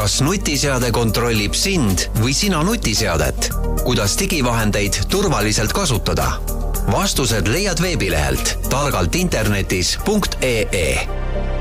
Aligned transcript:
kas 0.00 0.22
nutiseade 0.24 0.88
kontrollib 0.96 1.52
sind 1.52 2.06
või 2.22 2.32
sina 2.32 2.62
nutiseadet? 2.64 3.50
kuidas 3.84 4.16
digivahendeid 4.16 4.96
turvaliselt 5.12 5.76
kasutada? 5.76 6.40
vastused 6.88 7.44
leiad 7.52 7.76
veebilehelt 7.84 8.56
targaltinternetis.ee 8.72 11.59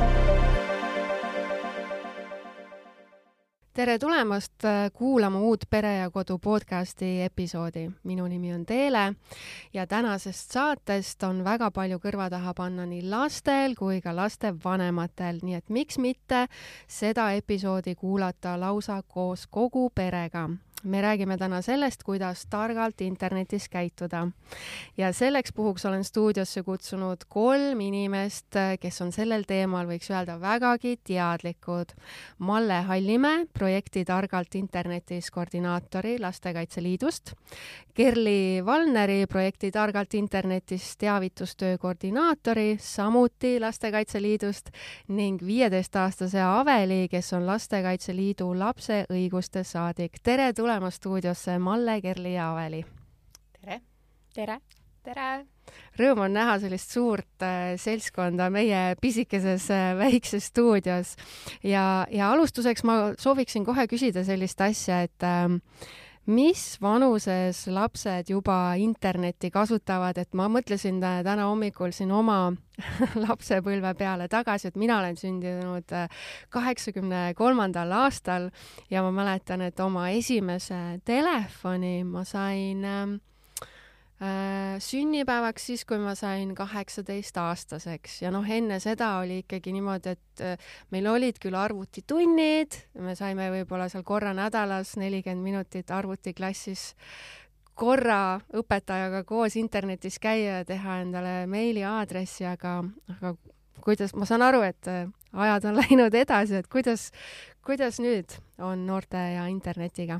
tere 3.80 4.00
tulemast 4.00 4.66
äh, 4.66 4.92
kuulama 4.94 5.40
uut 5.40 5.62
Pere 5.70 5.94
ja 5.98 6.10
Kodu 6.10 6.38
podcasti 6.38 7.22
episoodi. 7.22 7.92
minu 8.04 8.28
nimi 8.28 8.54
on 8.54 8.66
Teele 8.66 9.14
ja 9.74 9.88
tänasest 9.88 10.52
saatest 10.52 11.24
on 11.24 11.44
väga 11.44 11.72
palju 11.72 12.00
kõrva 12.04 12.28
taha 12.30 12.54
panna 12.54 12.86
nii 12.86 13.06
lastel 13.10 13.78
kui 13.80 14.02
ka 14.02 14.12
lastevanematel, 14.16 15.40
nii 15.44 15.56
et 15.56 15.70
miks 15.70 15.98
mitte 15.98 16.48
seda 16.88 17.32
episoodi 17.32 17.96
kuulata 17.96 18.60
lausa 18.60 19.00
koos 19.08 19.48
kogu 19.48 19.90
perega 19.96 20.50
me 20.84 21.02
räägime 21.02 21.38
täna 21.38 21.62
sellest, 21.62 22.04
kuidas 22.04 22.46
targalt 22.50 23.02
internetis 23.02 23.70
käituda. 23.70 24.28
ja 24.98 25.14
selleks 25.14 25.54
puhuks 25.54 25.86
olen 25.86 26.04
stuudiosse 26.04 26.64
kutsunud 26.64 27.18
kolm 27.28 27.82
inimest, 27.82 28.56
kes 28.80 29.02
on 29.02 29.12
sellel 29.12 29.44
teemal, 29.48 29.88
võiks 29.88 30.10
öelda, 30.12 30.40
vägagi 30.40 30.98
teadlikud. 31.04 31.92
Malle 32.38 32.82
Hallimäe, 32.82 33.46
projekti 33.54 34.06
Targalt 34.06 34.56
internetis 34.56 35.32
koordinaatori 35.32 36.20
Lastekaitse 36.20 36.84
Liidust, 36.84 37.34
Kerli 37.94 38.66
Valneri, 38.66 39.26
projekti 39.28 39.72
Targalt 39.72 40.14
internetis 40.14 40.98
teavitustöö 40.98 41.78
koordinaatori, 41.78 42.78
samuti 42.80 43.60
Lastekaitse 43.60 44.22
Liidust 44.22 44.70
ning 45.08 45.42
viieteistaastase 45.46 46.42
Aveli, 46.42 47.08
kes 47.12 47.34
on 47.34 47.48
Lastekaitse 47.48 48.16
Liidu 48.16 48.60
lapse 48.60 49.06
õiguste 49.10 49.64
saadik. 49.64 50.20
tere 50.24 50.54
tulemast! 50.54 50.69
Tulemast 50.70 50.98
stuudiosse 51.02 51.56
Malle, 51.60 52.02
Kerli 52.02 52.36
ja 52.36 52.52
Aveli. 52.52 52.84
tere! 53.58 53.80
tere! 54.36 54.60
tere! 55.02 55.30
Rõõm 55.98 56.22
on 56.28 56.36
näha 56.38 56.60
sellist 56.62 56.94
suurt 56.94 57.42
äh, 57.42 57.72
seltskonda 57.82 58.52
meie 58.54 58.94
pisikeses 59.02 59.66
äh, 59.74 59.96
väikses 59.98 60.52
stuudios 60.52 61.16
ja, 61.66 62.06
ja 62.14 62.30
alustuseks 62.36 62.86
ma 62.86 63.00
sooviksin 63.18 63.66
kohe 63.66 63.88
küsida 63.90 64.22
sellist 64.28 64.62
asja, 64.62 65.02
et 65.10 65.26
äh, 65.26 65.50
mis 66.30 66.78
vanuses 66.82 67.64
lapsed 67.74 68.30
juba 68.30 68.76
internetti 68.78 69.50
kasutavad, 69.52 70.18
et 70.22 70.36
ma 70.38 70.46
mõtlesin 70.52 71.00
täna 71.02 71.48
hommikul 71.50 71.94
siin 71.96 72.12
oma 72.14 72.52
lapsepõlve 73.26 73.94
peale 73.98 74.30
tagasi, 74.32 74.70
et 74.70 74.78
mina 74.80 75.00
olen 75.02 75.18
sündinud 75.20 75.96
äh, 75.96 76.22
kaheksakümne 76.54 77.34
kolmandal 77.38 77.92
aastal 78.04 78.50
ja 78.92 79.04
ma 79.06 79.12
mäletan, 79.16 79.66
et 79.66 79.80
oma 79.84 80.10
esimese 80.14 81.00
telefoni 81.06 82.04
ma 82.06 82.24
sain 82.28 82.86
äh, 82.86 83.18
sünnipäevaks 84.84 85.66
siis, 85.70 85.86
kui 85.88 86.00
ma 86.02 86.12
sain 86.16 86.52
kaheksateistaastaseks. 86.56 88.22
Ja 88.26 88.32
noh, 88.36 88.44
enne 88.52 88.80
seda 88.84 89.14
oli 89.22 89.42
ikkagi 89.46 89.72
niimoodi, 89.76 90.16
et 90.16 90.44
äh, 90.44 90.72
meil 90.92 91.08
olid 91.08 91.40
küll 91.40 91.56
arvutitunnid, 91.56 92.76
me 93.00 93.16
saime 93.16 93.48
võib-olla 93.54 93.88
seal 93.92 94.04
korra 94.04 94.34
nädalas 94.36 94.98
nelikümmend 95.00 95.46
minutit 95.46 95.92
arvutiklassis 95.96 96.90
korra 97.80 98.42
õpetajaga 98.60 99.24
koos 99.28 99.56
internetis 99.56 100.20
käia 100.20 100.60
ja 100.60 100.66
teha 100.68 101.00
endale 101.06 101.46
meiliaadressi, 101.48 102.44
aga, 102.50 102.82
aga 103.16 103.34
kuidas, 103.80 104.12
ma 104.20 104.28
saan 104.28 104.44
aru, 104.44 104.66
et 104.68 104.92
äh, 104.92 105.08
ajad 105.32 105.70
on 105.72 105.80
läinud 105.84 106.20
edasi, 106.20 106.60
et 106.60 106.68
kuidas, 106.68 107.08
kuidas 107.64 108.02
nüüd 108.04 108.36
on 108.60 108.84
noorte 108.90 109.24
ja 109.38 109.48
internetiga 109.48 110.20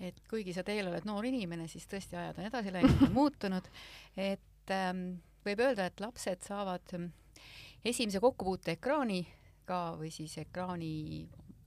et 0.00 0.20
kuigi 0.30 0.54
sa 0.54 0.62
teel 0.66 0.90
oled 0.90 1.06
noor 1.08 1.26
inimene, 1.26 1.66
siis 1.70 1.86
tõesti 1.90 2.18
ajad 2.18 2.38
on 2.38 2.48
edasi 2.50 2.72
läinud 2.74 3.02
ja 3.02 3.10
muutunud, 3.18 3.70
et 4.16 4.74
ähm, 4.74 5.02
võib 5.46 5.64
öelda, 5.64 5.88
et 5.88 6.00
lapsed 6.02 6.46
saavad 6.46 6.94
ähm, 6.94 7.10
esimese 7.84 8.22
kokkupuute 8.22 8.76
ekraaniga 8.78 9.82
või 9.98 10.12
siis 10.14 10.38
ekraani 10.44 10.92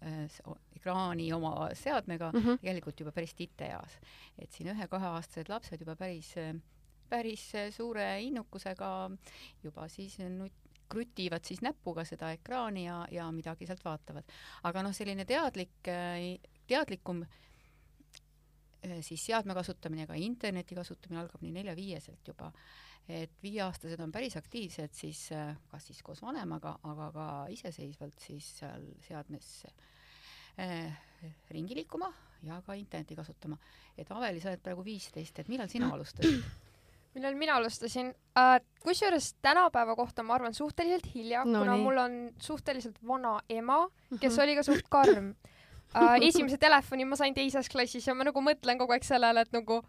äh, 0.07 0.41
ekraani 0.81 1.27
oma 1.33 1.69
seadmega 1.77 2.31
mm 2.31 2.39
-hmm. 2.39 2.61
tegelikult 2.63 2.99
juba 2.99 3.11
päris 3.11 3.33
titeeas. 3.35 3.99
et 4.39 4.51
siin 4.51 4.71
ühe-kaheaastased 4.73 5.49
lapsed 5.49 5.79
juba 5.79 5.95
päris, 5.95 6.33
päris 7.09 7.51
suure 7.69 8.21
innukusega 8.21 9.11
juba 9.63 9.87
siis 9.87 10.17
nut-, 10.19 10.71
krutivad 10.89 11.45
siis 11.45 11.61
näpuga 11.61 12.03
seda 12.05 12.31
ekraani 12.31 12.85
ja, 12.85 13.05
ja 13.11 13.31
midagi 13.31 13.67
sealt 13.67 13.85
vaatavad. 13.85 14.23
aga 14.63 14.83
noh, 14.83 14.93
selline 14.93 15.25
teadlik, 15.25 15.77
teadlikum 16.67 17.25
Äh, 17.25 17.50
siis 19.01 19.25
seadme 19.25 19.53
kasutamine, 19.53 20.07
ka 20.09 20.17
interneti 20.17 20.75
kasutamine 20.77 21.21
algab 21.21 21.43
nii 21.43 21.53
nelja-viieselt 21.59 22.27
juba. 22.27 22.51
et 23.09 23.31
viieaastased 23.43 23.99
on 23.99 24.11
päris 24.13 24.35
aktiivsed 24.37 24.93
siis 24.93 25.31
äh, 25.33 25.55
kas 25.71 25.87
siis 25.89 26.03
koos 26.05 26.21
vanemaga, 26.21 26.75
aga 26.83 27.07
ka 27.11 27.27
iseseisvalt 27.49 28.19
siis 28.21 28.45
seal 28.59 28.85
seadmes 29.01 29.47
äh, 30.59 30.99
ringi 31.49 31.75
liikuma 31.75 32.11
ja 32.45 32.61
ka 32.65 32.73
internetti 32.77 33.15
kasutama. 33.15 33.57
et 33.97 34.11
Aveli, 34.11 34.39
sa 34.39 34.49
oled 34.49 34.61
praegu 34.61 34.85
viisteist, 34.85 35.39
et 35.39 35.49
millal 35.49 35.69
sina 35.69 35.89
alustasid? 35.93 36.43
millal 37.15 37.35
mina 37.35 37.57
alustasin 37.57 38.13
äh,? 38.37 38.59
kusjuures 38.81 39.33
tänapäeva 39.41 39.95
kohta 39.95 40.23
ma 40.23 40.37
arvan 40.37 40.53
suhteliselt 40.53 41.09
hilja 41.15 41.43
no,, 41.45 41.59
kuna 41.59 41.75
nii. 41.75 41.83
mul 41.83 41.97
on 41.97 42.19
suhteliselt 42.39 43.01
vana 43.07 43.39
ema, 43.49 43.87
kes 44.19 44.33
mhm. 44.33 44.43
oli 44.43 44.55
ka 44.55 44.63
suht 44.63 44.87
karm 44.89 45.33
esimese 46.27 46.57
telefoni 46.61 47.05
ma 47.05 47.19
sain 47.19 47.35
teises 47.35 47.69
klassis 47.69 48.07
ja 48.07 48.15
ma 48.15 48.27
nagu 48.27 48.43
mõtlen 48.43 48.79
kogu 48.79 48.95
aeg 48.95 49.05
sellele, 49.07 49.45
et 49.45 49.53
nagu 49.55 49.81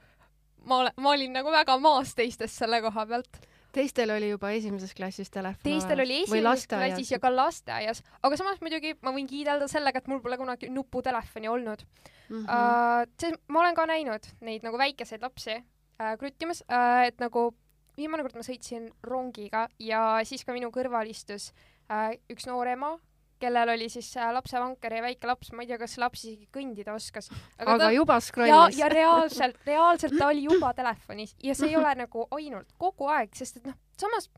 ma 0.69 0.83
olen, 0.83 1.01
ma 1.03 1.17
olin 1.17 1.35
nagu 1.39 1.55
väga 1.55 1.79
maas 1.83 2.15
teistest 2.19 2.59
selle 2.59 2.81
koha 2.85 3.07
pealt. 3.07 3.43
Teistel 3.73 4.11
oli 4.13 4.29
juba 4.29 4.51
esimeses 4.53 4.93
klassis 4.93 5.31
telefon 5.33 5.65
teistel 5.65 6.03
oli 6.05 6.19
esimeses 6.27 6.67
klassis 6.69 7.13
ja 7.15 7.19
ka 7.23 7.31
lasteaias, 7.33 8.03
aga 8.21 8.37
samas 8.37 8.61
muidugi 8.61 8.93
ma 9.01 9.15
võin 9.17 9.29
kiidelda 9.31 9.69
sellega, 9.71 10.03
et 10.03 10.11
mul 10.13 10.21
pole 10.21 10.37
kunagi 10.37 10.69
nuputelefoni 10.69 11.49
olnud 11.49 11.87
mm. 12.29 12.45
-hmm. 12.45 13.33
Uh, 13.33 13.39
ma 13.49 13.61
olen 13.61 13.75
ka 13.75 13.87
näinud 13.89 14.29
neid 14.41 14.63
nagu 14.67 14.79
väikeseid 14.79 15.25
lapsi 15.25 15.57
uh, 15.57 16.13
kruttimas 16.21 16.63
uh,, 16.69 17.07
et 17.07 17.19
nagu 17.21 17.55
viimane 17.97 18.25
kord 18.25 18.37
ma 18.37 18.45
sõitsin 18.45 18.91
rongiga 19.03 19.69
ja 19.79 20.21
siis 20.25 20.45
ka 20.45 20.53
minu 20.53 20.69
kõrval 20.69 21.09
istus 21.09 21.53
uh, 21.89 22.13
üks 22.33 22.47
noor 22.49 22.69
ema, 22.73 22.99
kellel 23.43 23.75
oli 23.75 23.89
siis 23.93 24.11
äh, 24.17 24.31
lapsevanker 24.37 24.99
ja 24.99 25.03
väike 25.05 25.31
laps, 25.31 25.53
ma 25.53 25.65
ei 25.65 25.73
tea, 25.73 25.81
kas 25.83 25.99
laps 26.03 26.25
isegi 26.25 26.49
kõndida 26.55 26.95
oskas. 26.97 27.31
aga, 27.59 27.75
aga 27.75 27.79
ta... 27.85 27.91
juba 27.97 28.21
scrollis. 28.21 28.79
ja, 28.79 28.85
ja 28.85 28.93
reaalselt, 28.93 29.59
reaalselt 29.73 30.17
ta 30.19 30.31
oli 30.31 30.47
juba 30.47 30.73
telefonis 30.79 31.35
ja 31.43 31.57
see 31.59 31.73
ei 31.73 31.77
ole 31.81 31.95
nagu 32.05 32.27
ainult 32.39 32.73
kogu 32.79 33.11
aeg, 33.13 33.35
sest 33.39 33.61
et 33.61 33.71
noh, 33.71 33.79
samas 34.01 34.31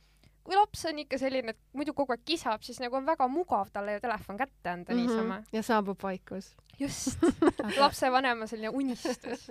kui 0.45 0.57
laps 0.59 0.85
on 0.91 1.01
ikka 1.01 1.19
selline, 1.21 1.55
et 1.55 1.77
muidu 1.77 1.95
kogu 1.97 2.13
aeg 2.15 2.25
kisab, 2.29 2.65
siis 2.67 2.81
nagu 2.83 2.99
on 2.99 3.07
väga 3.09 3.29
mugav 3.33 3.73
talle 3.73 3.97
ju 3.97 4.05
telefon 4.05 4.41
kätte 4.41 4.71
anda 4.71 4.93
mm 4.93 5.01
-hmm. 5.01 5.07
niisama. 5.07 5.43
ja 5.53 5.63
saabub 5.63 6.03
vaikus. 6.03 6.55
just 6.79 7.19
lapsevanema 7.83 8.47
selline 8.47 8.69
unistus 8.69 9.51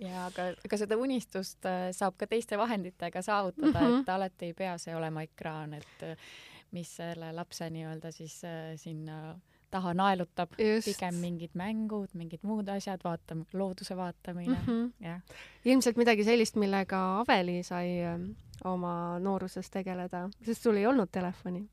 ja 0.00 0.26
aga, 0.26 0.48
aga 0.64 0.78
seda 0.78 0.96
unistust 0.96 1.66
äh, 1.68 1.90
saab 1.96 2.16
ka 2.18 2.26
teiste 2.26 2.58
vahenditega 2.58 3.22
saavutada 3.22 3.80
mm, 3.80 3.86
-hmm. 3.86 4.00
et 4.00 4.08
alati 4.08 4.50
ei 4.50 4.54
pea 4.54 4.78
see 4.78 4.96
olema 4.96 5.22
ekraan, 5.22 5.74
et 5.74 6.04
mis 6.72 6.96
selle 6.96 7.32
lapse 7.36 7.68
nii-öelda 7.70 8.12
siis 8.12 8.38
äh, 8.44 8.72
sinna 8.80 9.38
taha 9.72 9.94
naelutab, 9.96 10.52
pigem 10.56 11.20
mingid 11.22 11.54
mängud, 11.56 12.12
mingid 12.18 12.42
muud 12.44 12.68
asjad, 12.68 13.00
vaatame, 13.04 13.46
looduse 13.56 13.96
vaatamine 13.96 14.58
mm, 14.58 14.66
-hmm. 14.66 15.06
jah. 15.06 15.20
ilmselt 15.64 15.96
midagi 15.96 16.24
sellist, 16.24 16.56
millega 16.60 17.02
Aveli 17.20 17.62
sai 17.62 18.00
äh, 18.04 18.18
oma 18.64 19.18
nooruses 19.18 19.70
tegeleda, 19.70 20.28
sest 20.44 20.62
sul 20.62 20.76
ei 20.76 20.86
olnud 20.86 21.08
telefoni 21.12 21.64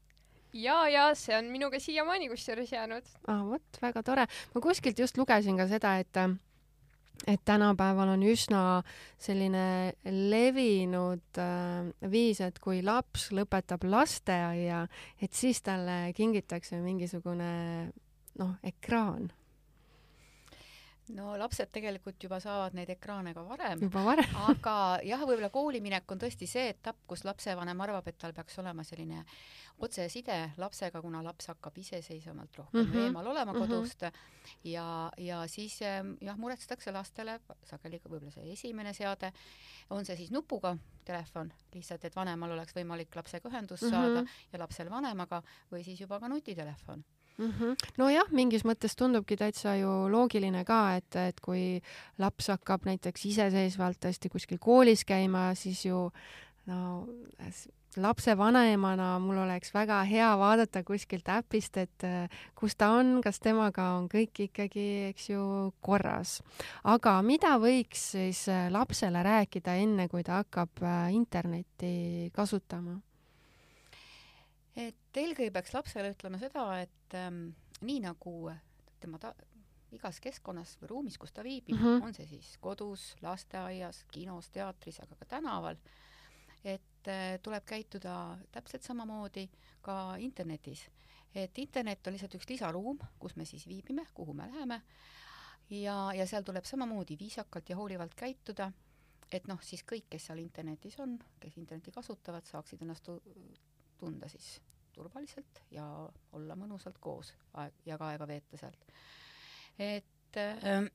ja, 0.54 0.88
ja 0.90 1.10
see 1.16 1.38
on 1.38 1.52
minuga 1.54 1.80
siiamaani 1.80 2.30
kusjuures 2.30 2.72
jäänud. 2.72 3.04
ah 3.28 3.44
vot, 3.46 3.81
väga 3.81 4.04
tore. 4.04 4.28
ma 4.56 4.62
kuskilt 4.62 5.00
just 5.00 5.18
lugesin 5.18 5.57
ka 5.57 5.68
seda, 5.68 5.98
et 6.00 6.18
äh, 6.18 6.30
et 7.27 7.42
tänapäeval 7.45 8.13
on 8.16 8.24
üsna 8.24 8.62
selline 9.19 9.94
levinud 10.06 11.39
äh, 11.42 11.89
viis, 12.12 12.42
et 12.42 12.60
kui 12.63 12.83
laps 12.86 13.30
lõpetab 13.36 13.83
lasteaia, 13.89 14.86
et 15.21 15.33
siis 15.33 15.62
talle 15.66 16.13
kingitakse 16.16 16.80
mingisugune 16.83 17.51
noh, 18.39 18.56
ekraan 18.63 19.30
no 21.16 21.34
lapsed 21.40 21.72
tegelikult 21.74 22.22
juba 22.24 22.40
saavad 22.44 22.76
neid 22.78 22.90
ekraane 22.94 23.34
ka 23.34 23.44
varem. 23.48 23.82
juba 23.86 24.04
varem 24.06 24.36
aga 24.52 24.76
jah, 25.06 25.24
võib-olla 25.26 25.50
kooliminek 25.54 26.12
on 26.12 26.22
tõesti 26.22 26.48
see 26.50 26.70
etapp, 26.74 27.00
kus 27.10 27.26
lapsevanem 27.28 27.82
arvab, 27.86 28.08
et 28.08 28.18
tal 28.22 28.34
peaks 28.38 28.60
olema 28.62 28.86
selline 28.88 29.24
otseside 29.80 30.38
lapsega, 30.60 31.02
kuna 31.02 31.22
laps 31.24 31.50
hakkab 31.52 31.78
iseseisvamalt 31.82 32.62
rohkem 32.62 32.82
mm 32.84 32.92
-hmm. 32.92 33.08
eemal 33.08 33.28
olema 33.28 33.54
mhm. 33.54 33.62
kodust 33.62 34.02
mm 34.02 34.08
-hmm. 34.08 34.58
ja, 34.64 35.12
ja 35.18 35.48
siis 35.48 35.80
jah, 35.82 36.38
muretsetakse 36.38 36.92
lastele 36.92 37.40
sageli 37.64 38.02
võib-olla 38.06 38.32
see 38.32 38.52
esimene 38.54 38.94
seade, 38.94 39.32
on 39.90 40.06
see 40.06 40.16
siis 40.16 40.32
nupuga 40.32 40.78
telefon, 41.06 41.54
lihtsalt 41.74 42.06
et 42.06 42.16
vanemal 42.16 42.52
oleks 42.52 42.76
võimalik 42.76 43.16
lapsega 43.16 43.50
ühendust 43.50 43.84
mm 43.84 43.90
-hmm. 43.90 43.92
saada 43.92 44.26
ja 44.54 44.60
lapsel 44.60 44.90
vanemaga 44.90 45.42
või 45.72 45.84
siis 45.84 46.02
juba 46.02 46.20
ka 46.20 46.28
nutitelefon 46.28 47.04
mm. 47.39 47.53
-hmm. 47.59 47.88
nojah, 47.97 48.31
mingis 48.31 48.65
mõttes 48.68 48.95
tundubki 49.00 49.38
täitsa 49.39 49.75
ju 49.80 49.91
loogiline 50.12 50.65
ka, 50.65 50.81
et, 51.00 51.15
et 51.15 51.39
kui 51.41 51.81
laps 52.18 52.51
hakkab 52.53 52.86
näiteks 52.86 53.25
iseseisvalt 53.25 54.03
hästi 54.03 54.30
kuskil 54.30 54.59
koolis 54.59 55.06
käima, 55.06 55.53
siis 55.56 55.86
ju 55.86 56.12
no 56.65 57.07
lapsevanemana 57.97 59.19
mul 59.19 59.38
oleks 59.38 59.74
väga 59.74 60.03
hea 60.03 60.30
vaadata 60.38 60.83
kuskilt 60.83 61.30
äpist, 61.33 61.77
et 61.77 62.06
kus 62.56 62.75
ta 62.75 62.91
on, 63.00 63.18
kas 63.24 63.39
temaga 63.39 63.89
on 63.97 64.07
kõik 64.12 64.44
ikkagi, 64.45 64.88
eks 65.09 65.30
ju, 65.30 65.44
korras. 65.81 66.39
aga 66.83 67.21
mida 67.25 67.57
võiks 67.57 68.12
siis 68.13 68.45
lapsele 68.69 69.24
rääkida 69.24 69.75
enne, 69.81 70.07
kui 70.07 70.24
ta 70.24 70.44
hakkab 70.44 70.83
äh, 70.83 71.13
internetti 71.13 72.31
kasutama? 72.36 73.00
Et 74.75 75.18
eelkõige 75.21 75.51
peaks 75.51 75.74
lapsele 75.74 76.12
ütlema 76.13 76.39
seda, 76.42 76.66
et 76.83 77.16
ähm, 77.18 77.50
nii 77.81 78.04
nagu 78.06 78.33
tema 79.00 79.19
ta-, 79.21 79.36
igas 79.95 80.19
keskkonnas 80.21 80.75
või 80.81 80.92
ruumis, 80.94 81.18
kus 81.18 81.33
ta 81.33 81.44
viibib 81.45 81.75
mm, 81.77 81.86
-hmm. 81.86 82.06
on 82.06 82.13
see 82.13 82.27
siis 82.30 82.51
kodus, 82.62 83.16
lasteaias, 83.25 84.04
kinos, 84.12 84.50
teatris, 84.54 85.00
aga 85.04 85.16
ka 85.19 85.25
tänaval, 85.38 85.80
et 86.63 87.07
äh, 87.07 87.39
tuleb 87.42 87.66
käituda 87.66 88.38
täpselt 88.51 88.83
samamoodi 88.83 89.50
ka 89.81 90.16
internetis. 90.19 90.89
et 91.36 91.57
internet 91.57 92.07
on 92.07 92.13
lihtsalt 92.13 92.36
üks 92.36 92.50
lisaruum, 92.50 92.98
kus 93.19 93.36
me 93.36 93.45
siis 93.45 93.68
viibime, 93.68 94.07
kuhu 94.13 94.33
me 94.33 94.48
läheme, 94.48 94.81
ja, 95.69 96.13
ja 96.13 96.25
seal 96.27 96.44
tuleb 96.44 96.65
samamoodi 96.65 97.18
viisakalt 97.19 97.69
ja 97.69 97.75
hoolivalt 97.77 98.15
käituda, 98.15 98.72
et 99.31 99.48
noh, 99.48 99.62
siis 99.62 99.83
kõik, 99.86 100.07
kes 100.10 100.25
seal 100.25 100.42
internetis 100.42 101.00
on, 101.00 101.19
kes 101.39 101.57
internetti 101.57 101.92
kasutavad, 101.92 102.45
saaksid 102.45 102.81
ennast 102.81 103.10
tunda 104.00 104.30
siis 104.31 104.57
turvaliselt 104.96 105.63
ja 105.72 105.86
olla 106.36 106.57
mõnusalt 106.60 106.98
koos 107.00 107.34
aeg 107.62 107.86
ja 107.86 107.98
ka 107.98 108.13
aega 108.13 108.28
veeta 108.28 108.57
sealt. 108.60 108.86
et 109.80 110.38
äh, 110.38 110.90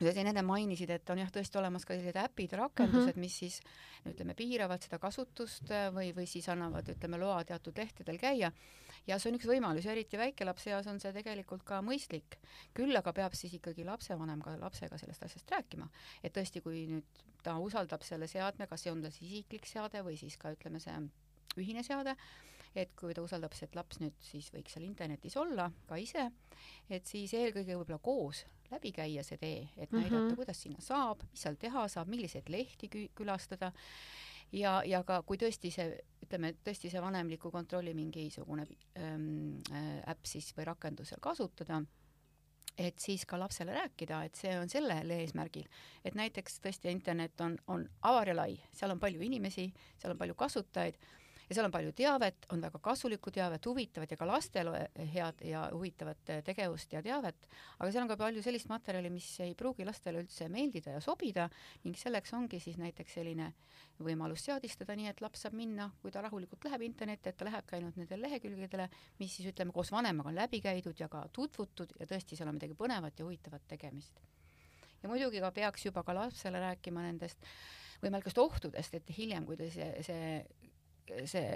sa 0.00 0.12
siin 0.16 0.30
enne 0.30 0.42
mainisid, 0.46 0.90
et 0.94 1.10
on 1.12 1.20
jah, 1.20 1.30
tõesti 1.32 1.58
olemas 1.60 1.84
ka 1.84 1.94
sellised 1.94 2.16
äpid, 2.22 2.54
rakendused 2.56 3.02
mm, 3.02 3.16
-hmm. 3.16 3.20
mis 3.20 3.38
siis 3.42 3.60
ütleme, 4.08 4.34
piiravad 4.34 4.82
seda 4.82 4.98
kasutust 4.98 5.70
äh, 5.70 5.88
või, 5.94 6.12
või 6.16 6.26
siis 6.30 6.48
annavad, 6.48 6.88
ütleme, 6.88 7.20
loa 7.20 7.42
teatud 7.44 7.76
lehtedel 7.78 8.18
käia. 8.18 8.52
ja 9.06 9.18
see 9.18 9.30
on 9.30 9.38
üks 9.38 9.48
võimalus 9.48 9.84
ja 9.84 9.92
eriti 9.92 10.18
väikelapse 10.18 10.70
eas 10.70 10.86
on 10.86 11.00
see 11.00 11.12
tegelikult 11.12 11.64
ka 11.64 11.80
mõistlik. 11.82 12.38
küll 12.74 12.96
aga 12.96 13.12
peab 13.12 13.34
siis 13.34 13.54
ikkagi 13.58 13.84
lapsevanem 13.84 14.42
ka 14.42 14.56
lapsega 14.60 14.98
sellest 14.98 15.22
asjast 15.22 15.50
rääkima. 15.50 15.88
et 16.22 16.36
tõesti, 16.36 16.62
kui 16.62 16.86
nüüd 16.86 17.24
ta 17.42 17.58
usaldab 17.58 18.02
selle 18.02 18.26
seadme, 18.26 18.66
kas 18.66 18.82
see 18.82 18.92
on 18.92 19.02
tal 19.02 19.10
siis 19.10 19.32
isiklik 19.32 19.66
seade 19.66 20.02
või 20.02 20.16
siis 20.16 20.36
ka 20.36 20.52
ütleme, 20.52 20.80
see 20.80 20.92
ühine 21.58 21.82
seade, 21.86 22.14
et 22.74 22.92
kui 22.98 23.14
ta 23.14 23.22
usaldab 23.22 23.54
et 23.62 23.74
laps 23.74 23.98
nüüd 24.00 24.14
siis 24.22 24.50
võiks 24.54 24.76
seal 24.76 24.86
internetis 24.86 25.36
olla 25.36 25.70
ka 25.88 25.98
ise, 25.98 26.30
et 26.88 27.06
siis 27.06 27.34
eelkõige 27.34 27.76
võib-olla 27.76 27.98
koos 27.98 28.44
läbi 28.70 28.92
käia 28.94 29.22
see 29.26 29.38
tee, 29.38 29.68
et 29.76 29.92
näidata 29.92 30.16
mm, 30.16 30.28
-hmm. 30.28 30.36
kuidas 30.36 30.62
sinna 30.62 30.80
saab, 30.80 31.22
mis 31.30 31.42
seal 31.42 31.56
teha 31.58 31.88
saab, 31.88 32.08
milliseid 32.08 32.48
lehti 32.48 32.88
kü 32.88 33.08
külastada. 33.14 33.72
Ja, 34.52 34.82
ja 34.84 35.04
ka 35.06 35.22
kui 35.22 35.38
tõesti 35.38 35.70
see, 35.70 35.98
ütleme, 36.24 36.54
tõesti 36.66 36.90
see 36.90 37.02
vanemliku 37.02 37.50
kontrolli 37.50 37.94
mingisugune 37.94 38.66
ähm, 38.98 39.58
äh, 39.70 40.02
äpp 40.10 40.26
siis 40.26 40.50
või 40.56 40.64
rakendus 40.66 41.08
seal 41.08 41.20
kasutada, 41.22 41.82
et 42.78 42.98
siis 42.98 43.26
ka 43.26 43.38
lapsele 43.38 43.72
rääkida, 43.72 44.24
et 44.24 44.34
see 44.34 44.58
on 44.58 44.68
sellel 44.68 45.10
eesmärgil, 45.10 45.68
et 46.04 46.14
näiteks 46.14 46.60
tõesti 46.64 46.90
internet 46.90 47.40
on, 47.40 47.58
on 47.66 47.88
avar 48.02 48.28
ja 48.28 48.36
lai, 48.36 48.58
seal 48.72 48.90
on 48.90 49.00
palju 49.00 49.22
inimesi, 49.22 49.72
seal 49.98 50.16
on 50.16 50.18
palju 50.18 50.34
kasutajaid 50.34 50.98
ja 51.50 51.56
seal 51.56 51.66
on 51.66 51.72
palju 51.74 51.90
teavet, 51.98 52.46
on 52.54 52.60
väga 52.62 52.78
kasulikku 52.82 53.32
teavet, 53.34 53.66
huvitavat 53.66 54.12
ja 54.14 54.16
ka 54.16 54.26
lastele 54.28 54.84
head 55.14 55.40
ja 55.48 55.64
huvitavat 55.72 56.30
tegevust 56.46 56.92
ja 56.94 57.02
teavet, 57.02 57.48
aga 57.78 57.88
seal 57.90 58.04
on 58.04 58.10
ka 58.12 58.16
palju 58.20 58.44
sellist 58.44 58.70
materjali, 58.70 59.10
mis 59.10 59.26
ei 59.42 59.56
pruugi 59.58 59.86
lastele 59.86 60.22
üldse 60.22 60.46
meeldida 60.52 60.94
ja 60.94 61.00
sobida 61.02 61.48
ning 61.82 61.98
selleks 61.98 62.36
ongi 62.38 62.60
siis 62.62 62.78
näiteks 62.78 63.18
selline 63.18 63.50
võimalus 63.98 64.46
seadistada, 64.46 64.94
nii 64.96 65.10
et 65.10 65.24
laps 65.24 65.42
saab 65.44 65.58
minna, 65.58 65.90
kui 66.00 66.14
ta 66.14 66.22
rahulikult 66.22 66.68
läheb 66.68 66.86
internetti, 66.86 67.32
et 67.32 67.40
ta 67.40 67.48
lähebki 67.48 67.80
ainult 67.80 67.98
nendele 67.98 68.28
lehekülgedele, 68.28 68.86
mis 69.18 69.34
siis 69.34 69.50
ütleme, 69.50 69.74
koos 69.74 69.90
vanemaga 69.92 70.30
on 70.30 70.38
läbi 70.38 70.62
käidud 70.62 71.02
ja 71.02 71.10
ka 71.10 71.26
tutvutud 71.34 71.98
ja 71.98 72.06
tõesti, 72.06 72.38
seal 72.38 72.48
on 72.48 72.60
midagi 72.60 72.78
põnevat 72.78 73.18
ja 73.18 73.26
huvitavat 73.26 73.66
tegemist. 73.74 74.22
ja 75.02 75.08
muidugi 75.08 75.40
ka 75.40 75.50
peaks 75.50 75.86
juba 75.86 76.06
ka 76.06 76.14
lapsele 76.14 76.60
rääkima 76.60 77.02
nendest 77.02 77.42
võimalikest 78.00 78.38
ohtudest, 78.38 78.94
et 78.94 79.12
hiljem, 79.16 79.44
kui 79.48 79.58
ta 79.58 79.66
see, 79.72 79.90
see 80.06 80.69
see 81.28 81.46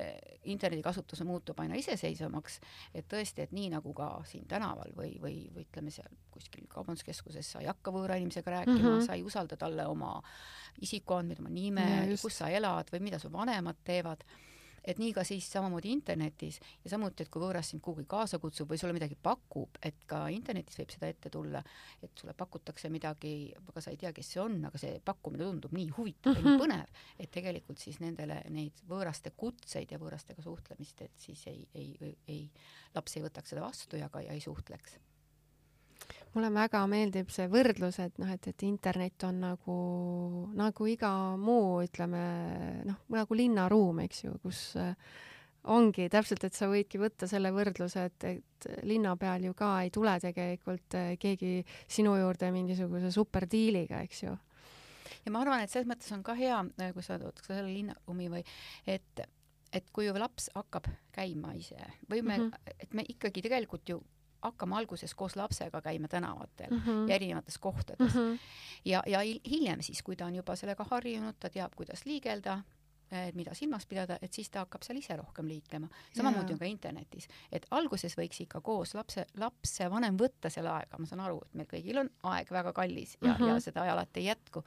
internetikasutus 0.52 1.22
muutub 1.24 1.60
aina 1.60 1.78
iseseisvamaks, 1.80 2.60
et 2.94 3.08
tõesti, 3.10 3.44
et 3.46 3.52
nii 3.56 3.70
nagu 3.74 3.94
ka 3.96 4.08
siin 4.28 4.46
tänaval 4.50 4.92
või, 4.96 5.14
või, 5.22 5.36
või 5.54 5.66
ütleme 5.66 5.92
seal 5.94 6.10
kuskil 6.34 6.66
kaubanduskeskuses 6.68 7.54
sa 7.54 7.62
ei 7.62 7.70
hakka 7.70 7.92
võõra 7.94 8.18
inimesega 8.20 8.58
rääkima 8.58 8.78
mm, 8.78 8.88
-hmm. 8.88 9.06
sa 9.06 9.14
ei 9.14 9.22
usalda 9.22 9.56
talle 9.56 9.86
oma 9.86 10.16
isikuandmeid, 10.82 11.40
oma 11.40 11.52
nime, 11.54 11.86
kus 12.22 12.40
sa 12.42 12.50
elad 12.50 12.90
või 12.92 13.04
mida 13.08 13.18
su 13.22 13.32
vanemad 13.32 13.78
teevad 13.84 14.24
et 14.84 15.00
nii 15.00 15.12
ka 15.16 15.24
siis 15.24 15.46
samamoodi 15.52 15.92
internetis 15.92 16.60
ja 16.84 16.92
samuti, 16.92 17.24
et 17.24 17.32
kui 17.32 17.42
võõras 17.42 17.70
sind 17.72 17.82
kuhugi 17.84 18.04
kaasa 18.08 18.38
kutsub 18.42 18.70
või 18.70 18.80
sulle 18.80 18.96
midagi 18.96 19.16
pakub, 19.20 19.78
et 19.82 20.04
ka 20.10 20.24
internetis 20.34 20.78
võib 20.80 20.92
seda 20.94 21.10
ette 21.12 21.32
tulla, 21.32 21.62
et 22.02 22.12
sulle 22.20 22.34
pakutakse 22.36 22.90
midagi, 22.92 23.34
aga 23.60 23.84
sa 23.84 23.94
ei 23.94 24.00
tea, 24.00 24.12
kes 24.16 24.34
see 24.34 24.42
on, 24.42 24.58
aga 24.68 24.80
see 24.80 25.00
pakkumine 25.04 25.48
tundub 25.48 25.72
nii 25.76 25.88
huvitav 25.96 26.34
mm 26.34 26.40
-hmm. 26.40 26.46
ja 26.46 26.56
nii 26.58 26.62
põnev, 26.64 27.02
et 27.18 27.30
tegelikult 27.30 27.78
siis 27.78 28.00
nendele 28.00 28.42
neid 28.50 28.84
võõraste 28.88 29.32
kutseid 29.36 29.90
ja 29.90 29.98
võõrastega 29.98 30.42
suhtlemist, 30.42 31.02
et 31.02 31.18
siis 31.18 31.46
ei, 31.46 31.66
ei, 31.74 31.96
ei, 32.00 32.18
ei, 32.28 32.50
laps 32.94 33.16
ei 33.16 33.24
võtaks 33.24 33.54
seda 33.54 33.64
vastu 33.64 33.96
ja 33.96 34.08
ka 34.08 34.20
ja 34.20 34.32
ei 34.32 34.40
suhtleks 34.40 34.98
mulle 36.34 36.50
väga 36.54 36.80
meeldib 36.90 37.30
see 37.32 37.46
võrdlus, 37.50 38.00
et 38.02 38.18
noh, 38.22 38.30
et, 38.34 38.48
et 38.50 38.64
internet 38.66 39.26
on 39.28 39.38
nagu, 39.44 39.76
nagu 40.58 40.88
iga 40.90 41.12
muu, 41.40 41.78
ütleme 41.86 42.24
noh, 42.88 43.04
nagu 43.14 43.38
linnaruum, 43.38 44.02
eks 44.04 44.24
ju, 44.24 44.34
kus 44.42 44.62
äh, 44.80 44.94
ongi 45.74 46.08
täpselt, 46.12 46.44
et 46.44 46.56
sa 46.56 46.68
võidki 46.70 47.00
võtta 47.00 47.28
selle 47.30 47.52
võrdluse, 47.54 48.08
et, 48.10 48.26
et 48.28 48.68
linna 48.88 49.14
peal 49.20 49.46
ju 49.48 49.54
ka 49.56 49.76
ei 49.84 49.92
tule 49.94 50.16
tegelikult 50.22 50.98
äh, 50.98 51.14
keegi 51.20 51.60
sinu 51.86 52.16
juurde 52.20 52.50
mingisuguse 52.54 53.12
superdiiliga, 53.14 54.02
eks 54.04 54.24
ju. 54.26 54.34
ja 55.24 55.32
ma 55.32 55.44
arvan, 55.44 55.64
et 55.64 55.72
selles 55.72 55.88
mõttes 55.88 56.10
on 56.16 56.26
ka 56.26 56.36
hea, 56.38 56.58
äh, 56.82 56.92
kui 56.96 57.06
sa 57.06 57.20
tood 57.22 57.40
selle 57.46 57.70
linnaruumi 57.70 58.30
või 58.38 58.44
et 58.86 59.26
et 59.74 59.88
kui 59.90 60.06
laps 60.06 60.52
hakkab 60.54 60.86
käima 61.14 61.54
ise 61.58 61.78
või 62.06 62.20
me 62.22 62.36
mm, 62.38 62.50
-hmm. 62.50 62.74
et 62.78 62.92
me 62.94 63.02
ikkagi 63.10 63.42
tegelikult 63.42 63.88
ju 63.90 63.96
hakkama 64.44 64.78
alguses 64.78 65.14
koos 65.14 65.36
lapsega 65.36 65.80
käima 65.82 66.08
tänavatel 66.08 66.70
mm 66.70 66.82
-hmm. 66.84 67.08
ja 67.08 67.14
erinevates 67.14 67.58
kohtades 67.58 68.14
mm. 68.14 68.20
-hmm. 68.20 68.38
ja, 68.84 69.02
ja 69.06 69.20
hiljem 69.50 69.82
siis, 69.82 70.02
kui 70.02 70.16
ta 70.16 70.26
on 70.26 70.34
juba 70.34 70.56
sellega 70.56 70.86
harjunud, 70.90 71.34
ta 71.40 71.50
teab, 71.50 71.72
kuidas 71.76 72.04
liigelda, 72.04 72.62
et 73.10 73.34
mida 73.34 73.54
silmas 73.54 73.86
pidada, 73.86 74.18
et 74.22 74.32
siis 74.32 74.50
ta 74.50 74.64
hakkab 74.64 74.82
seal 74.82 74.98
ise 74.98 75.16
rohkem 75.16 75.48
liiklema. 75.48 75.88
samamoodi 76.16 76.52
on 76.52 76.58
ka 76.58 76.64
internetis, 76.64 77.28
et 77.52 77.66
alguses 77.70 78.16
võiks 78.18 78.40
ikka 78.40 78.60
koos 78.60 78.94
lapse, 78.94 79.26
lapsevanem 79.36 80.18
võtta 80.18 80.50
selle 80.50 80.70
aega, 80.70 80.98
ma 80.98 81.06
saan 81.06 81.20
aru, 81.20 81.40
et 81.46 81.54
meil 81.54 81.70
kõigil 81.70 82.00
on 82.00 82.10
aeg 82.22 82.50
väga 82.50 82.72
kallis 82.72 83.16
ja 83.20 83.28
mm, 83.28 83.34
-hmm. 83.34 83.48
ja 83.48 83.60
seda 83.60 83.92
alati 83.92 84.20
ei 84.20 84.26
jätku 84.26 84.64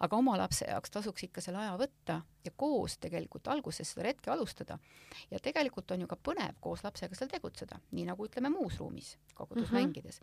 aga 0.00 0.16
oma 0.16 0.36
lapse 0.38 0.66
jaoks 0.68 0.90
tasuks 0.90 1.26
ikka 1.28 1.40
selle 1.44 1.58
aja 1.58 1.76
võtta 1.78 2.20
ja 2.44 2.50
koos 2.56 2.98
tegelikult 3.00 3.48
alguses 3.48 3.90
seda 3.92 4.04
retke 4.08 4.30
alustada. 4.30 4.78
ja 5.30 5.38
tegelikult 5.40 5.90
on 5.90 6.00
ju 6.00 6.06
ka 6.06 6.16
põnev 6.28 6.58
koos 6.60 6.84
lapsega 6.84 7.16
seal 7.16 7.30
tegutseda, 7.30 7.78
nii 7.92 8.04
nagu 8.08 8.26
ütleme 8.26 8.50
muus 8.52 8.78
ruumis, 8.78 9.16
kogudus 9.34 9.70
mm 9.70 9.76
-hmm. 9.76 9.80
mängides. 9.80 10.20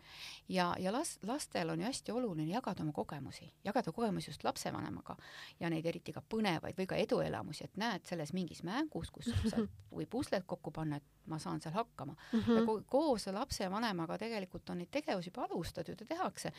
ja, 0.48 0.74
ja 0.78 0.92
las-, 0.92 1.18
lastel 1.26 1.70
on 1.70 1.80
ju 1.80 1.86
hästi 1.86 2.12
oluline 2.12 2.52
jagada 2.52 2.82
oma 2.82 2.92
kogemusi, 2.92 3.52
jagada 3.64 3.92
kogemusi 3.92 4.30
just 4.30 4.44
lapsevanemaga 4.44 5.16
ja 5.60 5.70
neid 5.70 5.86
eriti 5.86 6.12
ka 6.12 6.22
põnevaid 6.34 6.78
või 6.78 6.86
ka 6.86 6.96
eduelamusi, 6.96 7.64
et 7.64 7.76
näed 7.76 8.04
selles 8.04 8.32
mingis 8.32 8.62
mängus, 8.62 9.10
kus 9.10 9.26
mm 9.26 9.32
-hmm. 9.32 9.50
saad, 9.50 9.68
või 9.92 10.06
pusled 10.06 10.42
kokku 10.46 10.70
panna, 10.70 10.96
et 10.96 11.04
ma 11.26 11.38
saan 11.38 11.60
seal 11.60 11.74
hakkama 11.74 12.16
mm. 12.32 12.40
-hmm. 12.40 12.56
ja 12.56 12.66
ko 12.66 12.82
koos 12.86 13.26
lapsevanemaga 13.26 14.18
tegelikult 14.18 14.70
on 14.70 14.78
neid 14.78 14.90
tegevusi 14.90 15.30
juba 15.30 15.44
alustatud 15.44 16.00
ja 16.00 16.06
tehakse 16.06 16.52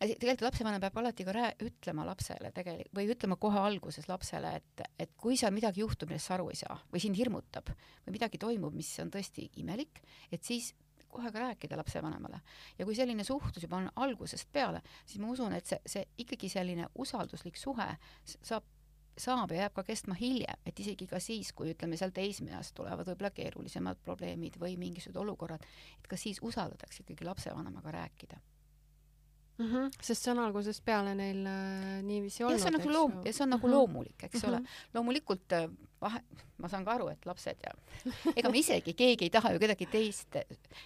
tegelikult 0.00 0.46
lapsevanem 0.48 0.82
peab 0.82 0.96
alati 1.00 1.26
ka 1.26 1.34
rää-, 1.34 1.56
ütlema 1.64 2.06
lapsele 2.08 2.50
tegelikult 2.54 2.96
või 2.98 3.10
ütlema 3.14 3.36
kohe 3.40 3.60
alguses 3.60 4.08
lapsele, 4.10 4.54
et, 4.58 4.86
et 4.98 5.12
kui 5.16 5.38
seal 5.40 5.54
midagi 5.54 5.84
juhtub, 5.84 6.10
millest 6.10 6.30
sa 6.30 6.38
aru 6.38 6.50
ei 6.52 6.58
saa 6.58 6.78
või 6.92 7.02
sind 7.04 7.18
hirmutab 7.18 7.70
või 8.06 8.16
midagi 8.16 8.40
toimub, 8.42 8.74
mis 8.74 8.90
on 9.02 9.12
tõesti 9.14 9.48
imelik, 9.62 10.02
et 10.32 10.42
siis 10.44 10.72
kohe 11.14 11.30
ka 11.30 11.38
rääkida 11.44 11.78
lapsevanemale. 11.78 12.40
ja 12.78 12.84
kui 12.84 12.94
selline 12.98 13.24
suhtlus 13.24 13.62
juba 13.62 13.78
on 13.78 13.90
algusest 14.02 14.50
peale, 14.52 14.82
siis 15.06 15.22
ma 15.22 15.30
usun, 15.30 15.52
et 15.54 15.66
see, 15.66 15.78
see 15.86 16.06
ikkagi 16.24 16.50
selline 16.50 16.88
usalduslik 16.94 17.56
suhe 17.60 17.90
saab 18.34 18.66
saab 19.14 19.52
ja 19.54 19.60
jääb 19.64 19.74
ka 19.76 19.84
kestma 19.86 20.16
hiljem, 20.18 20.58
et 20.66 20.80
isegi 20.82 21.06
ka 21.06 21.20
siis, 21.22 21.52
kui 21.54 21.70
ütleme 21.70 21.94
seal 21.94 22.10
teismeeas 22.10 22.72
tulevad 22.74 23.06
võib-olla 23.06 23.30
keerulisemad 23.30 24.00
probleemid 24.02 24.58
või 24.58 24.74
mingisugused 24.80 25.20
olukorrad, 25.22 25.62
et 26.00 26.08
ka 26.10 26.18
siis 26.18 26.42
usaldatakse 26.42 27.04
ikkagi 27.04 27.28
lapsevanemaga 27.28 27.94
rääkida 27.94 28.40
mm. 29.58 29.66
-hmm. 29.66 29.90
sest 30.02 30.22
see 30.22 30.32
on 30.32 30.38
algusest 30.38 30.84
peale 30.84 31.14
neil 31.14 31.46
äh, 31.46 32.02
niiviisi 32.02 32.44
olnud. 32.44 32.60
see 32.60 32.68
on 32.68 32.78
nagu 32.78 32.92
loom-, 32.92 33.26
ja 33.26 33.32
see 33.32 33.44
on 33.44 33.50
nagu 33.50 33.66
-hmm. 33.66 33.70
loomulik, 33.70 34.22
eks 34.22 34.34
mm 34.34 34.40
-hmm. 34.40 34.48
ole. 34.48 34.58
Mhm. 34.58 34.68
loomulikult 34.94 35.52
äh, 35.52 35.70
vahe, 36.00 36.20
ma 36.62 36.68
saan 36.68 36.84
ka 36.84 36.92
aru, 36.92 37.08
et 37.08 37.26
lapsed 37.26 37.56
ja 37.66 37.72
ega 38.36 38.50
me 38.50 38.58
isegi, 38.58 38.94
keegi 38.94 39.24
ei 39.24 39.30
taha 39.30 39.52
ju 39.52 39.58
kedagi 39.58 39.86
teist 39.86 40.36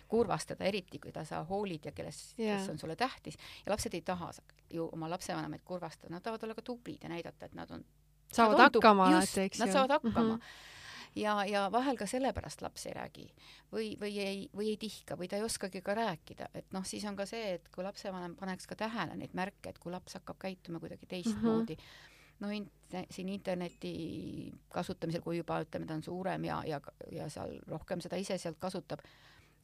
kurvastada, 0.08 0.64
eriti 0.64 0.98
kui 0.98 1.12
ta 1.12 1.24
sa 1.24 1.44
hoolid 1.44 1.84
ja 1.84 1.92
kelles 1.92 2.34
yeah., 2.38 2.58
kes 2.58 2.68
on 2.68 2.78
sulle 2.78 2.96
tähtis. 2.96 3.36
ja 3.66 3.72
lapsed 3.72 3.94
ei 3.94 4.02
taha 4.02 4.30
ju 4.70 4.88
oma 4.92 5.10
lapsevanemaid 5.10 5.62
kurvastada, 5.64 6.14
nad 6.14 6.22
tahavad 6.22 6.42
olla 6.42 6.54
ka 6.54 6.62
tublid 6.62 7.02
ja 7.02 7.08
näidata, 7.08 7.46
et 7.46 7.54
nad 7.54 7.70
on 7.70 7.84
saavad 8.32 8.58
hakkama 8.58 9.06
alati, 9.08 9.40
eks 9.40 9.58
ju. 9.58 9.64
Nad 9.64 9.72
saavad 9.72 9.90
hakkama 9.90 10.34
mm. 10.34 10.40
-hmm 10.40 10.76
ja, 11.16 11.44
ja 11.48 11.68
vahel 11.72 11.96
ka 11.96 12.06
sellepärast 12.06 12.62
laps 12.62 12.86
ei 12.86 12.94
räägi 12.96 13.26
või, 13.72 13.92
või 14.00 14.12
ei, 14.22 14.42
või 14.56 14.72
ei 14.72 14.76
tihka 14.80 15.16
või 15.18 15.28
ta 15.28 15.38
ei 15.38 15.46
oskagi 15.46 15.82
ka 15.84 15.94
rääkida, 15.98 16.50
et 16.54 16.72
noh, 16.72 16.84
siis 16.86 17.04
on 17.08 17.16
ka 17.16 17.26
see, 17.28 17.54
et 17.58 17.68
kui 17.74 17.84
lapsevanem 17.84 18.36
paneks 18.38 18.66
ka 18.66 18.76
tähele 18.78 19.16
neid 19.16 19.34
märke, 19.38 19.72
et 19.72 19.78
kui 19.78 19.92
laps 19.92 20.18
hakkab 20.18 20.40
käituma 20.42 20.80
kuidagi 20.80 21.06
teistmoodi 21.06 21.74
mm, 21.74 21.80
-hmm. 21.80 22.40
no 22.40 22.50
in, 22.50 22.70
siin 23.10 23.28
interneti 23.28 24.52
kasutamisel, 24.68 25.22
kui 25.22 25.38
juba 25.38 25.60
ütleme, 25.64 25.86
ta 25.86 25.94
on 25.94 26.02
suurem 26.02 26.44
ja, 26.44 26.62
ja, 26.66 26.80
ja 27.12 27.28
seal 27.28 27.58
rohkem 27.66 28.00
seda 28.00 28.16
ise 28.16 28.38
sealt 28.38 28.58
kasutab, 28.58 29.00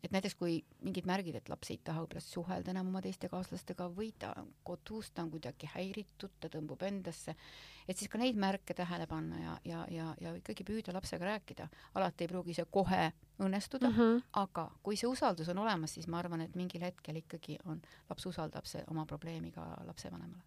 et 0.04 0.12
näiteks 0.12 0.36
kui 0.38 0.58
mingid 0.84 1.08
märgid, 1.08 1.38
et 1.40 1.48
laps 1.48 1.72
ei 1.72 1.80
taha 1.84 2.04
võib-olla 2.04 2.24
suhelda 2.24 2.74
enam 2.74 2.90
oma 2.92 3.02
teiste 3.04 3.30
kaaslastega 3.32 3.88
või 3.96 4.12
ta 4.18 4.34
kodus, 4.62 5.10
ta 5.10 5.24
on 5.24 5.32
kuidagi 5.32 5.70
häiritud, 5.74 6.36
ta 6.40 6.52
tõmbub 6.52 6.84
endasse 6.84 7.34
et 7.88 7.98
siis 7.98 8.10
ka 8.10 8.18
neid 8.20 8.38
märke 8.40 8.74
tähele 8.76 9.06
panna 9.08 9.40
ja, 9.40 9.54
ja, 9.68 9.82
ja, 9.92 10.06
ja 10.20 10.32
ikkagi 10.38 10.64
püüda 10.66 10.94
lapsega 10.94 11.26
rääkida. 11.28 11.68
alati 11.94 12.24
ei 12.24 12.30
pruugi 12.30 12.56
see 12.56 12.66
kohe 12.70 13.12
õnnestuda 13.42 13.90
mm, 13.90 13.96
-hmm. 13.98 14.22
aga 14.40 14.70
kui 14.82 14.96
see 14.96 15.08
usaldus 15.08 15.48
on 15.48 15.58
olemas, 15.58 15.94
siis 15.94 16.08
ma 16.08 16.18
arvan, 16.18 16.40
et 16.40 16.54
mingil 16.56 16.82
hetkel 16.82 17.16
ikkagi 17.20 17.58
on, 17.64 17.82
laps 18.10 18.26
usaldab 18.26 18.64
see 18.64 18.84
oma 18.90 19.06
probleemi 19.06 19.52
ka 19.52 19.66
lapsevanemale. 19.86 20.42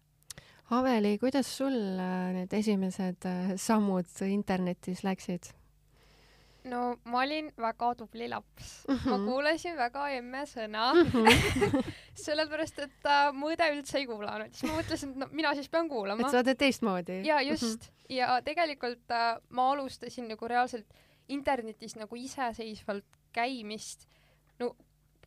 Aveli, 0.70 1.18
kuidas 1.18 1.56
sul 1.56 1.72
äh, 1.72 2.32
need 2.34 2.52
esimesed 2.52 3.24
äh, 3.24 3.54
sammud 3.56 4.06
internetis 4.26 5.04
läksid? 5.04 5.54
No 6.64 6.98
ma 7.04 7.22
olin 7.22 7.50
väga 7.56 7.94
tubli 7.94 8.28
laps 8.28 8.84
mm. 8.88 8.94
-hmm. 8.94 9.10
ma 9.10 9.16
mhm. 9.18 9.26
kuulasin 9.26 9.76
väga 9.76 10.08
emme 10.10 10.42
sõna 10.46 10.94
mm. 10.94 11.10
-hmm. 11.10 11.92
sellepärast, 12.24 12.78
et 12.78 13.06
äh, 13.06 13.32
mu 13.32 13.50
õde 13.54 13.70
üldse 13.74 13.98
ei 13.98 14.06
kuulanud. 14.06 14.52
siis 14.52 14.70
ma 14.70 14.80
mõtlesin, 14.80 15.10
et 15.10 15.16
no 15.16 15.28
mina 15.30 15.54
siis 15.54 15.68
pean 15.68 15.88
kuulama. 15.88 16.26
et 16.26 16.30
sa 16.30 16.44
teed 16.44 16.58
teistmoodi. 16.58 17.22
ja 17.26 17.40
just 17.42 17.62
mm. 17.62 17.70
-hmm. 17.70 18.14
ja 18.14 18.42
tegelikult 18.42 19.10
äh, 19.10 19.40
ma 19.48 19.70
alustasin 19.72 20.28
nagu 20.28 20.48
reaalselt 20.48 20.86
internetis 21.28 21.96
nagu 21.96 22.16
iseseisvalt 22.16 23.04
käimist 23.32 24.08
no 24.58 24.76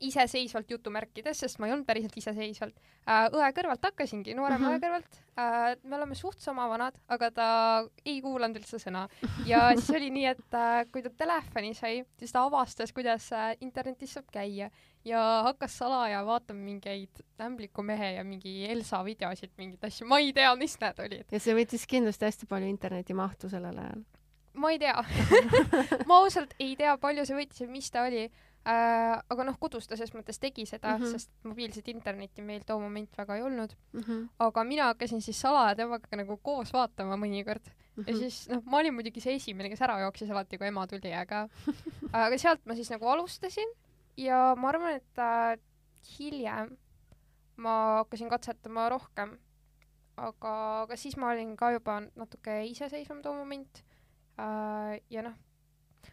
iseseisvalt 0.07 0.71
jutumärkides, 0.71 1.43
sest 1.43 1.59
ma 1.59 1.67
ei 1.67 1.75
olnud 1.75 1.87
päriselt 1.87 2.15
iseseisvalt 2.17 2.77
äh,. 3.05 3.27
õe 3.31 3.49
kõrvalt 3.57 3.83
hakkasingi, 3.89 4.35
noorema 4.37 4.59
mm 4.59 4.67
-hmm. 4.67 4.77
õe 4.77 4.83
kõrvalt 4.85 5.19
äh,. 5.37 5.75
me 5.83 5.97
oleme 5.97 6.15
suht 6.15 6.39
sama 6.39 6.67
vanad, 6.69 6.97
aga 7.07 7.31
ta 7.31 7.47
ei 8.05 8.21
kuulanud 8.21 8.61
üldse 8.61 8.79
sõna. 8.81 9.07
ja 9.51 9.71
siis 9.75 9.89
oli 9.97 10.09
nii, 10.13 10.25
et 10.35 10.57
äh, 10.57 10.85
kui 10.91 11.03
ta 11.03 11.09
telefoni 11.09 11.73
sai, 11.77 12.05
siis 12.19 12.31
ta 12.31 12.45
avastas, 12.45 12.93
kuidas 12.93 13.31
äh, 13.31 13.55
internetis 13.61 14.13
saab 14.17 14.31
käia 14.31 14.69
ja 15.05 15.19
hakkas 15.45 15.77
salaja 15.77 16.25
vaatama 16.25 16.59
mingeid 16.59 17.23
Ämbliku 17.41 17.81
mehe 17.81 18.13
ja 18.13 18.23
mingi 18.23 18.67
Elsa 18.69 19.03
videosid, 19.05 19.51
mingeid 19.57 19.83
asju, 19.83 20.05
ma 20.07 20.19
ei 20.21 20.33
tea, 20.33 20.55
mis 20.55 20.77
need 20.81 20.99
olid. 20.99 21.25
ja 21.31 21.39
see 21.39 21.55
võttis 21.57 21.87
kindlasti 21.89 22.25
hästi 22.25 22.49
palju 22.49 22.69
internetimahtu 22.69 23.49
sellel 23.49 23.79
ajal 23.81 24.03
ma 24.53 24.71
ei 24.71 24.79
tea 24.79 25.03
ma 26.09 26.21
ausalt 26.21 26.55
ei 26.59 26.75
tea, 26.79 26.95
palju 27.01 27.25
see 27.27 27.37
võttis 27.37 27.63
ja 27.63 27.69
mis 27.71 27.89
ta 27.91 28.05
oli 28.09 28.27
äh,. 28.67 29.17
aga 29.29 29.43
noh, 29.47 29.57
kodus 29.59 29.87
ta 29.89 29.97
ses 29.97 30.13
mõttes 30.13 30.39
tegi 30.39 30.65
seda 30.69 30.95
mm, 30.95 31.03
-hmm. 31.03 31.11
sest 31.11 31.31
mobiilset 31.43 31.87
internetti 31.87 32.41
meil 32.45 32.63
too 32.65 32.79
moment 32.79 33.17
väga 33.17 33.35
ei 33.35 33.41
olnud 33.41 33.75
mm. 33.93 34.01
-hmm. 34.01 34.27
aga 34.39 34.63
mina 34.63 34.89
hakkasin 34.91 35.21
siis 35.21 35.41
salaja 35.41 35.75
temaga 35.75 36.17
nagu 36.17 36.37
koos 36.37 36.73
vaatama 36.73 37.17
mõnikord 37.17 37.65
mm. 37.65 38.03
-hmm. 38.03 38.09
ja 38.09 38.17
siis 38.17 38.49
noh, 38.49 38.63
ma 38.65 38.77
olin 38.77 38.93
muidugi 38.93 39.21
see 39.21 39.35
esimene, 39.35 39.69
kes 39.69 39.81
ära 39.81 39.99
jooksis 40.05 40.29
alati, 40.29 40.57
kui 40.57 40.67
ema 40.67 40.87
tuli, 40.87 41.13
aga 41.13 41.47
aga 42.25 42.37
sealt 42.37 42.65
ma 42.65 42.75
siis 42.75 42.91
nagu 42.93 43.07
alustasin 43.07 43.73
ja 44.17 44.55
ma 44.57 44.69
arvan, 44.69 44.93
et 45.01 45.17
äh, 45.17 45.57
hiljem 46.19 46.77
ma 47.57 47.77
hakkasin 48.01 48.29
katsetama 48.29 48.89
rohkem. 48.89 49.37
aga, 50.17 50.81
aga 50.81 50.95
siis 50.97 51.17
ma 51.17 51.31
olin 51.31 51.55
ka 51.57 51.71
juba 51.71 52.01
natuke 52.15 52.65
iseseisvam 52.65 53.21
too 53.21 53.33
moment 53.33 53.83
äh,. 54.37 54.99
ja 55.09 55.21
noh 55.21 55.33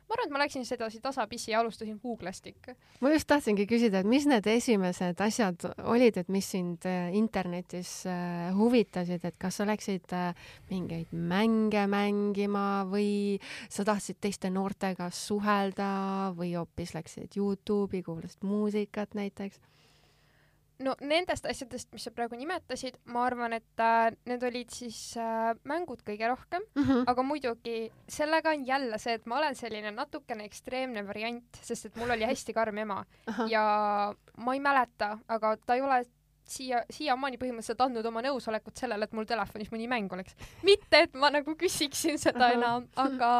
ma 0.09 0.17
arvan, 0.17 0.27
et 0.27 0.33
ma 0.35 0.41
läksin 0.43 0.65
siis 0.65 0.77
edasi 0.77 1.01
tasapisi 1.05 1.53
ja 1.53 1.61
alustasin 1.61 1.99
Google'ist 2.03 2.47
ikka. 2.51 2.75
ma 3.01 3.13
just 3.13 3.29
tahtsingi 3.31 3.67
küsida, 3.71 4.03
et 4.03 4.09
mis 4.09 4.27
need 4.29 4.47
esimesed 4.51 5.21
asjad 5.25 5.69
olid, 5.85 6.17
et 6.21 6.29
mis 6.33 6.51
sind 6.55 6.87
äh, 6.89 7.13
internetis 7.17 7.93
äh, 8.09 8.51
huvitasid, 8.57 9.25
et 9.25 9.39
kas 9.41 9.61
sa 9.61 9.69
läksid 9.69 10.13
äh, 10.17 10.35
mingeid 10.71 11.13
mänge 11.13 11.87
mängima 11.91 12.85
või 12.89 13.39
sa 13.69 13.87
tahtsid 13.89 14.21
teiste 14.21 14.51
noortega 14.53 15.11
suhelda 15.15 15.89
või 16.37 16.55
hoopis 16.57 16.95
läksid 16.97 17.39
Youtube'i, 17.39 18.03
kuulasid 18.07 18.47
muusikat 18.47 19.17
näiteks? 19.19 19.61
No 20.85 20.95
nendest 21.01 21.47
asjadest, 21.51 21.91
mis 21.95 22.05
sa 22.07 22.13
praegu 22.15 22.39
nimetasid, 22.39 22.99
ma 23.13 23.25
arvan, 23.27 23.57
et 23.59 23.83
äh, 23.83 24.11
need 24.31 24.45
olid 24.47 24.75
siis 24.75 24.99
äh, 25.19 25.53
mängud 25.69 26.05
kõige 26.07 26.31
rohkem. 26.31 26.63
Mm, 26.77 26.85
-hmm. 26.85 27.05
aga 27.13 27.23
muidugi 27.23 27.79
sellega 28.09 28.55
on 28.55 28.67
jälle 28.67 28.99
see, 28.99 29.15
et 29.19 29.27
ma 29.27 29.39
olen 29.39 29.59
selline 29.59 29.91
natukene 29.95 30.45
ekstreemne 30.45 31.07
variant, 31.07 31.63
sest 31.63 31.87
et 31.87 31.97
mul 31.97 32.11
oli 32.11 32.29
hästi 32.29 32.55
karm 32.55 32.79
ema. 32.79 33.05
Ja 33.49 34.15
ma 34.37 34.55
ei 34.55 34.61
mäleta, 34.61 35.19
aga 35.29 35.57
ta 35.57 35.75
ei 35.75 35.83
ole 35.83 36.05
siia, 36.53 36.83
siiamaani 36.93 37.39
põhimõtteliselt 37.41 37.83
andnud 37.85 38.07
oma 38.11 38.23
nõusolekut 38.25 38.81
sellele, 38.81 39.09
et 39.09 39.17
mul 39.17 39.27
telefonis 39.29 39.73
mõni 39.73 39.89
mäng 39.91 40.13
oleks. 40.13 40.37
mitte, 40.67 41.03
et 41.07 41.19
ma 41.19 41.31
nagu 41.35 41.55
küsiksin 41.59 42.19
seda 42.21 42.53
enam, 42.57 42.87
aga, 42.97 43.33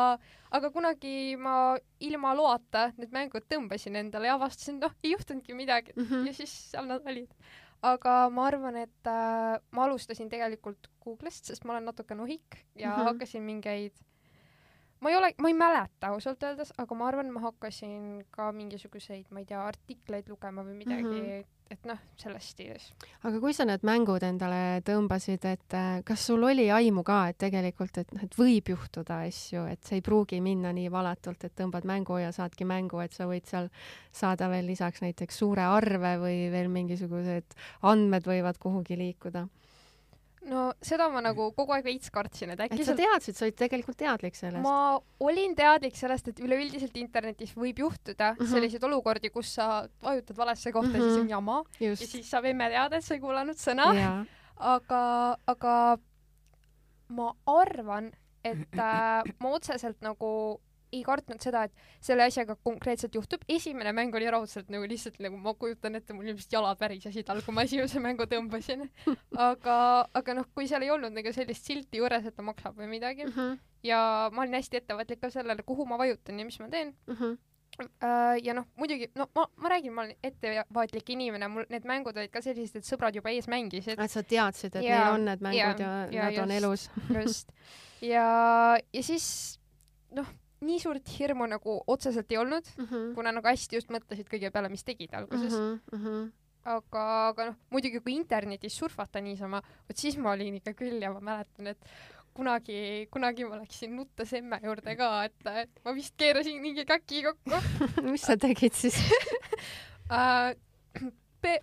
aga 0.55 0.73
kunagi 0.75 1.37
ma 1.41 1.77
ilma 2.01 2.35
loata 2.39 2.89
need 2.97 3.15
mängud 3.15 3.47
tõmbasin 3.51 3.99
endale 4.03 4.31
ja 4.31 4.37
avastasin, 4.39 4.81
noh, 4.83 4.95
ei 5.03 5.15
juhtunudki 5.15 5.57
midagi 5.59 5.97
mm 5.97 6.05
-hmm. 6.05 6.27
ja 6.27 6.35
siis 6.35 6.55
seal 6.73 6.87
nad 6.87 7.07
olid. 7.07 7.33
aga 7.83 8.29
ma 8.35 8.47
arvan, 8.47 8.77
et 8.77 9.07
äh, 9.07 9.61
ma 9.71 9.85
alustasin 9.85 10.29
tegelikult 10.29 10.89
Google'ist, 11.05 11.45
sest 11.45 11.65
ma 11.65 11.73
olen 11.73 11.85
natuke 11.85 12.15
nohik 12.15 12.65
ja 12.75 12.91
mm 12.91 12.95
-hmm. 12.95 13.05
hakkasin 13.05 13.43
mingeid 13.43 14.08
ma 15.01 15.13
ei 15.13 15.17
ole, 15.17 15.33
ma 15.39 15.53
ei 15.53 15.59
mäleta 15.59 16.13
ausalt 16.15 16.43
öeldes, 16.43 16.73
aga 16.79 16.99
ma 16.99 17.09
arvan, 17.11 17.31
ma 17.35 17.45
hakkasin 17.49 18.25
ka 18.35 18.51
mingisuguseid, 18.57 19.29
ma 19.31 19.45
ei 19.45 19.49
tea, 19.49 19.61
artikleid 19.63 20.29
lugema 20.33 20.67
või 20.67 20.81
midagi 20.83 21.07
mm, 21.07 21.31
-hmm 21.31 21.55
et 21.71 21.85
noh, 21.85 21.99
selles 22.17 22.47
stiilis. 22.53 22.87
aga 23.29 23.41
kui 23.43 23.53
sa 23.57 23.67
need 23.69 23.85
mängud 23.87 24.25
endale 24.25 24.81
tõmbasid, 24.87 25.45
et 25.49 25.77
äh, 25.77 26.01
kas 26.07 26.25
sul 26.31 26.47
oli 26.49 26.69
aimu 26.73 27.05
ka, 27.07 27.19
et 27.33 27.39
tegelikult, 27.45 28.01
et 28.01 28.15
noh, 28.17 28.25
et 28.25 28.39
võib 28.39 28.73
juhtuda 28.73 29.21
asju, 29.29 29.67
et 29.73 29.83
see 29.85 30.01
ei 30.01 30.05
pruugi 30.05 30.41
minna 30.45 30.73
nii 30.73 30.89
valetult, 30.93 31.45
et 31.45 31.55
tõmbad 31.59 31.85
mängu 31.89 32.21
ja 32.23 32.33
saadki 32.33 32.65
mängu, 32.69 33.03
et 33.05 33.13
sa 33.17 33.29
võid 33.29 33.49
seal 33.51 33.69
saada 34.13 34.49
veel 34.53 34.69
lisaks 34.71 35.05
näiteks 35.05 35.43
suure 35.45 35.67
arve 35.69 36.17
või 36.23 36.49
veel 36.55 36.73
mingisugused 36.73 37.59
andmed 37.93 38.27
võivad 38.29 38.61
kuhugi 38.63 38.97
liikuda 38.99 39.47
no 40.47 40.69
seda 40.85 41.09
ma 41.13 41.23
nagu 41.25 41.51
kogu 41.57 41.75
aeg 41.75 41.87
veits 41.89 42.13
kartsin, 42.15 42.53
et 42.55 42.63
äkki 42.67 42.81
et 42.81 42.89
sa 42.89 42.97
teadsid, 42.99 43.37
sa 43.39 43.47
olid 43.47 43.59
tegelikult 43.59 43.99
teadlik 43.99 44.39
sellest? 44.39 44.63
ma 44.65 44.99
olin 45.25 45.57
teadlik 45.59 45.97
sellest, 45.99 46.31
et 46.33 46.43
üleüldiselt 46.45 46.97
internetis 47.01 47.55
võib 47.57 47.83
juhtuda 47.85 48.35
mm 48.35 48.39
-hmm. 48.39 48.53
selliseid 48.53 48.85
olukordi, 48.85 49.31
kus 49.35 49.55
sa 49.59 49.89
vajutad 50.03 50.37
valesse 50.37 50.73
kohta 50.73 50.93
mm, 50.93 51.01
-hmm. 51.01 51.09
siis 51.09 51.23
on 51.23 51.29
jama 51.29 51.65
Just. 51.81 52.03
ja 52.03 52.07
siis 52.07 52.31
saab 52.31 52.45
emme 52.45 52.71
teada, 52.71 52.97
et 52.97 53.05
sa 53.05 53.15
ei 53.15 53.21
kuulanud 53.21 53.57
sõna. 53.57 54.25
aga, 54.59 55.39
aga 55.47 55.99
ma 57.09 57.33
arvan, 57.47 58.13
et 58.45 58.79
äh, 58.79 59.23
ma 59.41 59.51
otseselt 59.51 60.01
nagu 60.01 60.61
ei 60.93 61.03
kartnud 61.07 61.43
seda, 61.43 61.65
et 61.69 62.05
selle 62.05 62.27
asjaga 62.29 62.57
konkreetselt 62.65 63.15
juhtub. 63.15 63.45
esimene 63.49 63.93
mäng 63.97 64.15
oli 64.15 64.31
raudselt 64.31 64.71
nagu 64.73 64.89
lihtsalt 64.89 65.19
nagu 65.25 65.37
ma 65.37 65.55
kujutan 65.55 65.99
ette, 65.99 66.17
mul 66.17 66.31
ilmselt 66.31 66.53
jalad 66.53 66.81
värisesid 66.81 67.31
all, 67.31 67.43
kui 67.47 67.55
ma 67.55 67.65
esimese 67.69 68.01
mängu 68.01 68.29
tõmbasin. 68.31 68.87
aga, 69.49 69.79
aga 70.21 70.39
noh, 70.41 70.49
kui 70.55 70.69
seal 70.71 70.87
ei 70.87 70.95
olnud 70.95 71.15
nagu 71.17 71.33
sellist 71.35 71.69
silti 71.69 72.03
juures, 72.03 72.27
et 72.27 72.37
ta 72.37 72.47
maksab 72.47 72.79
või 72.79 72.91
midagi 72.97 73.27
mm 73.27 73.35
-hmm. 73.35 73.59
ja 73.83 74.01
ma 74.33 74.43
olin 74.43 74.59
hästi 74.61 74.83
ettevaatlik 74.83 75.21
ka 75.21 75.31
sellele, 75.31 75.63
kuhu 75.67 75.87
ma 75.87 75.99
vajutan 75.99 76.39
ja 76.39 76.45
mis 76.45 76.61
ma 76.61 76.69
teen 76.69 76.95
mm. 77.07 77.15
-hmm 77.15 77.39
ja 78.43 78.55
noh, 78.55 78.67
muidugi, 78.77 79.11
no 79.15 79.29
ma, 79.35 79.47
ma 79.57 79.71
räägin, 79.71 79.93
ma 79.95 80.03
olen 80.03 80.17
ettevaatlik 80.23 81.11
inimene, 81.15 81.49
mul 81.49 81.67
need 81.71 81.87
mängud 81.87 82.17
olid 82.17 82.33
ka 82.33 82.43
sellised, 82.43 82.81
et 82.81 82.89
sõbrad 82.89 83.15
juba 83.15 83.31
ees 83.31 83.47
mängisid. 83.51 83.99
et 83.99 84.11
sa 84.11 84.23
teadsid, 84.23 84.75
et 84.81 84.89
ja, 84.89 84.99
neil 84.99 85.15
on 85.15 85.29
need 85.29 85.45
mängud 85.47 85.83
ja, 85.85 85.93
ja, 86.11 86.11
ja 86.11 86.25
nad 86.25 86.33
just, 86.33 86.43
on 86.43 86.51
elus 86.57 86.89
just. 87.21 87.55
ja, 88.03 88.27
ja 88.93 89.03
siis 89.03 89.29
noh 90.17 90.27
nii 90.65 90.81
suurt 90.83 91.15
hirmu 91.19 91.47
nagu 91.51 91.79
otseselt 91.87 92.31
ei 92.33 92.41
olnud 92.41 92.67
mm, 92.77 92.85
-hmm. 92.85 93.15
kuna 93.15 93.33
nagu 93.33 93.47
hästi 93.47 93.79
just 93.79 93.91
mõtlesid 93.95 94.29
kõige 94.31 94.51
peale, 94.51 94.69
mis 94.69 94.85
tegid 94.85 95.15
alguses 95.15 95.55
mm. 95.55 95.81
-hmm. 95.93 96.31
aga, 96.75 97.05
aga 97.29 97.51
noh, 97.51 97.59
muidugi 97.71 98.01
kui 98.01 98.17
internetis 98.17 98.77
surfata 98.77 99.21
niisama, 99.21 99.63
vot 99.89 99.97
siis 99.97 100.17
ma 100.17 100.33
olin 100.33 100.59
ikka 100.61 100.75
küll 100.75 101.03
ja 101.03 101.13
ma 101.13 101.21
mäletan, 101.21 101.75
et 101.75 101.91
kunagi, 102.35 103.09
kunagi 103.11 103.45
ma 103.45 103.59
läksin 103.59 103.97
nuttes 103.97 104.33
emme 104.33 104.61
juurde 104.63 104.97
ka, 104.97 105.11
et, 105.25 105.47
et 105.63 105.85
ma 105.85 105.95
vist 105.97 106.15
keerasin 106.19 106.61
mingi 106.63 106.85
kaki 106.87 107.23
kokku 107.27 107.63
mis 108.13 108.27
sa 108.27 108.37
tegid 108.37 108.75
siis 108.75 108.99
uh, 110.15 110.55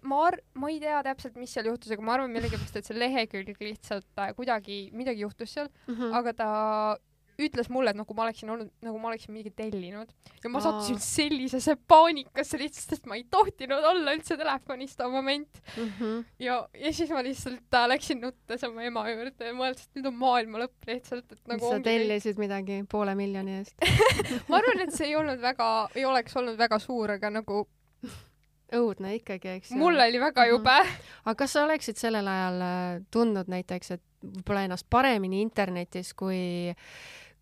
ma 0.04 0.22
ar-, 0.28 0.42
ma 0.56 0.70
ei 0.72 0.80
tea 0.80 1.02
täpselt, 1.04 1.36
mis 1.40 1.52
seal 1.52 1.68
juhtus, 1.70 1.92
aga 1.92 2.06
ma 2.06 2.16
arvan 2.16 2.32
millegipärast, 2.32 2.80
et 2.80 2.88
see 2.88 2.98
lehekülg 2.98 3.60
lihtsalt 3.60 4.08
äh, 4.24 4.32
kuidagi, 4.38 4.80
midagi 4.96 5.26
juhtus 5.26 5.52
seal 5.58 5.68
mm, 5.68 5.96
-hmm. 5.96 6.16
aga 6.20 6.34
ta 6.34 6.50
ütles 7.42 7.70
mulle, 7.74 7.92
et 7.92 8.00
nagu 8.00 8.16
ma 8.18 8.26
oleksin 8.26 8.52
olnud, 8.54 8.72
nagu 8.86 9.00
ma 9.02 9.10
oleksin 9.12 9.34
midagi 9.36 9.52
tellinud 9.58 10.12
ja 10.44 10.52
ma 10.52 10.62
sattusin 10.64 11.00
sellisesse 11.04 11.76
paanikasse 11.90 12.60
lihtsalt, 12.62 12.96
sest 12.96 13.10
ma 13.10 13.18
ei 13.20 13.26
tohtinud 13.32 13.88
olla 13.92 14.16
üldse 14.16 14.38
telefonis 14.40 14.96
too 14.96 15.10
moment 15.12 15.62
mm. 15.76 15.90
-hmm. 16.00 16.24
ja, 16.40 16.60
ja 16.80 16.94
siis 16.94 17.12
ma 17.12 17.24
lihtsalt 17.26 17.80
äh, 17.80 17.88
läksin 17.92 18.22
nuttes 18.24 18.64
oma 18.68 18.86
ema 18.88 19.08
juurde 19.10 19.52
ja 19.52 19.56
mõeldes, 19.58 19.90
et 19.90 20.00
nüüd 20.00 20.12
on 20.12 20.20
maailma 20.22 20.64
lõpp 20.64 20.92
lihtsalt, 20.92 21.32
et 21.32 21.42
nagu. 21.52 21.74
sa 21.74 21.82
tellisid 21.84 22.40
midagi 22.42 22.84
poole 22.92 23.16
miljoni 23.16 23.60
eest 23.60 23.76
ma 24.50 24.62
arvan, 24.62 24.86
et 24.88 24.96
see 24.96 25.12
ei 25.12 25.20
olnud 25.20 25.42
väga, 25.42 25.72
ei 25.96 26.08
oleks 26.08 26.38
olnud 26.40 26.58
väga 26.60 26.80
suur, 26.80 27.18
aga 27.18 27.34
nagu 27.42 27.66
õudne 28.76 29.16
ikkagi, 29.20 29.60
eks 29.60 29.76
mul 29.78 30.00
oli 30.00 30.20
väga 30.22 30.42
mhm. 30.42 30.50
jube 30.56 30.80
mm. 30.80 30.90
-hmm. 30.90 31.22
aga 31.26 31.36
kas 31.44 31.54
sa 31.54 31.64
oleksid 31.68 32.00
sellel 32.00 32.28
ajal 32.28 32.62
äh, 32.62 33.02
tundnud 33.12 33.52
näiteks, 33.52 33.92
et 33.92 34.04
võib-olla 34.26 34.66
ennast 34.66 34.88
paremini 34.90 35.42
internetis 35.42 36.14
kui 36.18 36.74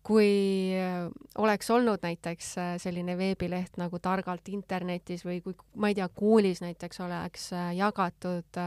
kui 0.04 0.74
äh, 0.76 1.08
oleks 1.40 1.70
olnud 1.72 2.02
näiteks 2.04 2.50
äh, 2.60 2.72
selline 2.82 3.16
veebileht 3.18 3.78
nagu 3.80 3.98
Targalt 4.04 4.48
internetis 4.52 5.24
või 5.24 5.40
kui, 5.44 5.56
ma 5.80 5.88
ei 5.90 5.96
tea, 5.96 6.08
koolis 6.12 6.60
näiteks 6.64 7.00
oleks 7.06 7.48
äh, 7.56 7.70
jagatud 7.78 8.60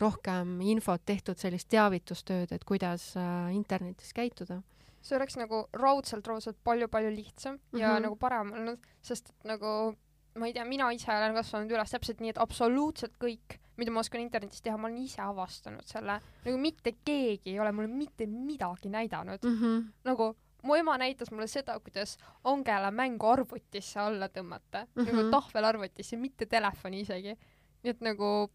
rohkem 0.00 0.60
infot, 0.72 1.04
tehtud 1.06 1.40
sellist 1.40 1.68
teavitustööd, 1.72 2.54
et 2.56 2.64
kuidas 2.64 3.12
internetis 3.52 4.14
käituda? 4.16 4.62
see 5.02 5.16
oleks 5.16 5.34
nagu 5.34 5.64
raudselt, 5.74 6.28
raudselt 6.30 6.60
palju-palju 6.62 7.10
lihtsam 7.10 7.56
mm 7.56 7.60
-hmm. 7.72 7.80
ja 7.80 7.92
mhm. 7.92 8.02
nagu 8.02 8.16
parem 8.16 8.52
olnud, 8.52 8.84
sest 9.02 9.32
nagu 9.44 9.96
ma 10.38 10.46
ei 10.46 10.52
tea, 10.52 10.64
mina 10.64 10.90
ise 10.94 11.10
olen 11.10 11.34
kasvanud 11.34 11.74
üles 11.74 11.90
täpselt 11.90 12.20
nii, 12.20 12.30
et 12.30 12.38
absoluutselt 12.38 13.16
kõik, 13.20 13.58
mida 13.76 13.90
ma 13.90 14.00
oskan 14.00 14.22
internetis 14.22 14.62
teha, 14.62 14.76
ma 14.76 14.88
olen 14.88 15.02
ise 15.02 15.20
avastanud 15.22 15.84
selle. 15.84 16.20
nagu 16.44 16.58
mitte 16.58 16.94
keegi 17.04 17.50
ei 17.50 17.60
ole 17.60 17.72
mulle 17.72 17.88
mitte 17.88 18.26
midagi 18.26 18.88
näidanud 18.88 19.42
mm. 19.42 19.58
-hmm. 19.58 19.84
nagu 20.04 20.36
mu 20.62 20.76
ema 20.78 20.96
näitas 20.98 21.30
mulle 21.30 21.46
seda, 21.50 21.78
kuidas 21.80 22.16
Angela 22.44 22.90
mängu 22.90 23.26
arvutisse 23.26 24.00
alla 24.00 24.28
tõmmata 24.28 24.84
mm, 24.84 24.90
-hmm. 24.94 25.06
nagu 25.06 25.22
mhm. 25.22 25.30
tahvelarvutisse, 25.30 26.16
mitte 26.16 26.46
telefoni 26.46 27.00
isegi. 27.00 27.36
nii 27.82 27.90
et 27.90 28.00
nagu 28.00 28.50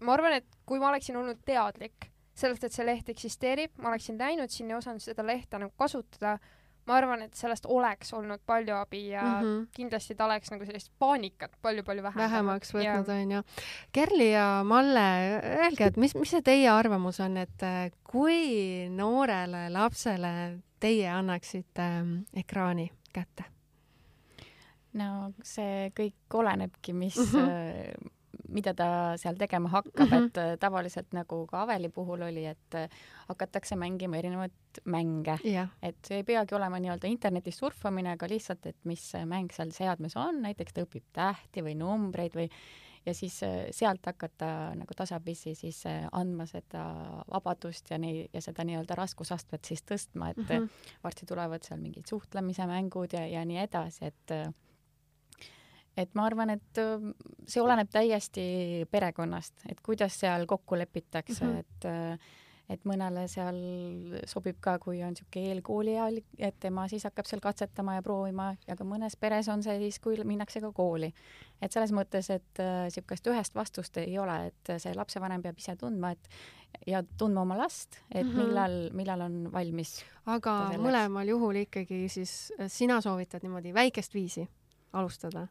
ma 0.00 0.12
arvan, 0.12 0.32
et 0.40 0.60
kui 0.66 0.78
ma 0.78 0.88
oleksin 0.88 1.16
olnud 1.16 1.40
teadlik 1.44 2.10
sellest, 2.36 2.64
et 2.64 2.72
see 2.72 2.86
leht 2.86 3.08
eksisteerib, 3.08 3.72
ma 3.80 3.92
oleksin 3.94 4.18
läinud 4.20 4.52
sinna 4.52 4.76
ja 4.76 4.82
osanud 4.82 5.00
seda 5.00 5.24
lehte 5.26 5.58
nagu 5.58 5.72
kasutada, 5.78 6.36
ma 6.86 6.98
arvan, 7.00 7.22
et 7.26 7.34
sellest 7.34 7.66
oleks 7.72 8.12
olnud 8.14 8.42
palju 8.46 8.74
abi 8.76 9.08
ja 9.08 9.22
mm 9.22 9.46
-hmm. 9.46 9.66
kindlasti 9.74 10.14
ta 10.14 10.24
oleks 10.24 10.50
nagu 10.50 10.66
sellist 10.66 10.92
paanikat 10.98 11.56
palju-palju 11.62 12.02
vähendanud. 12.02 12.30
vähemaks 12.30 12.74
võtnud, 12.74 13.08
onju. 13.22 13.42
Kerli 13.92 14.30
ja 14.32 14.62
Malle, 14.64 15.08
öelge, 15.62 15.84
et 15.84 15.96
mis, 15.96 16.14
mis 16.14 16.30
see 16.30 16.42
teie 16.42 16.68
arvamus 16.70 17.20
on, 17.20 17.36
et 17.36 17.62
kui 18.04 18.88
noorele 18.88 19.70
lapsele 19.70 20.60
teie 20.80 21.08
annaksite 21.10 21.82
ähm, 21.82 22.16
ekraani 22.36 22.90
kätte? 23.12 23.44
no 24.96 25.08
see 25.44 25.90
kõik 25.96 26.38
olenebki, 26.40 26.94
mis 26.96 27.18
mm, 27.20 27.34
-hmm. 27.34 28.12
mida 28.56 28.72
ta 28.76 28.88
seal 29.20 29.36
tegema 29.36 29.68
hakkab 29.68 30.06
mm, 30.06 30.12
-hmm. 30.12 30.26
et 30.26 30.38
äh, 30.38 30.56
tavaliselt 30.60 31.12
nagu 31.12 31.46
ka 31.46 31.62
Aveli 31.62 31.88
puhul 31.88 32.22
oli, 32.22 32.46
et 32.46 32.74
äh, 32.74 32.88
hakatakse 33.28 33.76
mängima 33.76 34.16
erinevaid 34.16 34.80
mänge 34.84 35.38
yeah., 35.44 35.68
et 35.82 35.96
see 36.06 36.16
ei 36.16 36.24
peagi 36.24 36.54
olema 36.54 36.78
nii-öelda 36.78 37.08
internetis 37.08 37.58
surfamine, 37.58 38.12
aga 38.12 38.28
lihtsalt, 38.28 38.66
et 38.66 38.76
mis 38.84 39.12
mäng 39.26 39.52
seal 39.52 39.70
seadmes 39.70 40.16
on, 40.16 40.42
näiteks 40.42 40.72
ta 40.72 40.82
õpib 40.82 41.04
tähti 41.12 41.62
või 41.62 41.74
numbreid 41.74 42.34
või 42.34 42.50
ja 43.06 43.14
siis 43.14 43.42
äh, 43.42 43.66
sealt 43.70 44.06
hakata 44.06 44.74
nagu 44.74 44.94
tasapisi 44.96 45.54
siis 45.54 45.82
äh, 45.86 46.06
andma 46.12 46.46
seda 46.50 46.84
vabadust 47.30 47.90
ja 47.90 47.98
nii, 48.02 48.26
ja 48.32 48.42
seda 48.44 48.64
nii-öelda 48.66 48.98
raskusastmet 48.98 49.64
siis 49.64 49.84
tõstma, 49.86 50.30
et 50.30 50.42
mm 50.42 50.48
-hmm. 50.48 50.68
varsti 51.04 51.26
tulevad 51.26 51.62
seal 51.62 51.80
mingid 51.80 52.06
suhtlemise 52.08 52.66
mängud 52.66 53.12
ja, 53.12 53.26
ja 53.26 53.44
nii 53.44 53.58
edasi, 53.62 54.04
et 54.04 54.36
et 55.96 56.14
ma 56.14 56.26
arvan, 56.26 56.50
et 56.50 56.78
see 57.48 57.62
oleneb 57.62 57.88
täiesti 57.88 58.42
perekonnast, 58.90 59.54
et 59.70 59.80
kuidas 59.80 60.18
seal 60.20 60.46
kokku 60.46 60.76
lepitakse 60.78 61.44
mm, 61.44 61.52
-hmm. 61.52 61.58
et 61.58 62.20
et 62.68 62.82
mõnele 62.88 63.26
seal 63.30 63.58
sobib 64.26 64.58
ka, 64.64 64.76
kui 64.82 64.98
on 65.06 65.14
niisugune 65.14 65.52
eelkoolieal, 65.52 66.18
et 66.38 66.56
tema 66.62 66.86
siis 66.90 67.06
hakkab 67.06 67.28
seal 67.28 67.42
katsetama 67.44 67.96
ja 67.98 68.04
proovima 68.04 68.48
ja 68.66 68.76
ka 68.78 68.86
mõnes 68.88 69.14
peres 69.20 69.48
on 69.52 69.62
see 69.62 69.78
siis, 69.84 70.00
kui 70.02 70.18
minnakse 70.24 70.62
ka 70.64 70.72
kooli. 70.74 71.12
et 71.62 71.72
selles 71.72 71.92
mõttes, 71.94 72.30
et 72.34 72.62
niisugust 72.88 73.26
äh, 73.26 73.34
ühest 73.34 73.54
vastust 73.54 73.96
ei 74.02 74.18
ole, 74.18 74.36
et 74.50 74.72
see 74.82 74.94
lapsevanem 74.94 75.42
peab 75.42 75.58
ise 75.62 75.76
tundma, 75.78 76.12
et 76.16 76.28
ja 76.86 77.02
tundma 77.18 77.42
oma 77.46 77.56
last, 77.58 78.00
et 78.10 78.26
-hmm. 78.26 78.36
millal, 78.36 78.76
millal 78.92 79.20
on 79.20 79.52
valmis. 79.52 80.04
aga 80.26 80.72
mõlemal 80.78 81.28
juhul 81.28 81.62
ikkagi 81.62 82.08
siis 82.08 82.52
äh, 82.60 82.66
sina 82.68 83.00
soovitad 83.00 83.42
niimoodi 83.42 83.74
väikest 83.74 84.14
viisi 84.14 84.48
alustada? 84.92 85.46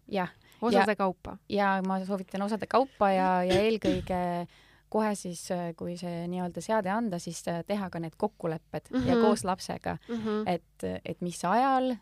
osade 0.62 0.91
ja, 0.91 0.95
kaupa? 0.95 1.38
ja 1.49 1.82
ma 1.88 2.06
soovitan 2.06 2.41
osade 2.41 2.67
kaupa 2.67 3.12
ja, 3.12 3.43
ja 3.43 3.62
eelkõige 3.62 4.47
kohe 4.89 5.15
siis, 5.15 5.45
äh, 5.52 5.71
kui 5.78 5.98
see 5.98 6.26
nii-öelda 6.32 6.63
seade 6.63 6.91
anda, 6.93 7.19
siis 7.19 7.41
äh, 7.52 7.63
teha 7.67 7.89
ka 7.89 8.00
need 8.00 8.17
kokkulepped 8.17 8.91
mm 8.91 9.00
-hmm. 9.00 9.08
ja 9.08 9.15
mhm. 9.15 9.26
koos 9.26 9.43
lapsega 9.43 9.98
mm, 10.10 10.15
-hmm. 10.15 10.50
et, 10.50 11.02
et 11.06 11.21
mis 11.21 11.45
ajal 11.45 11.95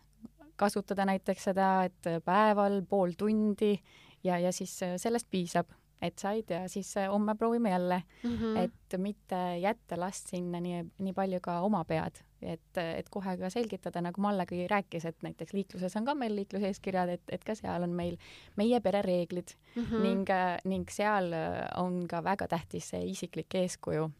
kasutada 0.56 1.04
näiteks 1.04 1.44
seda, 1.44 1.84
et 1.84 2.24
päeval 2.24 2.82
pool 2.88 3.12
tundi 3.18 3.78
ja, 4.24 4.38
ja 4.38 4.52
siis 4.52 4.82
äh, 4.82 4.94
sellest 4.96 5.26
piisab 5.30 5.66
et 6.02 6.18
said 6.18 6.50
ja 6.50 6.68
siis 6.68 6.94
homme 7.10 7.34
proovime 7.34 7.70
jälle 7.70 8.02
mm. 8.22 8.36
-hmm. 8.36 8.58
et 8.58 9.00
mitte 9.00 9.58
jätta 9.58 10.00
last 10.00 10.28
sinna 10.28 10.60
nii, 10.60 10.84
nii 10.98 11.12
palju 11.12 11.40
ka 11.40 11.60
oma 11.60 11.84
pead, 11.84 12.20
et, 12.44 12.80
et 12.82 13.08
kohe 13.10 13.36
ka 13.40 13.50
selgitada, 13.50 14.02
nagu 14.04 14.20
Mallegi 14.20 14.66
rääkis, 14.70 15.04
et 15.10 15.22
näiteks 15.26 15.52
liikluses 15.56 15.96
on 15.96 16.04
ka 16.04 16.14
meil 16.14 16.36
liikluseeskirjad, 16.36 17.14
et, 17.16 17.22
et 17.32 17.44
ka 17.44 17.54
seal 17.58 17.86
on 17.86 17.94
meil 17.96 18.18
meie 18.56 18.80
pere 18.80 19.02
reeglid 19.02 19.54
mm 19.74 19.82
-hmm. 19.82 20.02
ning, 20.02 20.28
ning 20.64 20.90
seal 20.90 21.32
on 21.76 22.06
ka 22.08 22.24
väga 22.24 22.48
tähtis 22.48 22.90
see 22.90 23.04
isiklik 23.04 23.54
eeskuju 23.54 24.10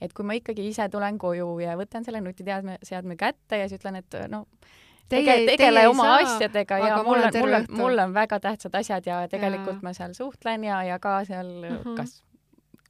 et 0.00 0.12
kui 0.12 0.24
ma 0.24 0.32
ikkagi 0.32 0.68
ise 0.68 0.88
tulen 0.88 1.18
koju 1.18 1.58
ja 1.58 1.76
võtan 1.76 2.04
selle 2.04 2.20
nutiteadme, 2.20 2.78
seadme 2.82 3.16
kätte 3.16 3.58
ja 3.58 3.68
siis 3.68 3.80
ütlen, 3.80 3.96
et 3.96 4.16
no 4.28 4.46
Teie, 5.08 5.44
tegele 5.44 5.82
teie 5.82 5.88
oma 5.88 6.04
saa, 6.08 6.20
asjadega 6.24 6.78
ja 6.80 6.94
mul 7.04 7.20
on, 7.20 7.34
mul 7.36 7.54
on, 7.58 7.66
mul 7.76 7.98
on 8.06 8.14
väga 8.14 8.38
tähtsad 8.40 8.74
asjad 8.78 9.04
ja 9.04 9.18
tegelikult 9.28 9.76
ja. 9.76 9.84
ma 9.84 9.92
seal 9.92 10.14
suhtlen 10.16 10.64
ja, 10.64 10.78
ja 10.88 10.96
ka 10.98 11.18
seal 11.28 11.50
mm 11.50 11.76
-hmm. 11.76 11.96
kas, 11.98 12.22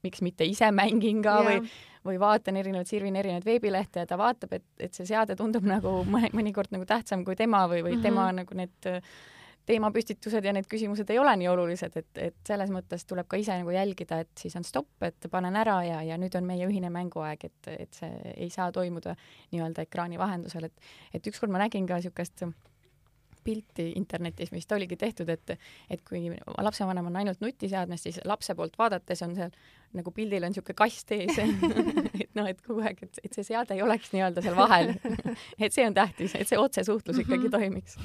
miks 0.05 0.23
mitte 0.25 0.47
ise 0.49 0.71
mängin 0.75 1.23
ka 1.25 1.37
ja. 1.41 1.45
või, 1.49 1.75
või 2.05 2.19
vaatan 2.21 2.61
erinevaid, 2.61 2.91
sirvin 2.91 3.17
erinevaid 3.21 3.47
veebilehte 3.49 4.05
ja 4.05 4.09
ta 4.11 4.19
vaatab, 4.21 4.59
et, 4.59 4.67
et 4.79 4.97
see 4.97 5.07
seade 5.09 5.37
tundub 5.41 5.67
nagu 5.75 6.03
mõne, 6.09 6.33
mõnikord 6.37 6.75
nagu 6.75 6.89
tähtsam 6.89 7.25
kui 7.27 7.37
tema 7.37 7.65
või, 7.69 7.83
või 7.83 7.97
mm 7.97 8.03
-hmm. 8.03 8.09
tema 8.11 8.33
nagu 8.33 8.61
need 8.63 8.93
teemapüstitused 9.67 10.45
ja 10.45 10.53
need 10.53 10.67
küsimused 10.69 11.09
ei 11.11 11.19
ole 11.19 11.33
nii 11.41 11.49
olulised, 11.49 11.97
et, 11.97 12.11
et 12.21 12.37
selles 12.47 12.71
mõttes 12.73 13.07
tuleb 13.09 13.29
ka 13.29 13.39
ise 13.41 13.57
nagu 13.57 13.73
jälgida, 13.73 14.19
et 14.21 14.33
siis 14.39 14.57
on 14.61 14.65
stopp, 14.65 14.93
et 15.07 15.29
panen 15.33 15.57
ära 15.57 15.79
ja, 15.87 16.03
ja 16.05 16.19
nüüd 16.21 16.37
on 16.37 16.45
meie 16.45 16.67
ühine 16.69 16.91
mänguaeg, 16.93 17.47
et, 17.49 17.71
et 17.73 17.97
see 17.97 18.35
ei 18.37 18.51
saa 18.53 18.71
toimuda 18.73 19.17
nii-öelda 19.55 19.87
ekraani 19.89 20.21
vahendusel, 20.21 20.69
et 20.69 20.93
et 21.15 21.33
ükskord 21.33 21.53
ma 21.53 21.63
nägin 21.65 21.87
ka 21.89 21.97
niisugust 21.97 22.45
pilti 23.45 23.93
internetis, 23.97 24.53
mis 24.53 24.67
ta 24.67 24.79
oligi 24.79 24.97
tehtud, 24.97 25.29
et 25.29 25.57
et 25.91 26.03
kui 26.09 26.31
lapsevanem 26.59 27.07
on 27.07 27.17
ainult 27.23 27.41
nutiseadmes, 27.45 28.03
siis 28.03 28.21
lapse 28.25 28.55
poolt 28.55 28.79
vaadates 28.79 29.23
on 29.23 29.35
seal 29.37 29.51
nagu 29.95 30.11
pildil 30.15 30.45
on 30.45 30.53
niisugune 30.53 30.77
kast 30.79 31.13
ees 31.15 31.39
et 32.23 32.31
noh, 32.37 32.49
et 32.51 32.61
kogu 32.65 32.83
aeg, 32.85 33.03
et, 33.07 33.21
et 33.25 33.37
see 33.37 33.47
seade 33.47 33.77
ei 33.77 33.83
oleks 33.85 34.11
nii-öelda 34.15 34.45
seal 34.45 34.57
vahel 34.59 34.95
et 35.65 35.75
see 35.75 35.87
on 35.87 35.95
tähtis, 35.97 36.35
et 36.39 36.51
see 36.51 36.61
otsesuhtlus 36.61 37.21
ikkagi 37.23 37.49
mhm. 37.49 37.55
toimiks 37.55 37.99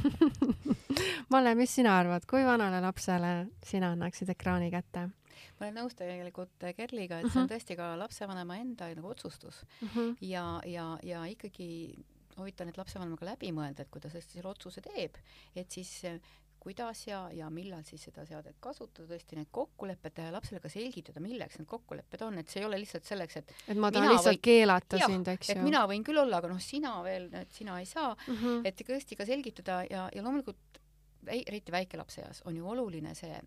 Malle, 1.34 1.54
mis 1.58 1.74
sina 1.76 1.96
arvad, 2.02 2.26
kui 2.30 2.44
vanale 2.46 2.82
lapsele 2.84 3.34
sina 3.66 3.94
annaksid 3.96 4.30
ekraani 4.36 4.70
kätte? 4.74 5.08
ma 5.10 5.66
olen 5.68 5.82
nõus 5.82 5.98
tegelikult 5.98 6.68
Kerliga, 6.76 7.20
et 7.20 7.32
see 7.32 7.40
on 7.40 7.48
mhm. 7.48 7.52
tõesti 7.54 7.80
ka 7.80 7.92
lapsevanema 8.00 8.60
enda 8.62 8.92
nagu 8.94 9.12
otsustus 9.16 9.64
mm 9.82 9.90
-hmm. 9.94 10.16
ja, 10.22 10.46
ja, 10.66 10.88
ja 11.04 11.26
ikkagi 11.26 11.96
soovitan, 12.40 12.72
et 12.72 12.80
lapsevanemaga 12.80 13.34
läbi 13.34 13.54
mõelda, 13.56 13.86
et 13.86 13.92
kui 13.94 14.04
ta 14.04 14.12
selle 14.14 14.50
otsuse 14.50 14.84
teeb, 14.86 15.18
et 15.56 15.78
siis 15.78 15.92
eh, 16.10 16.20
kuidas 16.60 17.08
ja, 17.08 17.22
ja 17.34 17.50
millal 17.54 17.84
siis 17.88 18.04
seda 18.10 18.26
seadet 18.28 18.58
kasutada, 18.64 19.08
tõesti 19.14 19.38
need 19.40 19.52
kokkulepped 19.56 20.16
teha 20.16 20.28
ja 20.30 20.36
lapsele 20.36 20.60
ka 20.64 20.72
selgitada, 20.72 21.22
milleks 21.24 21.60
need 21.60 21.70
kokkulepped 21.70 22.26
on, 22.26 22.42
et 22.42 22.52
see 22.52 22.62
ei 22.64 22.68
ole 22.68 22.82
lihtsalt 22.82 23.08
selleks, 23.08 23.40
et 23.40 23.54
et 23.74 23.80
ma 23.80 23.92
tahan 23.96 24.12
lihtsalt 24.12 24.36
või... 24.36 24.44
keelata 24.50 25.00
jah, 25.00 25.14
sind, 25.14 25.32
eks 25.36 25.54
ju. 25.54 25.56
et 25.56 25.64
mina 25.64 25.86
võin 25.90 26.04
küll 26.06 26.20
olla, 26.20 26.42
aga 26.42 26.52
noh, 26.52 26.60
sina 26.64 26.98
veel, 27.06 27.30
et 27.40 27.56
sina 27.56 27.80
ei 27.80 27.88
saa 27.90 28.12
mm, 28.12 28.36
-hmm. 28.36 28.68
et 28.68 28.84
tõesti 28.92 29.18
ka 29.20 29.28
selgitada 29.30 29.82
ja, 29.90 30.10
ja 30.16 30.26
loomulikult 30.26 30.84
eriti 31.30 31.72
väikelapse 31.72 32.22
eas 32.28 32.44
on 32.46 32.58
ju 32.58 32.68
oluline 32.68 33.16
see 33.16 33.40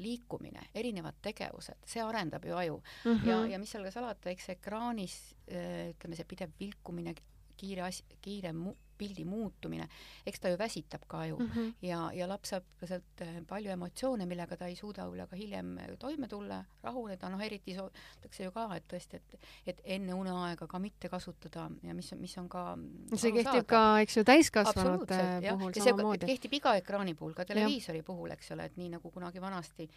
liikumine, 0.00 0.62
erinevad 0.74 1.18
tegevused, 1.22 1.82
see 1.86 2.02
arendab 2.02 2.44
ju 2.44 2.56
aju 2.56 2.82
mm. 3.04 3.12
-hmm. 3.12 3.28
ja, 3.28 3.46
ja 3.46 3.58
mis 3.58 3.70
seal 3.70 3.84
ka 3.84 3.90
salata, 3.90 4.30
eks 4.30 4.48
ekraanis 4.48 5.18
ütleme, 5.46 6.16
see 6.16 6.24
pidev 6.24 6.54
vilkumine, 6.60 7.14
kiire 7.56 7.86
as-, 7.88 8.04
kiire 8.22 8.52
mu-, 8.52 8.76
pildi 8.98 9.24
muutumine, 9.26 9.86
eks 10.26 10.42
ta 10.42 10.50
ju 10.52 10.58
väsitab 10.58 11.04
ka 11.08 11.24
ju 11.26 11.38
mm 11.38 11.50
-hmm. 11.50 11.72
ja, 11.82 12.10
ja 12.14 12.28
laps 12.28 12.48
saab 12.48 12.64
sealt 12.84 13.20
äh, 13.20 13.42
palju 13.46 13.70
emotsioone, 13.70 14.26
millega 14.26 14.56
ta 14.56 14.66
ei 14.66 14.76
suuda 14.76 15.06
võib-olla 15.06 15.26
ka 15.26 15.36
hiljem 15.36 15.78
toime 15.98 16.28
tulla, 16.28 16.64
rahuneda, 16.82 17.28
noh 17.28 17.42
eriti 17.42 17.74
soovitakse 17.74 18.44
ju 18.44 18.52
ka, 18.52 18.68
et 18.76 18.84
tõesti, 18.92 19.16
et 19.16 19.38
et 19.66 19.80
enne 19.84 20.14
uneaega 20.14 20.66
ka 20.66 20.78
mitte 20.78 21.08
kasutada 21.08 21.70
ja 21.82 21.94
mis 21.94 22.12
mis 22.12 22.38
on 22.38 22.48
ka 22.48 22.78
see 23.16 23.32
kehtib 23.32 23.66
ka, 23.66 24.00
eks 24.00 24.16
ju, 24.16 24.24
täiskasvanute 24.24 25.40
puhul 25.50 25.72
samamoodi. 25.72 26.26
kehtib 26.26 26.52
iga 26.52 26.76
ekraani 26.76 27.14
puhul, 27.14 27.34
ka 27.34 27.44
televiisori 27.44 27.98
ja. 27.98 28.04
puhul, 28.04 28.30
eks 28.30 28.50
ole, 28.50 28.64
et 28.64 28.76
nii 28.76 28.88
nagu 28.88 29.10
kunagi 29.10 29.40
vanasti 29.40 29.90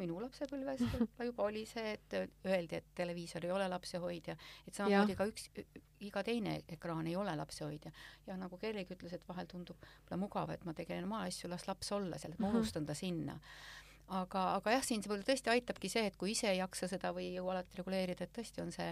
minu 0.00 0.18
lapsepõlves 0.22 0.84
juba 1.28 1.46
oli 1.48 1.64
see, 1.68 1.96
et 1.96 2.18
öeldi, 2.46 2.80
et 2.80 2.94
televiisor 2.98 3.46
ei 3.46 3.54
ole 3.54 3.68
lapsehoidja, 3.70 4.36
et 4.66 4.78
samamoodi 4.78 5.16
ka 5.18 5.28
üks, 5.30 5.48
iga 6.06 6.22
teine 6.26 6.60
ekraan 6.68 7.06
ei 7.10 7.16
ole 7.18 7.34
lapsehoidja. 7.36 7.92
ja 8.26 8.36
nagu 8.40 8.58
Kerligi 8.58 8.96
ütles, 8.96 9.16
et 9.16 9.26
vahel 9.28 9.50
tundub 9.50 9.80
võib-olla 9.82 10.20
mugav, 10.22 10.54
et 10.54 10.64
ma 10.68 10.74
tegelen 10.76 11.08
oma 11.08 11.24
asju, 11.26 11.50
las 11.50 11.66
laps 11.68 11.92
olla 11.96 12.18
seal, 12.18 12.36
et 12.36 12.42
ma 12.42 12.48
mhm. 12.48 12.62
unustan 12.62 12.86
ta 12.86 12.96
sinna 12.98 13.38
aga, 14.08 14.44
aga 14.58 14.76
jah, 14.78 14.84
siin 14.84 15.02
võib-olla 15.04 15.26
tõesti 15.26 15.52
aitabki 15.52 15.90
see, 15.92 16.06
et 16.08 16.16
kui 16.20 16.32
ise 16.32 16.50
ei 16.50 16.62
jaksa 16.62 16.88
seda 16.90 17.12
või 17.16 17.28
ei 17.30 17.38
jõua 17.38 17.56
alati 17.56 17.80
reguleerida, 17.80 18.24
et 18.24 18.34
tõesti 18.38 18.64
on 18.64 18.72
see 18.74 18.88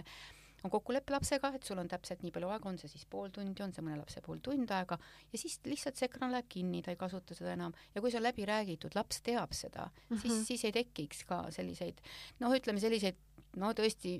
on 0.63 0.73
kokkulepe 0.73 1.13
lapsega, 1.13 1.51
et 1.55 1.67
sul 1.67 1.79
on 1.81 1.89
täpselt 1.91 2.23
nii 2.25 2.33
palju 2.35 2.49
aega, 2.53 2.69
on 2.69 2.79
see 2.81 2.89
siis 2.91 3.05
pool 3.09 3.29
tundi, 3.33 3.63
on 3.63 3.73
see 3.75 3.85
mõne 3.85 3.99
lapse 3.99 4.23
puhul 4.25 4.39
tund 4.43 4.71
aega 4.73 4.97
ja 5.31 5.41
siis 5.41 5.59
lihtsalt 5.67 5.99
see 5.99 6.09
ekraan 6.09 6.33
läheb 6.33 6.49
kinni, 6.49 6.81
ta 6.85 6.93
ei 6.93 6.99
kasuta 6.99 7.37
seda 7.37 7.53
enam 7.53 7.75
ja 7.93 8.01
kui 8.01 8.13
see 8.13 8.21
on 8.21 8.25
läbi 8.25 8.47
räägitud, 8.49 8.97
laps 8.97 9.21
teab 9.25 9.53
seda 9.53 9.89
mm, 9.89 10.15
-hmm. 10.15 10.21
siis, 10.21 10.33
mhm. 10.33 10.47
siis 10.49 10.65
ei 10.65 10.73
tekiks 10.79 11.23
ka 11.29 11.43
selliseid 11.51 12.01
noh, 12.39 12.55
ütleme 12.57 12.81
selliseid 12.83 13.21
no 13.57 13.71
tõesti 13.77 14.19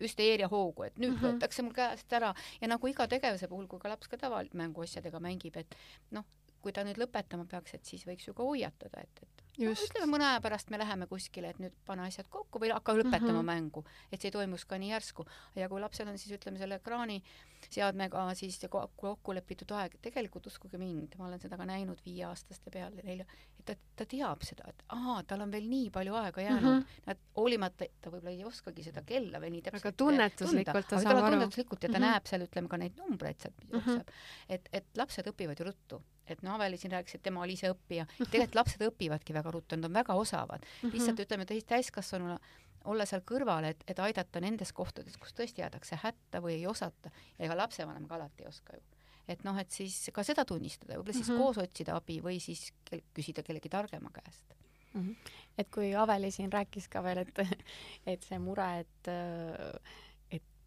hüsteeria 0.00 0.48
hoogu, 0.48 0.86
et 0.86 0.98
nüüd 0.98 1.12
mm 1.12 1.18
-hmm. 1.18 1.34
võetakse 1.36 1.62
mul 1.62 1.74
käest 1.76 2.12
ära 2.12 2.34
ja 2.60 2.68
nagu 2.68 2.88
iga 2.88 3.06
tegevuse 3.06 3.48
puhul, 3.48 3.66
kui 3.68 3.78
ka 3.78 3.88
laps 3.88 4.08
ka 4.08 4.16
tavalmänguasjadega 4.16 5.20
mängib, 5.20 5.56
et 5.56 5.76
noh, 6.10 6.24
kui 6.62 6.72
ta 6.72 6.84
nüüd 6.86 7.00
lõpetama 7.02 7.46
peaks, 7.50 7.74
et 7.74 7.84
siis 7.88 8.06
võiks 8.08 8.28
ju 8.28 8.34
ka 8.34 8.46
hoiatada, 8.46 9.02
et, 9.02 9.22
et 9.22 9.42
no, 9.60 9.72
ütleme 9.72 10.08
mõne 10.08 10.26
aja 10.30 10.40
pärast 10.44 10.70
me 10.72 10.80
läheme 10.80 11.06
kuskile, 11.10 11.52
et 11.52 11.60
nüüd 11.62 11.74
pane 11.86 12.06
asjad 12.06 12.28
kokku 12.32 12.60
või 12.62 12.72
hakka 12.72 12.94
lõpetama 12.96 13.32
mm 13.32 13.38
-hmm. 13.40 13.50
mängu, 13.50 13.84
et 14.10 14.20
see 14.20 14.30
ei 14.30 14.36
toimuks 14.36 14.64
ka 14.64 14.78
nii 14.78 14.92
järsku. 14.92 15.26
ja 15.56 15.68
kui 15.68 15.80
lapsel 15.80 16.08
on 16.08 16.18
siis 16.18 16.38
ütleme 16.38 16.58
selle 16.58 16.80
ekraani 16.80 17.22
seadmega 17.70 18.34
siis 18.34 18.60
kokku 18.70 19.34
lepitud 19.34 19.70
aeg, 19.76 19.98
tegelikult 20.02 20.46
uskuge 20.46 20.78
mind, 20.78 21.14
ma 21.18 21.26
olen 21.26 21.40
seda 21.40 21.56
ka 21.56 21.66
näinud 21.66 22.00
viieaastaste 22.04 22.70
peal 22.70 22.96
ja 22.96 23.02
neil, 23.04 23.20
et 23.20 23.64
ta, 23.64 23.74
ta 23.96 24.06
teab 24.06 24.42
seda, 24.42 24.64
et 24.68 24.82
ahaa, 24.88 25.22
tal 25.22 25.40
on 25.40 25.52
veel 25.52 25.68
nii 25.68 25.90
palju 25.90 26.14
aega 26.14 26.40
jäänud 26.40 26.62
mm, 26.62 26.80
-hmm. 26.80 27.02
nad 27.06 27.18
hoolimata, 27.36 27.86
ta 28.00 28.10
võib-olla 28.10 28.30
ei 28.30 28.44
oskagi 28.44 28.82
seda 28.82 29.02
kella 29.02 29.40
veel 29.40 29.52
nii 29.52 29.62
täpselt 29.62 29.84
aga 29.84 29.92
tunnetuslikult 29.96 30.88
ta 30.88 31.02
saab 31.02 31.16
aru. 31.16 31.36
tunnetuslikult 31.36 31.82
ja 31.82 31.88
ta 31.88 31.98
mm 31.98 32.04
-hmm. 32.04 32.08
näeb 32.08 32.26
seal, 32.26 32.48
ütleme 32.48 32.68
ka 32.68 32.76
neid 32.76 32.96
numbreid 32.96 33.38
sealt 33.40 33.64
mhm. 33.64 33.72
jookseb 33.72 34.06
mm. 34.06 34.12
-hmm. 34.12 34.54
et, 34.54 34.68
et 34.72 34.86
lapsed 34.96 35.26
õpivad 35.26 35.58
ju 35.58 35.70
ruttu 35.70 36.02
et 36.26 36.42
noh, 36.42 36.54
Aveli 36.54 36.78
siin 36.80 36.92
rääkis, 36.92 37.16
et 37.18 37.22
tema 37.22 37.42
oli 37.42 37.56
ise 37.58 37.70
õppija, 37.72 38.06
tegelikult 38.18 38.54
lapsed 38.60 38.84
õpivadki 38.86 39.34
väga 39.34 39.50
ruttu, 39.54 39.76
nad 39.76 39.90
on 39.90 39.96
väga 39.96 40.14
osavad 40.14 40.62
mm. 40.62 40.88
-hmm. 40.88 40.92
lihtsalt 40.94 41.20
ütleme 41.24 41.46
täiskasvanuna 41.46 42.38
olla 42.84 43.06
seal 43.06 43.22
kõrval, 43.26 43.66
et, 43.68 43.84
et 43.86 43.98
aidata 44.02 44.40
nendes 44.42 44.72
kohtades, 44.72 45.16
kus 45.20 45.34
tõesti 45.38 45.62
jäädakse 45.62 45.98
hätta 46.02 46.40
või 46.42 46.58
ei 46.60 46.66
osata 46.66 47.12
ega 47.38 47.56
lapsevanem 47.56 48.08
ka 48.08 48.18
alati 48.18 48.42
ei 48.42 48.48
oska 48.48 48.76
ju. 48.76 48.82
et 49.28 49.44
noh, 49.44 49.58
et 49.58 49.70
siis 49.70 50.10
ka 50.14 50.24
seda 50.26 50.44
tunnistada, 50.44 50.96
võib-olla 50.96 51.12
siis 51.12 51.28
mm 51.28 51.34
-hmm. 51.34 51.42
koos 51.42 51.58
otsida 51.58 51.96
abi 51.96 52.20
või 52.20 52.40
siis 52.40 52.72
kel 52.84 53.02
küsida 53.14 53.42
kellegi 53.42 53.68
targema 53.68 54.10
käest 54.10 54.54
mm. 54.94 55.00
-hmm. 55.00 55.16
et 55.58 55.70
kui 55.70 55.94
Aveli 55.94 56.30
siin 56.30 56.52
rääkis 56.52 56.88
ka 56.88 57.02
veel, 57.02 57.18
et, 57.18 57.38
et 58.14 58.22
see 58.22 58.38
mure, 58.38 58.78
et 58.80 59.12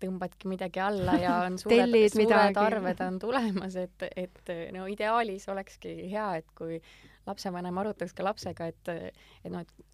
tõmbadki 0.05 0.51
midagi 0.51 0.83
alla 0.83 1.17
ja 1.21 1.39
on 1.47 1.57
suured, 1.61 1.97
suured 2.13 2.61
arved 2.61 3.03
on 3.05 3.19
tulemas, 3.21 3.75
et, 3.81 4.07
et 4.15 4.55
no 4.75 4.87
ideaalis 4.91 5.49
olekski 5.51 5.97
hea, 6.13 6.29
et 6.39 6.55
kui 6.57 6.79
lapsevanem 7.25 7.83
arutaks 7.83 8.13
ka 8.15 8.25
lapsega, 8.25 8.69
et, 8.71 8.95
et 9.43 9.51
noh, 9.51 9.65
et 9.65 9.85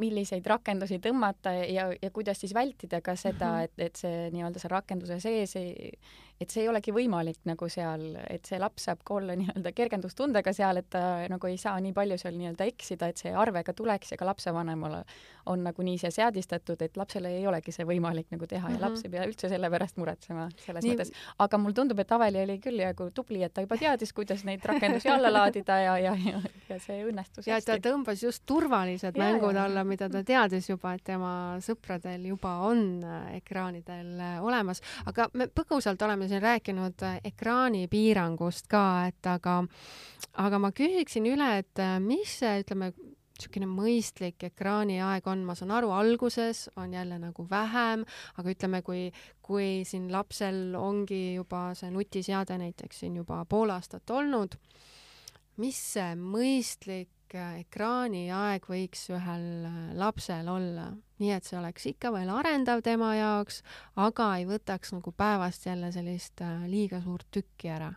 milliseid 0.00 0.46
rakendusi 0.48 0.98
tõmmata 1.02 1.52
ja, 1.68 1.90
ja 1.92 2.10
kuidas 2.14 2.40
siis 2.40 2.54
vältida 2.56 3.02
ka 3.04 3.16
seda, 3.20 3.52
mhm. 3.52 3.68
et, 3.68 3.86
et 3.90 4.02
see 4.02 4.28
nii-öelda 4.34 4.62
seal 4.62 4.74
rakenduse 4.74 5.20
sees 5.22 5.56
ei, 5.60 5.90
et 6.40 6.48
see 6.48 6.62
ei 6.64 6.70
olegi 6.70 6.92
võimalik 6.94 7.42
nagu 7.48 7.68
seal, 7.68 8.14
et 8.32 8.48
see 8.48 8.58
laps 8.60 8.86
saab 8.88 9.02
ka 9.04 9.18
olla 9.18 9.34
nii-öelda 9.40 9.72
kergendustundega 9.76 10.54
seal, 10.56 10.80
et 10.80 10.88
ta 10.92 11.02
nagu 11.28 11.50
ei 11.50 11.58
saa 11.60 11.76
nii 11.84 11.92
palju 11.96 12.16
seal 12.20 12.36
nii-öelda 12.38 12.68
eksida, 12.70 13.10
et 13.10 13.20
see 13.20 13.32
arve 13.36 13.62
ka 13.66 13.74
tuleks 13.76 14.14
ja 14.14 14.20
ka 14.20 14.28
lapsevanemale 14.28 15.02
on 15.52 15.64
nagu 15.66 15.84
nii 15.84 15.98
see 16.00 16.12
seadistatud, 16.14 16.80
et 16.84 16.96
lapsele 16.96 17.32
ei 17.36 17.44
olegi 17.48 17.74
see 17.74 17.84
võimalik 17.88 18.30
nagu 18.32 18.46
teha 18.46 18.68
mm 18.68 18.74
-hmm. 18.74 18.80
ja 18.80 18.88
laps 18.88 19.04
ei 19.04 19.12
pea 19.12 19.26
üldse 19.28 19.50
selle 19.52 19.70
pärast 19.70 20.00
muretsema 20.00 20.48
selles 20.64 20.84
nii... 20.84 20.94
mõttes. 20.94 21.12
aga 21.38 21.58
mulle 21.58 21.74
tundub, 21.74 22.00
et 22.00 22.12
Aveli 22.12 22.42
oli 22.42 22.58
küll 22.58 22.80
nagu 22.80 23.10
tubli, 23.14 23.42
et 23.42 23.54
ta 23.54 23.60
juba 23.60 23.76
teadis, 23.76 24.12
kuidas 24.12 24.44
neid 24.44 24.64
rakendusi 24.64 25.08
alla 25.08 25.32
laadida 25.32 25.78
ja, 25.80 25.98
ja, 25.98 26.16
ja, 26.24 26.40
ja 26.68 26.78
see 26.80 27.04
õnnestus 27.04 27.46
ja 27.46 27.58
hästi. 27.58 27.80
ta 27.80 27.90
tõmbas 27.90 28.24
just 28.24 28.46
turvalised 28.46 29.16
ja, 29.16 29.22
mängud 29.24 29.54
ja. 29.54 29.64
alla, 29.64 29.84
mida 29.84 30.08
ta 30.08 30.24
teadis 30.24 30.70
juba, 30.70 30.94
et 30.94 31.04
tema 31.04 31.58
sõpradel 31.60 32.26
juba 32.32 32.56
on 32.70 33.04
äh, 33.04 33.36
ekraanidel 33.36 34.16
äh, 34.20 34.42
olemas, 34.44 34.80
aga 35.04 35.28
me 35.34 35.50
põgusalt 35.52 36.02
oleme 36.02 36.29
siin 36.30 36.42
rääkinud 36.42 37.06
äh, 37.06 37.20
ekraanipiirangust 37.32 38.68
ka, 38.70 38.84
et 39.10 39.26
aga, 39.28 39.60
aga 40.40 40.60
ma 40.62 40.72
küsiksin 40.76 41.28
üle, 41.30 41.50
et 41.62 41.82
äh, 41.82 41.98
mis 42.02 42.38
see, 42.40 42.60
ütleme, 42.64 42.92
niisugune 43.40 43.68
mõistlik 43.70 44.44
ekraaniaeg 44.50 45.26
on, 45.32 45.44
ma 45.48 45.54
saan 45.56 45.72
aru, 45.72 45.92
alguses 45.96 46.66
on 46.76 46.92
jälle 46.92 47.16
nagu 47.22 47.46
vähem, 47.48 48.04
aga 48.36 48.52
ütleme, 48.52 48.82
kui, 48.84 49.06
kui 49.40 49.80
siin 49.88 50.10
lapsel 50.12 50.74
ongi 50.76 51.36
juba 51.38 51.70
see 51.78 51.90
nutiseade 51.94 52.58
näiteks 52.60 53.00
siin 53.00 53.16
juba 53.16 53.42
pool 53.48 53.72
aastat 53.72 54.10
olnud, 54.12 54.58
mis 55.60 55.80
see 55.94 56.12
mõistlik 56.20 57.08
äh, 57.38 57.60
ekraaniaeg 57.64 58.66
võiks 58.70 59.06
ühel 59.12 59.46
lapsel 59.98 60.48
olla? 60.50 60.90
nii 61.20 61.32
et 61.34 61.44
see 61.44 61.58
oleks 61.58 61.84
ikka 61.90 62.12
veel 62.14 62.30
arendav 62.32 62.80
tema 62.84 63.10
jaoks, 63.12 63.60
aga 64.00 64.30
ei 64.38 64.46
võtaks 64.48 64.94
nagu 64.94 65.12
päevast 65.12 65.66
jälle 65.68 65.92
sellist 65.92 66.40
äh, 66.44 66.64
liiga 66.70 67.02
suurt 67.04 67.28
tükki 67.30 67.68
ära. 67.68 67.90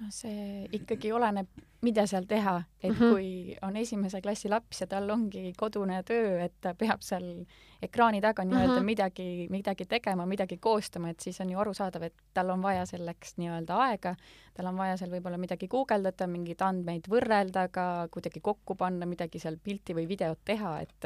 noh, 0.00 0.10
see 0.10 0.66
ikkagi 0.76 1.12
oleneb 1.14 1.48
mida 1.86 2.06
seal 2.10 2.26
teha, 2.28 2.58
et 2.82 2.90
mm 2.90 2.96
-hmm. 2.96 3.12
kui 3.12 3.56
on 3.62 3.76
esimese 3.76 4.20
klassi 4.22 4.48
laps 4.48 4.80
ja 4.80 4.86
tal 4.86 5.10
ongi 5.10 5.52
kodune 5.56 6.02
töö, 6.02 6.40
et 6.44 6.54
ta 6.60 6.74
peab 6.74 7.02
seal 7.02 7.46
ekraani 7.82 8.20
taga 8.20 8.44
nii-öelda 8.44 8.72
mm 8.72 8.78
-hmm. 8.78 8.84
midagi, 8.84 9.46
midagi 9.50 9.84
tegema, 9.84 10.26
midagi 10.26 10.56
koostama, 10.56 11.10
et 11.10 11.20
siis 11.20 11.40
on 11.40 11.50
ju 11.50 11.58
arusaadav, 11.58 12.02
et 12.02 12.14
tal 12.34 12.50
on 12.50 12.62
vaja 12.62 12.86
selleks 12.86 13.36
nii-öelda 13.36 13.76
aega, 13.88 14.14
tal 14.54 14.66
on 14.66 14.76
vaja 14.76 14.96
seal 14.96 15.10
võib-olla 15.10 15.38
midagi 15.38 15.68
guugeldada, 15.68 16.26
mingeid 16.26 16.62
andmeid 16.62 17.08
võrrelda, 17.08 17.68
ka 17.68 18.08
kuidagi 18.10 18.40
kokku 18.40 18.74
panna, 18.74 19.06
midagi 19.06 19.38
seal 19.38 19.56
pilti 19.62 19.94
või 19.94 20.08
videot 20.08 20.38
teha, 20.44 20.80
et 20.80 21.04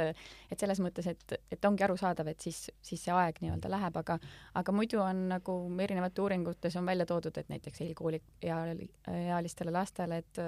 et 0.51 0.59
selles 0.59 0.81
mõttes, 0.81 1.07
et, 1.07 1.33
et 1.53 1.65
ongi 1.65 1.85
arusaadav, 1.85 2.27
et 2.27 2.41
siis, 2.41 2.71
siis 2.83 3.05
see 3.05 3.15
aeg 3.15 3.37
nii-öelda 3.41 3.71
läheb, 3.71 3.97
aga 3.97 4.19
aga 4.55 4.73
muidu 4.73 5.01
on 5.01 5.29
nagu 5.29 5.57
erinevate 5.81 6.23
uuringutes 6.23 6.77
on 6.77 6.87
välja 6.87 7.07
toodud, 7.07 7.37
et 7.39 7.49
näiteks 7.49 7.81
eelkooli 7.81 8.23
ealistele 8.43 9.71
lastele, 9.71 10.17
et 10.17 10.39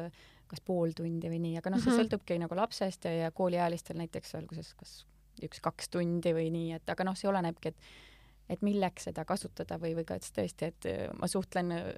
kas 0.52 0.60
pool 0.60 0.92
tundi 0.96 1.30
või 1.32 1.40
nii, 1.40 1.56
aga 1.58 1.70
noh, 1.70 1.80
see 1.80 1.90
mm 1.90 1.96
-hmm. 1.96 2.02
sõltubki 2.02 2.38
nagu 2.38 2.56
lapsest 2.56 3.04
ja, 3.08 3.12
ja 3.12 3.30
kooliealistel 3.30 3.96
näiteks 3.96 4.34
alguses 4.34 4.74
kas 4.74 5.04
üks-kaks 5.42 5.88
tundi 5.90 6.34
või 6.36 6.50
nii, 6.52 6.72
et 6.76 6.90
aga 6.92 7.04
noh, 7.04 7.16
see 7.16 7.30
olenebki, 7.30 7.68
et 7.68 7.76
et 8.50 8.60
milleks 8.62 9.06
seda 9.08 9.24
kasutada 9.24 9.78
või, 9.80 9.94
või 9.96 10.04
ka 10.04 10.18
et 10.18 10.26
tõesti, 10.36 10.68
et 10.72 10.86
äh, 10.90 11.06
ma 11.16 11.28
suhtlen 11.30 11.72
äh, 11.72 11.94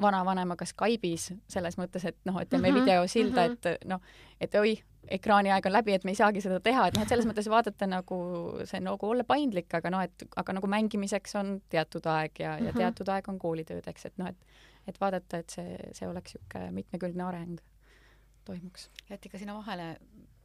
vanavanemaga 0.00 0.64
Skype'is 0.64 1.32
selles 1.50 1.76
mõttes, 1.76 2.06
et 2.08 2.16
noh, 2.24 2.38
et 2.40 2.48
teeme 2.48 2.70
mm 2.70 2.76
-hmm. 2.76 2.80
videosilda 2.80 3.48
mm, 3.48 3.54
-hmm. 3.54 3.68
et 3.68 3.84
noh, 3.88 4.00
et 4.40 4.54
oi, 4.54 4.78
ekraaniaeg 5.08 5.66
on 5.66 5.72
läbi, 5.72 5.92
et 5.92 6.04
me 6.04 6.10
ei 6.10 6.14
saagi 6.14 6.40
seda 6.40 6.60
teha, 6.60 6.86
et 6.86 6.96
noh, 6.96 7.02
et 7.02 7.08
selles 7.08 7.26
mõttes 7.26 7.50
vaadata 7.50 7.86
nagu 7.86 8.18
see 8.64 8.80
nagu 8.80 9.08
olla 9.08 9.24
paindlik, 9.24 9.74
aga 9.74 9.90
noh, 9.90 10.02
et 10.02 10.24
aga 10.36 10.52
nagu 10.52 10.66
mängimiseks 10.66 11.34
on 11.36 11.60
teatud 11.68 12.06
aeg 12.06 12.30
ja 12.38 12.52
mm, 12.52 12.58
-hmm. 12.58 12.66
ja 12.66 12.72
mhm. 12.72 12.78
teatud 12.78 13.08
aeg 13.08 13.28
on 13.28 13.38
koolitöödeks, 13.38 14.06
et 14.06 14.18
noh, 14.18 14.28
et 14.28 14.36
et 14.86 15.00
vaadata, 15.00 15.42
et 15.42 15.50
see, 15.56 15.76
see 15.92 16.08
oleks 16.08 16.34
niisugune 16.36 16.70
mitmekülgne 16.78 17.24
areng 17.26 17.60
toimuks. 18.44 18.88
et 19.10 19.26
ikka 19.26 19.38
sinna 19.38 19.54
vahele 19.58 19.96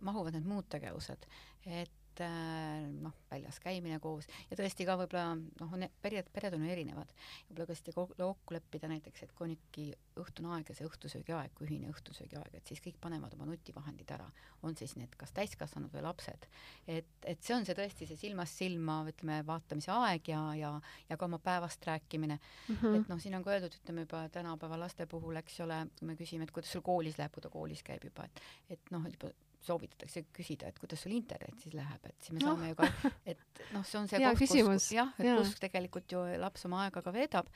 mahuvad 0.05 0.37
need 0.37 0.45
muud 0.49 0.67
tegevused, 0.69 1.25
et 1.65 1.91
et 2.17 2.25
äh, 2.25 2.85
noh, 3.01 3.13
väljas 3.29 3.59
käimine 3.61 3.99
koos 4.01 4.27
ja 4.49 4.57
tõesti 4.57 4.85
ka 4.87 4.95
võib-olla 4.97 5.35
noh, 5.37 5.73
on 5.73 5.85
pered, 6.01 6.29
pered 6.33 6.55
on 6.57 6.65
erinevad. 6.65 7.11
võib-olla 7.49 7.67
ka 7.67 7.73
tõesti 7.73 7.93
kokku 7.93 8.55
leppida 8.55 8.89
näiteks, 8.89 9.23
et 9.23 9.33
kui 9.37 9.47
on 9.47 9.53
ikkagi 9.53 9.87
õhtune 10.17 10.51
aeg 10.55 10.71
ja 10.71 10.77
see 10.77 10.87
õhtusöögi 10.87 11.35
aeg, 11.37 11.53
kui 11.57 11.67
ühine 11.67 11.91
õhtusöögi 11.91 12.39
aeg, 12.39 12.57
et 12.57 12.69
siis 12.69 12.81
kõik 12.83 12.97
panevad 13.01 13.35
oma 13.37 13.47
nutivahendid 13.49 14.13
ära, 14.17 14.27
on 14.65 14.77
siis 14.79 14.95
need 14.97 15.13
kas 15.19 15.33
täiskasvanud 15.37 15.93
või 15.93 16.05
lapsed. 16.07 16.47
et, 16.87 17.09
et 17.23 17.43
see 17.43 17.55
on 17.55 17.67
see 17.67 17.77
tõesti 17.77 18.09
see 18.09 18.19
silmast 18.19 18.57
silma, 18.57 18.99
ütleme, 19.11 19.41
vaatamise 19.47 19.93
aeg 19.93 20.31
ja, 20.33 20.41
ja, 20.57 20.73
ja 21.09 21.17
ka 21.17 21.29
oma 21.29 21.39
päevast 21.39 21.85
rääkimine 21.85 22.39
mm. 22.39 22.75
-hmm. 22.75 23.01
et 23.01 23.09
noh, 23.11 23.21
siin 23.21 23.35
on 23.37 23.45
ka 23.45 23.53
öeldud, 23.53 23.77
ütleme 23.83 24.07
juba 24.07 24.27
tänapäeva 24.29 24.79
laste 24.79 25.05
puhul, 25.05 25.35
eks 25.35 25.59
ole, 25.65 25.83
kui 25.99 26.07
me 26.07 26.15
küsime, 26.15 26.47
et 26.47 26.51
kuidas 26.51 26.71
sul 26.71 26.81
koolis 26.81 27.17
läheb, 27.17 27.33
kui 27.33 27.45
ta 27.45 27.49
koolis 27.49 27.83
käib 27.83 28.03
juba, 28.09 28.25
et 28.25 28.41
et 28.69 28.91
noh, 28.91 29.05
juba 29.05 29.31
soovitatakse 29.65 30.27
küsida, 30.35 30.69
et 30.69 30.79
kuidas 30.79 31.01
sul 31.03 31.15
internet 31.17 31.57
siis 31.63 31.75
läheb, 31.75 32.05
et 32.05 32.15
siis 32.23 32.37
me 32.37 32.43
no. 32.43 32.53
saame 32.53 32.71
ju 32.71 32.77
ka, 32.79 33.11
et 33.33 33.63
noh, 33.73 33.83
see 33.87 33.99
on 33.99 34.07
see 34.11 34.21
koht, 34.23 34.55
kus 34.69 34.91
jah, 34.95 35.11
et 35.17 35.29
ja. 35.29 35.35
kus 35.39 35.57
tegelikult 35.61 36.15
ju 36.15 36.23
laps 36.41 36.67
oma 36.69 36.85
aega 36.85 37.03
ka 37.03 37.13
veedab 37.15 37.51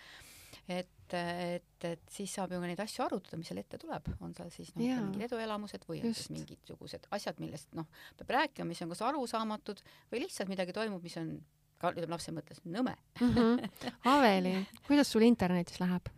et, 0.68 1.14
et, 1.16 1.86
et 1.88 2.04
siis 2.12 2.34
saab 2.34 2.54
ju 2.54 2.60
ka 2.62 2.70
neid 2.70 2.82
asju 2.84 3.06
arutada, 3.06 3.40
mis 3.40 3.50
seal 3.52 3.62
ette 3.62 3.80
tuleb, 3.82 4.12
on 4.24 4.34
seal 4.38 4.52
siis 4.54 4.72
noh, 4.76 4.84
mingid 4.84 5.26
eduelamused 5.30 5.86
või 5.90 6.02
mingisugused 6.06 7.08
asjad, 7.18 7.40
millest 7.44 7.72
noh, 7.78 7.88
peab 8.20 8.36
rääkima, 8.38 8.70
mis 8.70 8.82
on 8.84 8.92
kas 8.92 9.04
arusaamatud 9.10 9.82
või 10.12 10.26
lihtsalt 10.26 10.52
midagi 10.52 10.76
toimub, 10.76 11.04
mis 11.04 11.18
on 11.22 11.36
ka 11.82 11.94
ütleme 11.96 12.14
lapse 12.14 12.34
mõttes 12.36 12.62
nõme 12.66 12.96
mm. 13.20 13.32
-hmm. 13.32 13.72
Aveli, 14.16 14.58
kuidas 14.88 15.12
sul 15.12 15.26
internetis 15.28 15.82
läheb? 15.82 16.12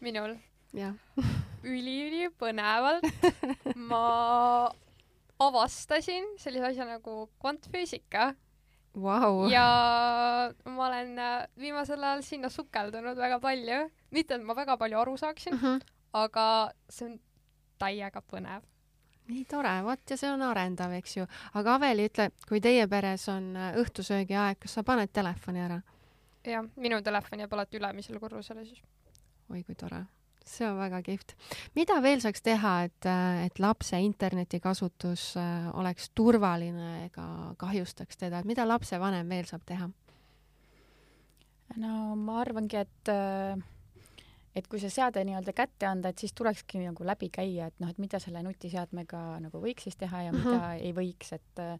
minul? 0.00 0.36
jah 0.76 0.94
üliülipõnevalt 1.64 3.06
ma 3.90 4.04
avastasin 5.40 6.36
sellise 6.40 6.70
asja 6.72 6.86
nagu 6.88 7.24
kvantfüüsika 7.40 8.32
wow.. 8.94 9.46
ja 9.50 9.64
ma 10.64 10.86
olen 10.86 11.18
äh, 11.18 11.46
viimasel 11.58 12.02
ajal 12.02 12.22
sinna 12.26 12.50
sukeldunud 12.52 13.16
väga 13.16 13.40
palju, 13.40 13.86
mitte 14.10 14.36
et 14.36 14.44
ma 14.44 14.56
väga 14.56 14.76
palju 14.80 15.00
aru 15.00 15.16
saaksin 15.16 15.54
uh, 15.54 15.62
-huh. 15.62 15.80
aga 16.12 16.46
see 16.88 17.08
on 17.10 17.16
täiega 17.78 18.22
põnev. 18.32 18.62
nii 19.30 19.44
tore, 19.44 19.72
vot 19.86 20.10
ja 20.10 20.16
see 20.16 20.30
on 20.30 20.42
arendav, 20.42 20.92
eks 20.92 21.16
ju. 21.16 21.26
aga 21.54 21.74
Aveli, 21.74 22.08
ütle, 22.10 22.30
kui 22.48 22.60
teie 22.60 22.86
peres 22.88 23.28
on 23.28 23.56
äh, 23.56 23.74
õhtusöögi 23.80 24.36
aeg, 24.36 24.58
kas 24.60 24.74
sa 24.74 24.82
paned 24.82 25.12
telefoni 25.12 25.60
ära? 25.60 25.82
jah, 26.44 26.64
minu 26.76 27.02
telefon 27.02 27.38
jääb 27.38 27.52
alati 27.52 27.76
ülemisele 27.76 28.20
korrusele 28.20 28.64
siis. 28.64 28.82
oi 29.50 29.62
kui 29.64 29.74
tore 29.74 30.06
see 30.50 30.68
on 30.68 30.78
väga 30.80 31.00
kihvt. 31.06 31.34
mida 31.78 31.98
veel 32.02 32.22
saaks 32.22 32.42
teha, 32.46 32.74
et, 32.88 33.10
et 33.46 33.62
lapse 33.62 34.00
internetikasutus 34.04 35.32
äh, 35.40 35.70
oleks 35.78 36.10
turvaline 36.14 37.06
ega 37.06 37.26
kahjustaks 37.60 38.20
teda, 38.24 38.40
et 38.40 38.50
mida 38.50 38.66
lapsevanem 38.68 39.28
veel 39.28 39.48
saab 39.50 39.66
teha? 39.68 39.90
no 41.80 42.16
ma 42.18 42.40
arvangi, 42.42 42.80
et 42.80 43.12
äh, 43.12 43.60
et 44.56 44.66
kui 44.66 44.80
see 44.82 44.90
seade 44.90 45.22
nii-öelda 45.26 45.54
kätte 45.56 45.86
anda, 45.86 46.10
et 46.10 46.18
siis 46.18 46.34
tulekski 46.36 46.82
nagu 46.82 47.06
läbi 47.06 47.30
käia, 47.32 47.70
et 47.70 47.82
noh, 47.82 47.90
et 47.92 48.00
mida 48.02 48.18
selle 48.22 48.42
nutiseadmega 48.42 49.22
nagu 49.44 49.62
võiks 49.62 49.86
siis 49.86 49.98
teha 50.00 50.26
ja 50.26 50.32
mida 50.34 50.56
uh 50.56 50.62
-huh. 50.62 50.86
ei 50.86 50.94
võiks, 50.96 51.34
et 51.36 51.62
äh, 51.62 51.78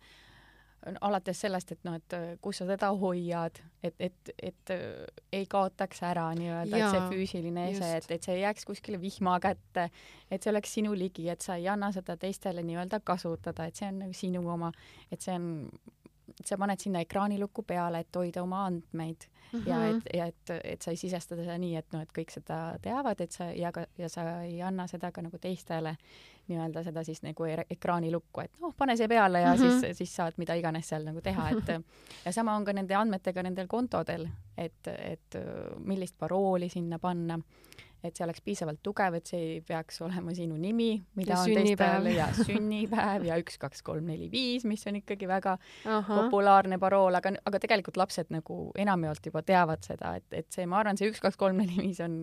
alates 1.00 1.40
sellest, 1.40 1.72
et 1.74 1.82
noh, 1.84 1.96
et 1.98 2.16
äh, 2.16 2.26
kus 2.42 2.60
sa 2.60 2.66
teda 2.68 2.90
hoiad, 2.96 3.60
et, 3.84 3.94
et, 4.00 4.32
et 4.42 4.72
äh, 4.72 5.04
ei 5.32 5.46
kaotaks 5.50 6.02
ära 6.08 6.26
nii-öelda, 6.38 6.78
et 6.78 6.94
see 6.94 7.02
füüsiline 7.12 7.66
ese, 7.72 7.90
et, 7.98 8.10
et 8.16 8.28
see 8.28 8.38
ei 8.38 8.44
jääks 8.46 8.64
kuskile 8.68 9.00
vihma 9.00 9.36
kätte, 9.44 9.90
et 10.30 10.42
see 10.42 10.52
oleks 10.52 10.72
sinu 10.78 10.94
ligi, 10.96 11.28
et 11.32 11.44
sa 11.44 11.58
ei 11.60 11.68
anna 11.68 11.92
seda 11.92 12.16
teistele 12.20 12.64
nii-öelda 12.66 13.02
kasutada, 13.04 13.68
et 13.68 13.80
see 13.80 13.90
on 13.92 14.04
nagu 14.06 14.16
sinu 14.16 14.44
oma, 14.48 14.72
et 15.12 15.20
see 15.20 15.36
on 15.36 15.50
sa 16.46 16.58
paned 16.58 16.80
sinna 16.80 17.00
ekraanilukku 17.04 17.62
peale, 17.66 18.00
et 18.04 18.16
hoida 18.16 18.42
oma 18.42 18.64
andmeid 18.66 19.26
mm 19.52 19.60
-hmm. 19.60 19.68
ja 19.68 19.84
et, 19.86 19.94
mhm. 19.94 20.02
ja 20.14 20.26
et, 20.26 20.50
et 20.64 20.82
sa 20.82 20.90
ei 20.90 20.96
sisesta 20.96 21.36
seda 21.36 21.58
nii, 21.58 21.76
et 21.76 21.92
noh, 21.92 22.02
et 22.02 22.12
kõik 22.18 22.30
seda 22.30 22.78
teavad, 22.82 23.20
et 23.20 23.32
sa 23.32 23.44
ja 23.44 23.72
ka, 23.72 23.86
ja 23.98 24.08
sa 24.08 24.42
ei 24.42 24.62
anna 24.62 24.86
seda 24.86 25.12
ka 25.12 25.22
nagu 25.22 25.38
teistele 25.38 25.96
nii-öelda 26.48 26.82
seda 26.82 27.04
siis 27.04 27.22
nagu 27.22 27.44
e-, 27.44 27.66
ekraanilukku, 27.70 28.40
et 28.40 28.60
noh, 28.60 28.74
pane 28.76 28.96
see 28.96 29.08
peale 29.08 29.40
ja 29.40 29.54
mm 29.54 29.60
-hmm. 29.60 29.80
siis, 29.80 29.98
siis 29.98 30.16
saad 30.16 30.32
mida 30.36 30.54
iganes 30.54 30.88
seal 30.88 31.04
nagu 31.04 31.20
teha, 31.20 31.50
et 31.50 31.84
ja 32.24 32.32
sama 32.32 32.56
on 32.56 32.64
ka 32.64 32.72
nende 32.72 32.94
andmetega 32.94 33.42
nendel 33.42 33.66
kontodel, 33.66 34.28
et, 34.58 34.86
et 34.86 35.36
millist 35.78 36.18
parooli 36.18 36.68
sinna 36.68 36.98
panna 36.98 37.38
et 38.04 38.16
see 38.16 38.24
oleks 38.24 38.42
piisavalt 38.44 38.80
tugev, 38.82 39.16
et 39.18 39.30
see 39.30 39.40
ei 39.40 39.58
peaks 39.66 40.00
olema 40.04 40.34
sinu 40.36 40.56
nimi, 40.60 40.92
mida 41.18 41.34
ja 41.34 41.40
on 41.42 41.58
teistel 41.60 42.08
ja 42.14 42.28
sünnipäev 42.36 43.26
ja 43.28 43.38
üks, 43.40 43.58
kaks, 43.60 43.82
kolm, 43.86 44.06
neli, 44.10 44.30
viis, 44.32 44.64
mis 44.68 44.86
on 44.88 45.00
ikkagi 45.00 45.28
väga 45.30 45.56
Aha. 45.84 46.22
populaarne 46.22 46.80
parool, 46.82 47.18
aga, 47.18 47.34
aga 47.48 47.60
tegelikult 47.62 48.00
lapsed 48.00 48.32
nagu 48.34 48.62
enamjaolt 48.78 49.30
juba 49.30 49.44
teavad 49.46 49.84
seda, 49.86 50.14
et, 50.20 50.28
et 50.32 50.48
see, 50.52 50.66
ma 50.70 50.80
arvan, 50.80 51.00
see 51.00 51.10
üks, 51.12 51.22
kaks, 51.24 51.38
kolm, 51.40 51.60
neli, 51.60 51.76
viis 51.82 52.00
on 52.04 52.22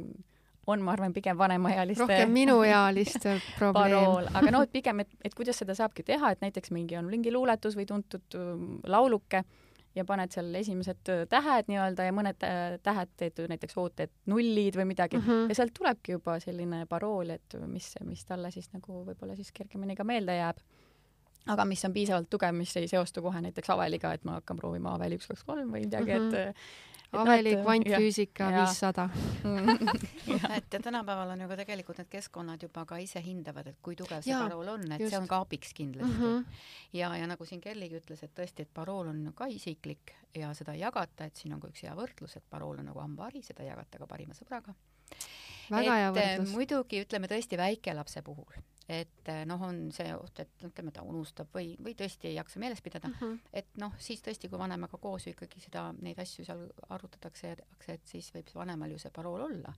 on, 0.68 0.82
ma 0.84 0.92
arvan, 0.98 1.14
pigem 1.16 1.38
vanemaealiste 1.40 2.04
rohkem 2.04 2.34
minuealiste 2.36 3.38
probleem. 3.60 4.28
aga 4.36 4.52
noh, 4.52 4.66
et 4.68 4.74
pigem, 4.74 5.00
et, 5.06 5.14
et 5.24 5.36
kuidas 5.36 5.60
seda 5.62 5.76
saabki 5.78 6.04
teha, 6.08 6.34
et 6.36 6.44
näiteks 6.44 6.74
mingi 6.76 6.98
on 7.00 7.08
mingi 7.12 7.32
luuletus 7.32 7.78
või 7.80 7.88
tuntud 7.88 8.36
um, 8.36 8.66
lauluke 8.84 9.46
ja 9.98 10.06
paned 10.08 10.34
seal 10.34 10.54
esimesed 10.60 11.12
äh, 11.14 11.24
tähed 11.30 11.70
nii-öelda 11.72 12.08
ja 12.08 12.16
mõned 12.16 12.46
äh, 12.46 12.78
tähed 12.84 13.14
teed 13.20 13.44
näiteks 13.52 13.78
ooted 13.82 14.14
nullid 14.32 14.78
või 14.80 14.90
midagi 14.94 15.20
mm 15.20 15.28
-hmm. 15.28 15.52
ja 15.52 15.60
sealt 15.60 15.74
tulebki 15.78 16.18
juba 16.18 16.40
selline 16.44 16.86
parool, 16.90 17.36
et 17.36 17.58
mis, 17.68 17.94
mis 18.06 18.26
talle 18.26 18.52
siis 18.52 18.70
nagu 18.74 19.04
võib-olla 19.10 19.36
siis 19.36 19.52
kergemini 19.52 19.96
ka 19.96 20.04
meelde 20.04 20.38
jääb. 20.38 20.60
aga 21.48 21.66
mis 21.66 21.86
on 21.86 21.94
piisavalt 21.94 22.30
tugev, 22.30 22.52
mis 22.56 22.76
ei 22.78 22.88
seostu 22.88 23.22
kohe 23.22 23.42
näiteks 23.42 23.70
Aveliga, 23.70 24.14
et 24.14 24.24
ma 24.26 24.40
hakkan 24.40 24.58
proovima 24.58 24.96
Aveli 24.96 25.16
üks, 25.16 25.28
kaks, 25.28 25.44
kolm 25.44 25.72
või 25.72 25.86
midagi 25.86 26.12
mm, 26.12 26.30
-hmm. 26.30 26.50
et 26.50 26.56
Aveli 27.12 27.54
kvantfüüsika 27.62 28.50
viissada. 28.52 29.08
et 30.58 30.76
tänapäeval 30.84 31.30
on 31.30 31.42
ju 31.42 31.48
ka 31.48 31.58
tegelikult 31.62 32.02
need 32.02 32.10
keskkonnad 32.12 32.64
juba 32.64 32.84
ka 32.86 33.00
ise 33.00 33.22
hindavad, 33.24 33.70
et 33.72 33.80
kui 33.82 33.96
tugev 33.96 34.26
see 34.26 34.34
ja, 34.34 34.42
parool 34.44 34.74
on, 34.74 34.84
et 34.92 35.02
just. 35.02 35.14
see 35.14 35.22
on 35.22 35.28
ka 35.28 35.40
abiks 35.46 35.74
kindlasti 35.78 36.12
mm. 36.12 36.44
-hmm. 36.44 36.62
ja, 36.94 37.16
ja 37.16 37.28
nagu 37.28 37.46
siin 37.46 37.62
Kerligi 37.62 38.02
ütles, 38.02 38.24
et 38.24 38.36
tõesti, 38.36 38.68
et 38.68 38.74
parool 38.74 39.08
on 39.08 39.32
ka 39.36 39.48
isiklik 39.48 40.14
ja 40.36 40.54
seda 40.54 40.74
ei 40.74 40.84
jagata, 40.84 41.26
et 41.26 41.36
siin 41.36 41.54
on 41.54 41.64
ka 41.64 41.72
üks 41.72 41.84
hea 41.84 41.96
võrdlus, 41.96 42.38
et 42.38 42.44
parool 42.50 42.80
on 42.80 42.92
nagu 42.92 43.00
hambahari, 43.00 43.42
seda 43.42 43.64
ei 43.64 43.70
jagata 43.70 43.98
ka 43.98 44.08
parima 44.08 44.34
sõbraga. 44.34 44.76
väga 45.72 45.96
hea 45.96 46.12
võrdlus. 46.12 46.52
muidugi 46.52 47.06
ütleme 47.06 47.28
tõesti 47.28 47.58
väikelapse 47.58 48.22
puhul 48.22 48.60
et 48.88 49.30
eh, 49.32 49.44
noh, 49.48 49.62
on 49.68 49.80
see 49.92 50.12
oht, 50.16 50.40
et 50.40 50.64
ütleme, 50.64 50.94
ta 50.96 51.04
unustab 51.04 51.52
või, 51.56 51.74
või 51.84 51.94
tõesti 52.00 52.30
ei 52.30 52.38
jaksa 52.38 52.62
meeles 52.64 52.82
pidada 52.84 53.10
mm, 53.10 53.18
-hmm. 53.20 53.40
et 53.60 53.74
noh, 53.84 53.96
siis 54.00 54.24
tõesti, 54.24 54.50
kui 54.50 54.60
vanemaga 54.60 54.98
koos 54.98 55.28
ju 55.28 55.34
ikkagi 55.36 55.60
seda, 55.64 55.90
neid 56.02 56.20
asju 56.24 56.46
seal 56.48 56.64
arutatakse 56.96 57.56
et 57.94 58.08
siis 58.08 58.32
võib 58.36 58.54
vanemal 58.56 58.92
ju 58.92 59.00
see 59.00 59.12
parool 59.12 59.44
olla. 59.50 59.74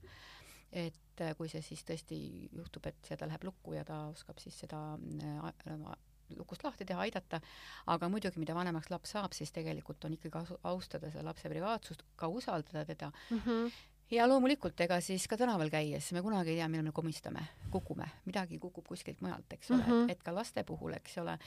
et 0.72 1.20
eh, 1.20 1.34
kui 1.36 1.48
see 1.48 1.62
siis 1.62 1.82
tõesti 1.84 2.20
juhtub, 2.52 2.86
et 2.86 3.02
see 3.02 3.16
ta 3.16 3.26
läheb 3.26 3.44
lukku 3.44 3.74
ja 3.74 3.84
ta 3.84 4.06
oskab 4.12 4.38
siis 4.38 4.58
seda 4.62 4.94
äh, 4.94 5.96
lukust 6.36 6.62
lahti 6.62 6.84
teha, 6.86 7.00
aidata, 7.00 7.40
aga 7.86 8.08
muidugi, 8.08 8.38
mida 8.38 8.54
vanemaks 8.54 8.90
laps 8.90 9.10
saab, 9.16 9.32
siis 9.34 9.50
tegelikult 9.50 10.04
on 10.04 10.14
ikkagi 10.14 10.58
austada 10.62 11.10
seda 11.10 11.24
lapse 11.26 11.48
privaatsust, 11.48 12.04
ka 12.16 12.28
usaldada 12.28 12.84
teda 12.84 13.10
mm. 13.30 13.40
-hmm 13.46 13.72
ja 14.10 14.28
loomulikult, 14.28 14.80
ega 14.80 15.00
siis 15.04 15.26
ka 15.30 15.38
tänaval 15.38 15.70
käies 15.70 16.10
me 16.12 16.22
kunagi 16.22 16.54
ei 16.54 16.60
tea, 16.60 16.68
millal 16.68 16.88
me 16.88 16.92
komistame, 16.94 17.44
kukume, 17.70 18.08
midagi 18.26 18.58
kukub 18.58 18.86
kuskilt 18.88 19.20
mujalt, 19.24 19.52
eks 19.52 19.70
ole. 19.70 19.82
Mm, 19.82 19.90
-hmm. 19.90 20.10
et 20.12 20.22
ka 20.22 20.34
laste 20.34 20.64
puhul, 20.64 20.94
eks 20.98 21.18
ole, 21.18 21.38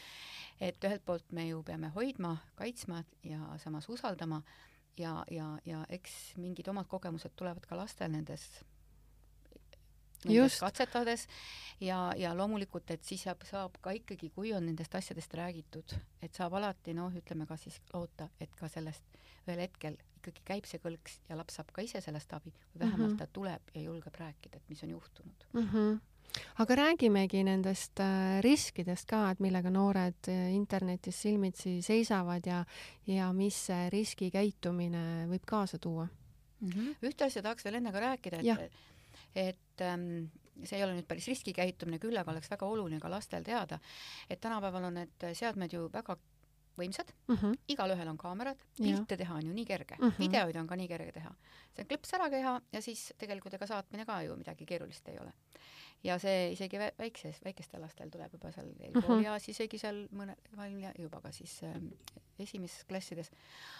et 0.61 0.83
ühelt 0.83 1.05
poolt 1.05 1.31
me 1.31 1.47
ju 1.47 1.63
peame 1.63 1.91
hoidma, 1.95 2.37
kaitsma 2.55 3.03
ja 3.23 3.57
samas 3.57 3.89
usaldama. 3.89 4.41
Ja, 4.97 5.25
ja, 5.31 5.57
ja 5.65 5.85
eks 5.89 6.35
mingid 6.37 6.67
omad 6.67 6.85
kogemused 6.87 7.31
tulevad 7.35 7.65
ka 7.65 7.77
lastel 7.77 8.11
nendes 8.11 8.45
nendes 10.25 10.59
katsetades. 10.59 11.27
Ja, 11.79 12.13
ja 12.17 12.37
loomulikult, 12.37 12.91
et 12.91 13.03
siis 13.03 13.23
saab, 13.23 13.41
saab 13.49 13.77
ka 13.81 13.91
ikkagi, 13.91 14.29
kui 14.29 14.53
on 14.53 14.65
nendest 14.65 14.95
asjadest 14.95 15.33
räägitud, 15.33 15.95
et 16.21 16.33
saab 16.33 16.53
alati 16.53 16.93
noh, 16.93 17.11
ütleme 17.11 17.47
ka 17.49 17.57
siis 17.57 17.81
loota, 17.93 18.29
et 18.39 18.55
ka 18.55 18.69
sellest 18.69 19.03
ühel 19.47 19.59
hetkel 19.65 19.97
ikkagi 20.23 20.45
käib 20.47 20.69
see 20.69 20.79
kõlks 20.79 21.19
ja 21.29 21.37
laps 21.39 21.59
saab 21.59 21.69
ka 21.75 21.83
ise 21.85 22.01
sellest 22.03 22.33
abi 22.33 22.53
või 22.53 22.85
vähemalt 22.85 23.11
mm 23.11 23.13
-hmm. 23.13 23.19
ta 23.19 23.27
tuleb 23.39 23.75
ja 23.75 23.85
julgeb 23.89 24.15
rääkida, 24.15 24.57
et 24.57 24.69
mis 24.69 24.83
on 24.83 24.95
juhtunud 24.97 25.47
mm. 25.53 25.69
-hmm 25.69 26.01
aga 26.57 26.75
räägimegi 26.75 27.43
nendest 27.43 27.99
äh, 27.99 28.41
riskidest 28.41 29.05
ka, 29.09 29.31
et 29.31 29.39
millega 29.39 29.69
noored 29.69 30.29
äh, 30.31 30.53
internetis 30.55 31.21
silmitsi 31.21 31.81
seisavad 31.81 32.45
ja, 32.45 32.63
ja 33.07 33.31
mis 33.33 33.65
see 33.67 33.89
riskikäitumine 33.93 35.27
võib 35.29 35.45
kaasa 35.45 35.77
tuua 35.77 36.07
mm. 36.07 36.69
-hmm. 36.69 36.95
ühte 37.03 37.25
asja 37.25 37.41
tahaks 37.41 37.65
veel 37.65 37.75
enne 37.75 37.91
ka 37.91 37.99
rääkida, 37.99 38.41
et, 38.41 38.71
et 39.35 39.81
ähm, 39.81 40.25
see 40.63 40.77
ei 40.77 40.83
ole 40.83 40.97
nüüd 40.97 41.07
päris 41.07 41.27
riskikäitumine, 41.27 41.99
küll 41.99 42.17
aga 42.17 42.31
oleks 42.31 42.51
väga 42.51 42.65
oluline 42.65 42.99
ka 42.99 43.11
lastel 43.11 43.43
teada, 43.43 43.79
et 44.29 44.41
tänapäeval 44.41 44.89
on 44.89 45.01
need 45.01 45.29
seadmed 45.33 45.73
ju 45.73 45.89
väga 45.93 46.17
võimsad 46.77 47.11
mm, 47.27 47.35
-hmm. 47.35 47.59
igalühel 47.75 48.09
on 48.09 48.17
kaamerad, 48.17 48.59
pilte 48.77 49.17
teha 49.17 49.35
on 49.35 49.47
ju 49.47 49.53
nii 49.53 49.65
kerge 49.65 49.97
mm, 49.99 50.07
-hmm. 50.07 50.19
videoid 50.19 50.55
on 50.61 50.67
ka 50.67 50.75
nii 50.75 50.87
kerge 50.87 51.11
teha. 51.11 51.33
see 51.75 51.85
on 51.85 51.89
klõps 51.91 52.13
ära 52.17 52.29
teha 52.29 52.53
ja 52.71 52.81
siis 52.81 53.13
tegelikult 53.17 53.53
ega 53.53 53.67
saatmine 53.67 54.05
ka 54.05 54.21
ju 54.23 54.35
midagi 54.35 54.65
keerulist 54.65 55.07
ei 55.07 55.19
ole. 55.19 55.33
ja 56.03 56.19
see 56.19 56.51
isegi 56.51 56.79
väikses, 56.79 57.39
väikestel 57.45 57.81
lastel 57.81 58.09
tuleb 58.09 58.33
juba 58.33 58.51
seal 58.51 58.67
eelkooliaas 58.79 59.41
mm 59.41 59.45
-hmm. 59.45 59.49
isegi 59.49 59.77
seal 59.77 60.07
mõne, 60.11 60.35
juba 60.99 61.21
ka 61.21 61.31
siis 61.31 61.63
äh, 61.63 61.75
esimeses 62.39 62.85
klassides. 62.85 63.31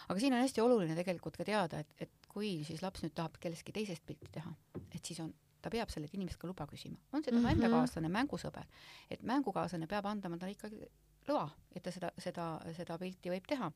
aga 0.10 0.20
siin 0.20 0.34
on 0.34 0.42
hästi 0.42 0.62
oluline 0.62 0.96
tegelikult 0.96 1.38
ka 1.38 1.44
teada, 1.44 1.80
et, 1.80 1.96
et 2.00 2.12
kui 2.28 2.64
siis 2.64 2.82
laps 2.82 3.04
nüüd 3.04 3.14
tahab 3.16 3.38
kellestki 3.40 3.72
teisest 3.72 4.06
pilti 4.06 4.30
teha, 4.32 4.54
et 4.96 5.06
siis 5.06 5.20
on 5.20 5.34
ta 5.62 5.70
peab 5.70 5.90
sellelt 5.90 6.14
inimest 6.14 6.38
ka 6.38 6.48
luba 6.48 6.68
küsima, 6.68 6.98
on 7.14 7.24
see 7.24 7.32
tema 7.32 7.50
mm 7.50 7.60
-hmm. 7.60 7.64
enda 7.64 7.70
kaaslane, 7.70 8.10
mängusõber, 8.10 8.66
et 9.10 9.24
mängukaaslane 9.24 9.88
peab 9.88 10.06
andma 10.06 10.38
talle 10.38 10.52
ikkagi 10.52 10.90
loa, 11.30 11.48
et 11.76 11.84
ta 11.84 11.92
seda, 11.92 12.12
seda, 12.18 12.48
seda 12.78 12.98
pilti 13.02 13.34
võib 13.34 13.48
teha. 13.48 13.72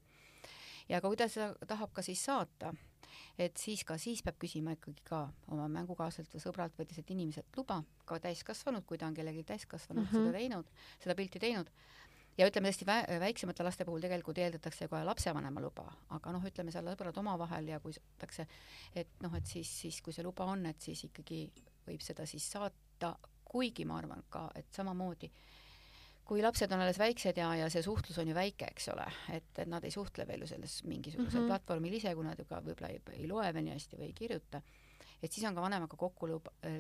ja 0.89 1.01
ka 1.01 1.07
kui 1.07 1.19
ta 1.19 1.27
seda 1.31 1.53
tahab 1.67 1.93
ka 1.93 2.01
siis 2.05 2.23
saata, 2.23 2.73
et 3.37 3.57
siis 3.57 3.83
ka 3.83 3.97
siis 4.01 4.23
peab 4.23 4.37
küsima 4.41 4.75
ikkagi 4.77 5.03
ka 5.07 5.27
oma 5.51 5.67
mängukaaslaselt 5.71 6.33
või 6.33 6.43
sõbralt 6.43 6.77
või 6.79 6.87
teiselt 6.89 7.11
inimeselt 7.11 7.59
luba, 7.59 7.81
ka 8.05 8.19
täiskasvanud, 8.23 8.85
kui 8.85 8.97
ta 8.97 9.07
on 9.07 9.17
kellelgi 9.17 9.43
täiskasvanud 9.43 10.03
mm 10.03 10.09
-hmm. 10.11 10.27
seda 10.27 10.37
teinud, 10.37 10.71
seda 11.03 11.15
pilti 11.15 11.39
teinud, 11.39 11.71
ja 12.37 12.47
ütleme 12.49 12.69
tõesti 12.69 12.85
vä 12.87 12.97
väiksemate 13.21 13.65
laste 13.65 13.85
puhul 13.85 14.03
tegelikult 14.03 14.37
eeldatakse 14.37 14.87
kohe 14.91 15.03
lapsevanema 15.07 15.61
luba, 15.61 15.87
aga 16.13 16.33
noh, 16.35 16.43
ütleme 16.45 16.73
seal 16.73 16.89
sõbrad 16.91 17.17
omavahel 17.17 17.71
ja 17.73 17.79
kui 17.83 17.95
saadakse, 17.95 18.47
et 18.95 19.15
noh, 19.25 19.33
et 19.37 19.45
siis, 19.45 19.71
siis 19.81 20.01
kui 20.05 20.13
see 20.13 20.25
luba 20.25 20.45
on, 20.45 20.65
et 20.69 20.81
siis 20.81 21.03
ikkagi 21.09 21.47
võib 21.87 22.03
seda 22.05 22.25
siis 22.29 22.45
saata, 22.51 23.15
kuigi 23.47 23.85
ma 23.85 23.97
arvan 24.01 24.23
ka, 24.29 24.49
et 24.55 24.69
samamoodi 24.75 25.31
kui 26.27 26.41
lapsed 26.43 26.71
on 26.75 26.83
alles 26.83 26.99
väiksed 26.99 27.37
ja, 27.39 27.49
ja 27.55 27.69
see 27.71 27.83
suhtlus 27.85 28.17
on 28.19 28.27
ju 28.27 28.35
väike, 28.35 28.71
eks 28.73 28.89
ole, 28.93 29.05
et, 29.33 29.51
et 29.55 29.69
nad 29.71 29.83
ei 29.87 29.93
suhtle 29.93 30.27
veel 30.27 30.43
ju 30.43 30.49
selles 30.51 30.81
mingisugusel 30.83 31.39
mm 31.39 31.45
-hmm. 31.45 31.53
platvormil 31.53 31.93
ise, 31.93 32.13
kui 32.15 32.25
nad 32.25 32.39
ju 32.39 32.45
ka 32.45 32.59
võib-olla 32.65 32.89
ei, 32.91 33.01
ei 33.13 33.27
loe 33.27 33.53
veel 33.53 33.67
nii 33.67 33.77
hästi 33.77 33.99
või 33.99 34.09
ei 34.09 34.17
kirjuta, 34.17 34.61
et 35.21 35.31
siis 35.31 35.47
on 35.47 35.55
ka 35.55 35.61
vanemaga 35.61 35.97
kokku 35.97 36.27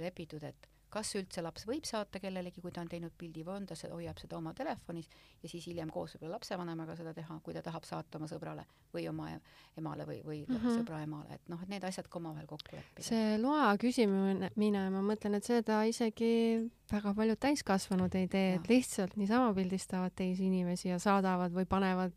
lepitud, 0.03 0.43
et 0.43 0.67
kas 0.89 1.13
üldse 1.19 1.43
laps 1.43 1.67
võib 1.67 1.85
saata 1.85 2.19
kellelegi, 2.23 2.61
kui 2.63 2.71
ta 2.71 2.81
on 2.81 2.91
teinud 2.91 3.13
pildi 3.17 3.43
või 3.47 3.61
on 3.61 3.65
ta, 3.69 3.75
hoiab 3.91 4.19
seda 4.21 4.37
oma 4.37 4.53
telefonis 4.57 5.09
ja 5.43 5.49
siis 5.49 5.67
hiljem 5.67 5.91
koos 5.93 6.15
võib-olla 6.15 6.37
lapsevanemaga 6.37 6.95
seda 6.95 7.13
teha, 7.13 7.39
kui 7.43 7.55
ta 7.55 7.63
tahab 7.65 7.87
saata 7.87 8.19
oma 8.19 8.29
sõbrale 8.31 8.65
või 8.93 9.07
oma 9.09 9.29
emale 9.77 10.07
või, 10.07 10.21
või 10.25 10.39
mm 10.45 10.55
-hmm. 10.55 10.79
sõbra 10.79 11.01
emale, 11.03 11.35
et 11.35 11.49
noh, 11.51 11.61
et 11.61 11.69
need 11.69 11.83
asjad 11.83 12.07
ka 12.07 12.19
omavahel 12.19 12.47
kokku 12.47 12.75
leppida. 12.75 13.07
see 13.07 13.37
loa 13.41 13.75
küsimine, 13.77 14.89
ma 14.91 15.03
mõtlen, 15.11 15.37
et 15.37 15.43
seda 15.43 15.83
isegi 15.83 16.71
väga 16.91 17.13
paljud 17.13 17.39
täiskasvanud 17.43 18.15
ei 18.15 18.27
tee, 18.31 18.55
et 18.55 18.69
lihtsalt 18.69 19.17
niisama 19.19 19.51
pildistavad 19.53 20.13
teisi 20.15 20.47
inimesi 20.47 20.87
ja 20.89 20.99
saadavad 20.99 21.51
või 21.51 21.65
panevad, 21.69 22.15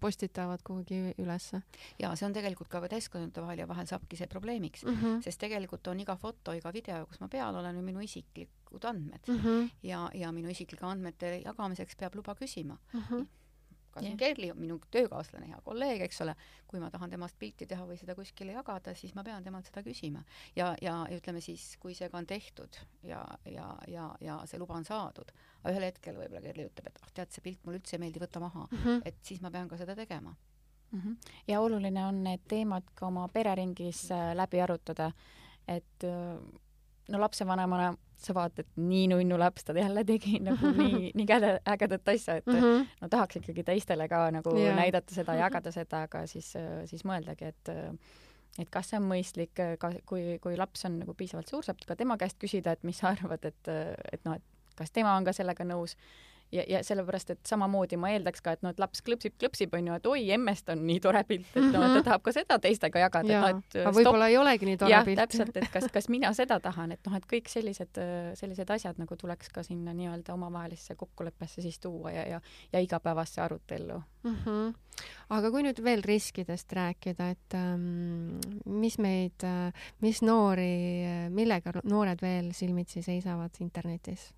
postitavad 0.00 0.62
kuhugi 0.64 1.14
ülesse. 1.18 1.62
ja 1.98 2.12
see 2.14 2.26
on 2.26 2.36
tegelikult 2.36 2.68
ka 2.68 2.82
täiskasvanute 2.88 3.40
vahel 3.40 3.64
ja 3.64 3.68
vahel 3.68 3.86
saabki 3.86 4.16
see 4.16 4.26
probleemiks 4.26 4.84
mm, 4.84 4.96
-hmm. 4.96 5.22
sest 5.24 5.40
tegelikult 5.40 5.86
on 5.86 6.00
iga 6.00 6.16
foto, 6.16 6.52
iga 6.52 6.72
video, 6.72 7.06
kus 7.06 7.20
ma 7.20 7.28
peal 7.28 7.54
olen, 7.54 7.76
on 7.76 7.84
minu 7.84 8.00
isiklikud 8.10 8.84
andmed 8.90 9.28
mm 9.28 9.42
-hmm. 9.42 9.70
ja, 9.82 10.06
ja 10.14 10.32
minu 10.32 10.50
isiklike 10.50 10.86
andmete 10.86 11.36
jagamiseks 11.44 11.96
peab 11.96 12.18
luba 12.18 12.34
küsima 12.34 12.78
mm. 12.92 13.04
-hmm 13.10 13.28
kas 13.90 14.04
yeah. 14.04 14.16
Kerli, 14.18 14.50
minu 14.54 14.78
töökaaslane, 14.94 15.48
hea 15.50 15.60
kolleeg, 15.64 16.04
eks 16.06 16.20
ole, 16.24 16.34
kui 16.70 16.80
ma 16.82 16.90
tahan 16.94 17.10
temast 17.10 17.38
pilti 17.38 17.66
teha 17.70 17.86
või 17.88 17.98
seda 17.98 18.14
kuskile 18.18 18.54
jagada, 18.54 18.94
siis 18.98 19.14
ma 19.16 19.24
pean 19.26 19.44
temalt 19.44 19.66
seda 19.66 19.82
küsima. 19.86 20.22
ja, 20.56 20.70
ja 20.82 20.94
ütleme 21.16 21.42
siis, 21.44 21.64
kui 21.82 21.94
see 21.98 22.08
ka 22.12 22.20
on 22.20 22.28
tehtud 22.30 22.78
ja, 23.06 23.24
ja, 23.50 23.66
ja, 23.90 24.06
ja 24.20 24.38
see 24.46 24.60
luba 24.62 24.78
on 24.78 24.86
saadud, 24.86 25.32
ühel 25.70 25.88
hetkel 25.88 26.16
võib-olla 26.20 26.44
Kerli 26.46 26.68
ütleb, 26.70 26.86
et 26.92 27.02
ah, 27.02 27.10
tead, 27.18 27.34
see 27.34 27.44
pilt 27.44 27.66
mulle 27.66 27.82
üldse 27.82 27.98
ei 27.98 28.04
meeldi, 28.04 28.22
võta 28.22 28.42
maha 28.42 28.66
mm, 28.70 28.78
-hmm. 28.84 29.02
et 29.10 29.20
siis 29.26 29.42
ma 29.42 29.50
pean 29.50 29.68
ka 29.68 29.80
seda 29.80 29.96
tegema 29.98 30.34
mm. 30.92 31.00
-hmm. 31.00 31.34
ja 31.48 31.60
oluline 31.60 32.06
on 32.06 32.22
need 32.24 32.46
teemad 32.48 32.94
ka 32.94 33.06
oma 33.06 33.28
pereringis 33.28 34.10
äh, 34.10 34.34
läbi 34.36 34.60
arutada, 34.60 35.12
et 35.66 36.04
äh, 36.04 36.38
no 37.10 37.20
lapsevanemana 37.20 37.92
sa 38.20 38.34
vaatad, 38.36 38.68
nii 38.76 39.06
nunnu 39.08 39.38
laps, 39.40 39.64
ta 39.64 39.74
jälle 39.76 40.04
tegi 40.04 40.38
nagu 40.44 40.72
nii, 40.80 41.12
nii 41.16 41.26
käde, 41.28 41.54
ägedat 41.72 42.08
asja, 42.12 42.36
et 42.40 42.46
mm 42.46 42.60
-hmm. 42.60 42.88
no 43.00 43.08
tahaks 43.08 43.40
ikkagi 43.40 43.64
teistele 43.64 44.08
ka 44.08 44.30
nagu 44.30 44.56
yeah. 44.56 44.76
näidata 44.76 45.14
seda, 45.14 45.34
jagada 45.34 45.72
seda, 45.78 46.02
aga 46.08 46.26
siis, 46.26 46.52
siis 46.84 47.04
mõeldagi, 47.04 47.44
et 47.54 47.72
et 48.58 48.70
kas 48.70 48.90
see 48.90 48.98
on 48.98 49.06
mõistlik, 49.08 49.54
ka 49.78 49.92
kui, 50.06 50.38
kui 50.42 50.56
laps 50.56 50.84
on 50.84 50.98
nagu 50.98 51.14
piisavalt 51.14 51.48
suur, 51.48 51.64
saab 51.64 51.78
ka 51.86 51.96
tema 51.96 52.16
käest 52.16 52.38
küsida, 52.38 52.72
et 52.72 52.82
mis 52.84 52.98
sa 52.98 53.14
arvad, 53.14 53.44
et, 53.44 53.68
et 54.12 54.24
noh, 54.24 54.34
et 54.34 54.42
kas 54.76 54.90
tema 54.90 55.14
on 55.16 55.24
ka 55.24 55.32
sellega 55.32 55.64
nõus 55.64 55.96
ja, 56.52 56.64
ja 56.68 56.80
sellepärast, 56.84 57.30
et 57.34 57.40
samamoodi 57.46 57.98
ma 58.00 58.10
eeldaks 58.14 58.42
ka, 58.44 58.54
et 58.56 58.64
noh, 58.64 58.74
et 58.74 58.80
laps 58.82 59.02
klõpsib, 59.06 59.36
klõpsib, 59.40 59.74
onju, 59.76 59.96
et 60.00 60.08
oi, 60.10 60.22
emmest 60.36 60.70
on 60.72 60.82
nii 60.86 61.00
tore 61.02 61.22
pilt, 61.28 61.48
et 61.54 61.68
noh, 61.70 61.86
ta 61.96 62.02
tahab 62.10 62.24
ka 62.26 62.34
seda 62.34 62.58
teistega 62.62 63.04
jagada. 63.04 63.40
No, 63.40 63.50
et 63.60 63.78
aga 63.82 63.94
võib-olla 63.96 64.30
ei 64.32 64.38
olegi 64.40 64.68
nii 64.68 64.80
tore 64.80 64.94
ja, 64.94 65.02
pilt. 65.06 65.22
täpselt, 65.22 65.56
et 65.60 65.70
kas, 65.72 65.86
kas 65.92 66.10
mina 66.12 66.32
seda 66.36 66.60
tahan, 66.62 66.94
et 66.96 67.06
noh, 67.06 67.16
et 67.18 67.28
kõik 67.30 67.50
sellised, 67.52 68.00
sellised 68.40 68.74
asjad 68.76 69.00
nagu 69.00 69.18
tuleks 69.20 69.52
ka 69.54 69.64
sinna 69.66 69.94
nii-öelda 69.96 70.34
omavahelisse 70.34 70.96
kokkuleppesse 71.00 71.64
siis 71.64 71.78
tuua 71.82 72.14
ja, 72.14 72.26
ja, 72.36 72.40
ja 72.72 72.82
igapäevasse 72.82 73.42
arutellu 73.44 74.00
mm. 74.22 74.36
-hmm. 74.44 74.74
aga 75.36 75.50
kui 75.50 75.62
nüüd 75.66 75.82
veel 75.84 76.02
riskidest 76.04 76.72
rääkida, 76.72 77.30
et 77.30 77.54
ähm, 77.54 78.38
mis 78.66 78.98
meid, 78.98 79.46
mis 80.00 80.22
noori, 80.22 80.74
millega 81.30 81.80
noored 81.84 82.22
veel 82.22 82.52
silmitsi 82.52 83.02
seisavad 83.02 83.60
internetis? 83.60 84.30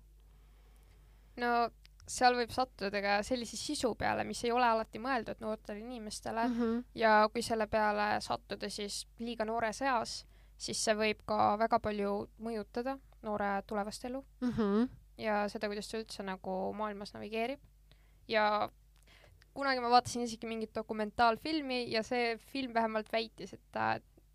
no 1.37 1.69
seal 2.07 2.35
võib 2.35 2.51
sattuda 2.51 3.01
ka 3.03 3.15
sellise 3.23 3.57
sisu 3.57 3.93
peale, 3.99 4.25
mis 4.27 4.43
ei 4.43 4.51
ole 4.51 4.67
alati 4.67 4.99
mõeldud 4.99 5.39
noortele 5.43 5.79
inimestele 5.79 6.47
mm 6.47 6.59
-hmm. 6.59 6.83
ja 6.99 7.29
kui 7.33 7.41
selle 7.41 7.67
peale 7.67 8.21
sattuda 8.21 8.69
siis 8.69 9.07
liiga 9.19 9.45
noores 9.45 9.81
eas, 9.81 10.25
siis 10.57 10.83
see 10.83 10.95
võib 10.95 11.23
ka 11.25 11.57
väga 11.59 11.79
palju 11.79 12.29
mõjutada 12.39 12.97
noore 13.21 13.63
tulevast 13.67 14.05
elu 14.05 14.25
mm 14.41 14.51
-hmm. 14.51 14.89
ja 15.17 15.47
seda, 15.49 15.67
kuidas 15.67 15.87
ta 15.87 15.97
üldse 15.97 16.23
nagu 16.23 16.73
maailmas 16.73 17.13
navigeerib. 17.13 17.59
ja 18.27 18.69
kunagi 19.53 19.79
ma 19.79 19.89
vaatasin 19.89 20.21
isegi 20.21 20.47
mingit 20.47 20.75
dokumentaalfilmi 20.75 21.91
ja 21.91 22.03
see 22.03 22.37
film 22.37 22.73
vähemalt 22.73 23.11
väitis, 23.11 23.53
et 23.53 23.79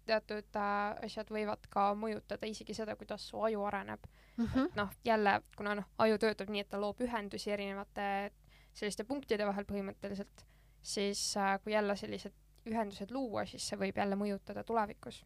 teatud 0.06 0.56
äh, 0.56 1.04
asjad 1.04 1.30
võivad 1.30 1.66
ka 1.70 1.92
mõjutada 1.94 2.46
isegi 2.46 2.74
seda, 2.74 2.96
kuidas 2.96 3.28
su 3.28 3.40
aju 3.42 3.64
areneb 3.64 4.06
mm 4.38 4.46
-hmm.. 4.46 4.66
et 4.66 4.76
noh, 4.76 4.90
jälle, 5.04 5.40
kuna 5.56 5.74
noh, 5.74 5.88
aju 5.98 6.18
töötab 6.18 6.50
nii, 6.50 6.60
et 6.60 6.70
ta 6.70 6.80
loob 6.80 7.00
ühendusi 7.04 7.50
erinevate 7.50 8.32
selliste 8.72 9.04
punktide 9.04 9.46
vahel 9.46 9.66
põhimõtteliselt, 9.68 10.44
siis 10.82 11.36
äh, 11.36 11.58
kui 11.62 11.72
jälle 11.72 11.96
sellised 11.96 12.34
ühendused 12.68 13.10
luua, 13.14 13.44
siis 13.46 13.66
see 13.68 13.78
võib 13.80 13.98
jälle 13.98 14.16
mõjutada 14.16 14.64
tulevikus. 14.64 15.24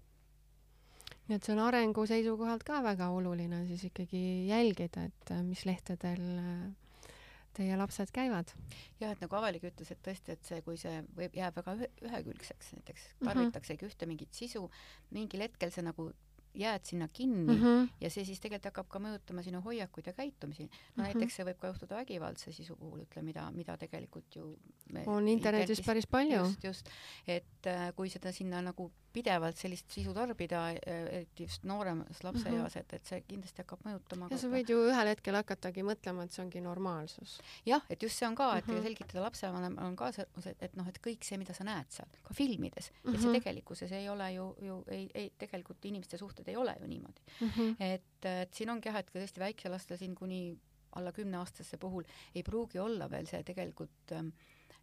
nii 1.29 1.37
et 1.37 1.45
see 1.45 1.55
on 1.55 1.63
arengu 1.65 2.07
seisukohalt 2.07 2.65
ka 2.67 2.83
väga 2.83 3.09
oluline 3.15 3.67
siis 3.67 3.85
ikkagi 3.91 4.23
jälgida, 4.49 5.05
et 5.11 5.31
äh, 5.31 5.43
mis 5.43 5.65
lehtedel 5.69 6.25
äh, 6.39 7.13
teie 7.57 7.77
lapsed 7.77 8.11
käivad? 8.15 8.55
jah, 9.01 9.13
et 9.13 9.21
nagu 9.21 9.37
Avalik 9.37 9.65
ütles, 9.69 9.93
et 9.93 10.03
tõesti, 10.03 10.37
et 10.37 10.45
see, 10.45 10.63
kui 10.67 10.77
see 10.81 11.03
võib, 11.17 11.37
jääb 11.37 11.57
väga 11.61 11.77
ühe, 11.79 11.89
ühekülgseks, 12.09 12.75
näiteks 12.79 13.09
mhm. 13.09 13.29
tarvitaksegi 13.29 13.85
mm 13.85 13.89
-hmm. 13.89 13.95
ühte 13.95 14.07
mingit 14.07 14.35
sisu, 14.35 14.71
mingil 15.11 15.49
hetkel 15.49 15.71
see 15.71 15.85
nagu 15.85 16.13
jääd 16.55 16.85
sinna 16.85 17.09
kinni 17.09 17.55
mm 17.55 17.63
-hmm. 17.63 17.89
ja 18.01 18.11
see 18.11 18.25
siis 18.25 18.41
tegelikult 18.41 18.65
hakkab 18.65 18.89
ka 18.89 18.99
mõjutama 18.99 19.43
sinu 19.43 19.61
hoiakuid 19.61 20.07
ja 20.07 20.13
käitumisi. 20.13 20.63
no 20.63 20.69
mm 20.69 20.75
-hmm. 20.75 21.03
näiteks 21.03 21.37
see 21.37 21.47
võib 21.47 21.59
ka 21.59 21.67
juhtuda 21.67 21.97
vägivaldse 21.97 22.53
sisu 22.53 22.77
puhul, 22.77 23.01
ütle, 23.01 23.23
mida, 23.23 23.51
mida 23.51 23.77
tegelikult 23.77 24.37
ju 24.37 24.59
on 25.07 25.29
internetis, 25.29 25.81
päris 25.87 26.07
palju. 26.07 26.39
just, 26.39 26.65
just, 26.65 26.89
et 27.27 27.67
äh, 27.67 27.95
kui 27.97 28.09
seda 28.09 28.33
sinna 28.33 28.63
nagu 28.63 28.93
pidevalt 29.13 29.59
sellist 29.61 29.93
sisu 29.93 30.15
tarbida, 30.17 30.63
eriti 30.89 31.47
just 31.49 31.67
nooremas 31.69 32.23
lapseeas, 32.25 32.77
et, 32.81 32.95
et 32.97 33.11
see 33.11 33.21
kindlasti 33.29 33.63
hakkab 33.63 33.85
mõjutama. 33.87 34.29
ja 34.33 34.39
sa 34.41 34.51
võid 34.53 34.73
ju 34.73 34.79
ühel 34.89 35.11
hetkel 35.13 35.39
hakatagi 35.39 35.85
mõtlema, 35.87 36.27
et 36.27 36.35
see 36.35 36.43
ongi 36.45 36.63
normaalsus. 36.65 37.39
jah, 37.69 37.85
et 37.93 38.03
just 38.03 38.19
see 38.19 38.29
on 38.29 38.39
ka, 38.39 38.49
et 38.59 38.67
mm 38.67 38.75
-hmm. 38.75 38.89
selgitada 38.89 39.25
lapsevanemal 39.27 39.91
on 39.91 39.97
ka 39.97 40.13
see, 40.13 40.55
et 40.61 40.77
noh, 40.77 40.89
et 40.89 41.01
kõik 41.07 41.25
see, 41.29 41.39
mida 41.39 41.55
sa 41.55 41.65
näed 41.65 41.91
seal, 41.91 42.09
ka 42.23 42.35
filmides 42.35 42.91
mm, 42.91 42.99
-hmm. 43.03 43.15
et 43.15 43.21
see 43.21 43.31
mhm. 43.31 43.39
tegelikkuses 43.39 43.93
ei 43.93 44.09
ole 44.09 44.33
ju, 44.33 44.55
ju 44.61 44.85
ei, 44.89 45.11
ei 45.15 45.33
tegelikult 45.39 45.85
inimeste 45.85 46.19
suhted 46.19 46.49
ei 46.49 46.57
ole 46.57 46.77
ju 46.81 46.87
niimoodi 46.87 47.21
mm. 47.41 47.49
-hmm. 47.49 47.77
et, 47.79 48.25
et 48.25 48.55
siin 48.55 48.71
ongi 48.71 48.89
jah, 48.89 48.97
et 48.97 49.11
tõesti 49.15 49.41
väikelastel 49.41 49.99
siin 49.99 50.15
kuni 50.15 50.59
alla 50.93 51.13
kümneaastaste 51.13 51.77
puhul 51.77 52.05
ei 52.35 52.43
pruugi 52.43 52.79
olla 52.79 53.11
veel 53.11 53.27
see 53.27 53.43
tegelikult 53.43 54.13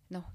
noh, 0.10 0.26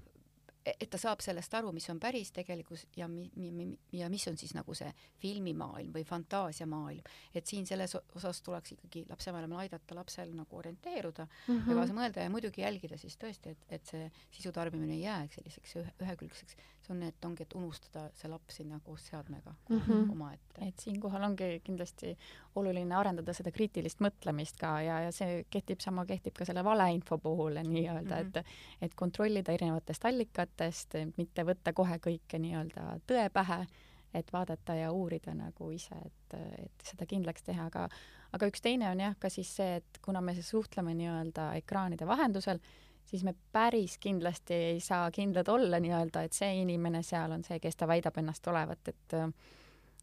et 0.65 0.89
ta 0.89 0.97
saab 0.97 1.21
sellest 1.21 1.53
aru, 1.57 1.71
mis 1.75 1.87
on 1.93 1.99
päris 2.01 2.31
tegelikkus 2.35 2.85
ja 2.97 3.07
mi-, 3.11 3.29
mi-, 3.35 3.77
ja 3.93 4.09
mis 4.09 4.25
on 4.27 4.37
siis 4.37 4.55
nagu 4.57 4.73
see 4.77 4.89
filmimaailm 5.21 5.93
või 5.93 6.05
fantaasiamaailm. 6.07 7.03
et 7.35 7.45
siin 7.45 7.67
selles 7.69 7.95
osas 8.15 8.41
tuleks 8.41 8.75
ikkagi 8.77 9.05
lapsevanemal 9.09 9.65
aidata 9.65 9.95
lapsel 9.95 10.33
nagu 10.35 10.57
orienteeruda 10.57 11.25
mm 11.25 11.59
-hmm. 11.59 11.69
ja 11.69 11.75
kaasa 11.79 11.93
mõelda 11.93 12.23
ja 12.25 12.29
muidugi 12.29 12.61
jälgida 12.61 12.97
siis 12.97 13.17
tõesti, 13.17 13.53
et, 13.53 13.65
et 13.69 13.85
see 13.85 14.11
sisu 14.31 14.51
tarbimine 14.51 14.93
ei 14.93 15.01
jääks 15.01 15.35
selliseks 15.35 15.75
ühe, 15.75 15.93
ühekülgseks. 16.01 16.57
See 16.85 16.93
on, 16.95 17.03
et 17.07 17.25
ongi, 17.25 17.45
et 17.45 17.55
unustada 17.57 18.05
see 18.17 18.29
laps 18.31 18.59
sinna 18.61 18.79
koos 18.83 19.07
seadmega 19.09 19.53
mm 19.69 19.79
-hmm. 19.79 20.11
omaette. 20.15 20.67
et 20.67 20.79
siinkohal 20.79 21.23
ongi 21.23 21.61
kindlasti 21.63 22.17
oluline 22.55 22.95
arendada 22.95 23.33
seda 23.33 23.51
kriitilist 23.51 24.01
mõtlemist 24.05 24.59
ka 24.59 24.75
ja, 24.81 24.99
ja 25.07 25.11
see 25.11 25.45
kehtib, 25.49 25.79
sama 25.79 26.05
kehtib 26.05 26.37
ka 26.37 26.45
selle 26.45 26.63
valeinfo 26.63 27.17
puhul 27.17 27.59
nii-öelda 27.63 28.15
mm, 28.15 28.31
-hmm. 28.31 28.37
et 28.37 28.45
et 28.81 28.95
kontrollida 28.95 29.51
erinevatest 29.51 30.05
allikatest, 30.05 30.93
mitte 31.17 31.43
võtta 31.43 31.73
kohe 31.73 31.97
kõike 32.07 32.39
nii-öelda 32.39 32.99
tõe 33.07 33.29
pähe, 33.29 33.65
et 34.13 34.33
vaadata 34.33 34.75
ja 34.75 34.91
uurida 34.91 35.33
nagu 35.33 35.71
ise, 35.71 35.95
et, 36.05 36.39
et 36.65 36.87
seda 36.91 37.05
kindlaks 37.05 37.43
teha, 37.43 37.65
aga 37.65 37.89
aga 38.35 38.49
üks 38.51 38.63
teine 38.63 38.89
on 38.91 38.99
jah, 38.99 39.15
ka 39.19 39.29
siis 39.31 39.51
see, 39.55 39.77
et 39.81 39.99
kuna 40.05 40.21
me 40.21 40.35
suhtleme 40.41 40.93
nii-öelda 40.97 41.53
ekraanide 41.61 42.07
vahendusel, 42.07 42.59
siis 43.05 43.23
me 43.23 43.35
päris 43.51 43.97
kindlasti 44.01 44.53
ei 44.53 44.79
saa 44.79 45.11
kindlad 45.11 45.49
olla 45.51 45.79
nii-öelda, 45.79 46.25
et 46.25 46.33
see 46.33 46.61
inimene 46.61 47.03
seal 47.03 47.31
on 47.31 47.43
see, 47.43 47.59
kes 47.63 47.75
ta 47.75 47.87
väidab 47.87 48.17
ennast 48.21 48.47
olevat, 48.47 48.93
et 48.93 49.19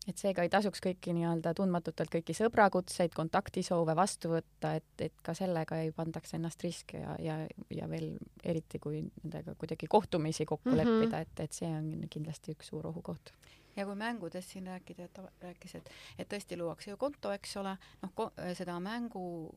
et 0.08 0.18
seega 0.18 0.42
ei 0.42 0.50
tasuks 0.50 0.82
kõiki 0.82 1.12
nii-öelda 1.14 1.52
tundmatutelt 1.54 2.10
kõiki 2.10 2.34
sõbrakutseid, 2.34 3.12
kontaktisoove 3.14 3.94
vastu 3.94 4.32
võtta, 4.32 4.74
et, 4.80 5.04
et 5.06 5.14
ka 5.22 5.34
sellega 5.38 5.78
ei 5.84 5.92
pandaks 5.94 6.34
ennast 6.34 6.62
riski 6.64 6.98
ja, 6.98 7.14
ja, 7.22 7.36
ja 7.70 7.88
veel 7.90 8.16
eriti, 8.42 8.80
kui 8.82 9.04
nendega 9.04 9.54
kuidagi 9.58 9.86
kohtumisi 9.86 10.46
kokku 10.46 10.70
mm 10.70 10.74
-hmm. 10.74 10.98
leppida, 10.98 11.20
et, 11.20 11.40
et 11.46 11.52
see 11.52 11.70
on 11.70 12.06
kindlasti 12.10 12.56
üks 12.56 12.72
suur 12.72 12.86
ohukoht 12.90 13.32
ja 13.76 13.86
kui 13.86 13.94
mängudest 13.94 14.50
siin 14.50 14.66
rääkida, 14.66 15.04
et 15.04 15.12
ta 15.12 15.22
rääkis, 15.40 15.74
et, 15.74 15.90
et 16.18 16.28
tõesti 16.28 16.58
luuakse 16.58 16.90
ju 16.90 16.96
konto, 16.96 17.30
eks 17.32 17.56
ole, 17.56 17.76
noh, 18.02 18.32
seda 18.58 18.80
mängu 18.80 19.54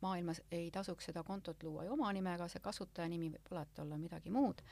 maailmas 0.00 0.42
ei 0.50 0.70
tasuks 0.70 1.10
seda 1.10 1.22
kontot 1.26 1.62
luua 1.62 1.84
ju 1.84 1.92
oma 1.92 2.12
nimega, 2.12 2.48
see 2.48 2.62
kasutajanimi 2.64 3.30
võib 3.34 3.52
alati 3.52 3.82
olla 3.84 3.98
midagi 4.00 4.30
muud. 4.30 4.62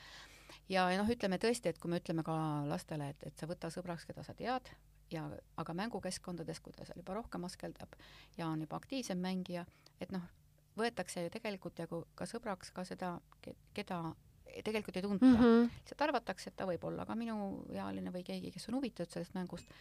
ja, 0.69 0.89
ja 0.91 0.97
noh, 1.01 1.09
ütleme 1.09 1.39
tõesti, 1.41 1.69
et 1.69 1.79
kui 1.79 1.91
me 1.91 2.01
ütleme 2.01 2.23
ka 2.23 2.35
lastele, 2.69 3.09
et, 3.13 3.23
et 3.23 3.37
sa 3.37 3.49
võta 3.49 3.69
sõbraks, 3.73 4.05
keda 4.05 4.23
sa 4.23 4.33
tead, 4.33 4.71
ja 5.11 5.25
aga 5.57 5.73
mängukeskkondades, 5.77 6.59
kui 6.59 6.73
ta 6.73 6.85
seal 6.85 7.01
juba 7.01 7.17
rohkem 7.19 7.45
askeldab 7.45 7.95
ja 8.37 8.47
on 8.47 8.65
juba 8.65 8.79
aktiivsem 8.81 9.21
mängija, 9.21 9.65
et 10.01 10.11
noh, 10.15 10.23
võetakse 10.77 11.25
ju 11.25 11.33
tegelikult 11.33 11.79
nagu 11.83 12.03
ka 12.15 12.27
sõbraks 12.29 12.73
ka 12.75 12.85
seda, 12.87 13.15
keda 13.73 14.01
tegelikult 14.63 14.97
ei 14.97 15.03
tunta 15.03 15.25
mm. 15.25 15.35
-hmm. 15.35 15.69
lihtsalt 15.79 16.01
arvatakse, 16.01 16.49
et 16.49 16.55
ta 16.55 16.65
võib 16.65 16.83
olla 16.83 17.05
ka 17.05 17.15
minuealine 17.15 18.11
või 18.11 18.23
keegi, 18.23 18.51
kes 18.51 18.69
on 18.69 18.79
huvitatud 18.79 19.11
sellest 19.11 19.33
mängust 19.35 19.71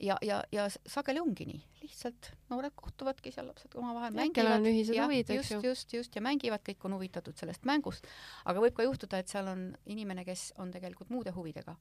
ja, 0.00 0.16
ja, 0.22 0.42
ja 0.52 0.66
sageli 0.70 1.20
ongi 1.20 1.46
nii, 1.48 1.60
lihtsalt 1.82 2.30
noored 2.50 2.74
kohtuvadki 2.76 3.32
seal, 3.34 3.46
lapsed 3.50 3.76
omavahel 3.78 4.14
mängivad. 4.16 4.66
ühised 4.66 4.98
huvid, 4.98 5.30
eks 5.36 5.52
ju. 5.52 5.60
just, 5.64 5.94
just 5.94 6.16
ja 6.16 6.22
mängivad, 6.24 6.62
kõik 6.66 6.86
on 6.88 6.96
huvitatud 6.96 7.38
sellest 7.38 7.66
mängust, 7.68 8.08
aga 8.44 8.62
võib 8.64 8.76
ka 8.76 8.86
juhtuda, 8.86 9.20
et 9.22 9.32
seal 9.32 9.48
on 9.50 9.64
inimene, 9.90 10.26
kes 10.26 10.50
on 10.62 10.72
tegelikult 10.74 11.12
muude 11.14 11.34
huvidega. 11.36 11.76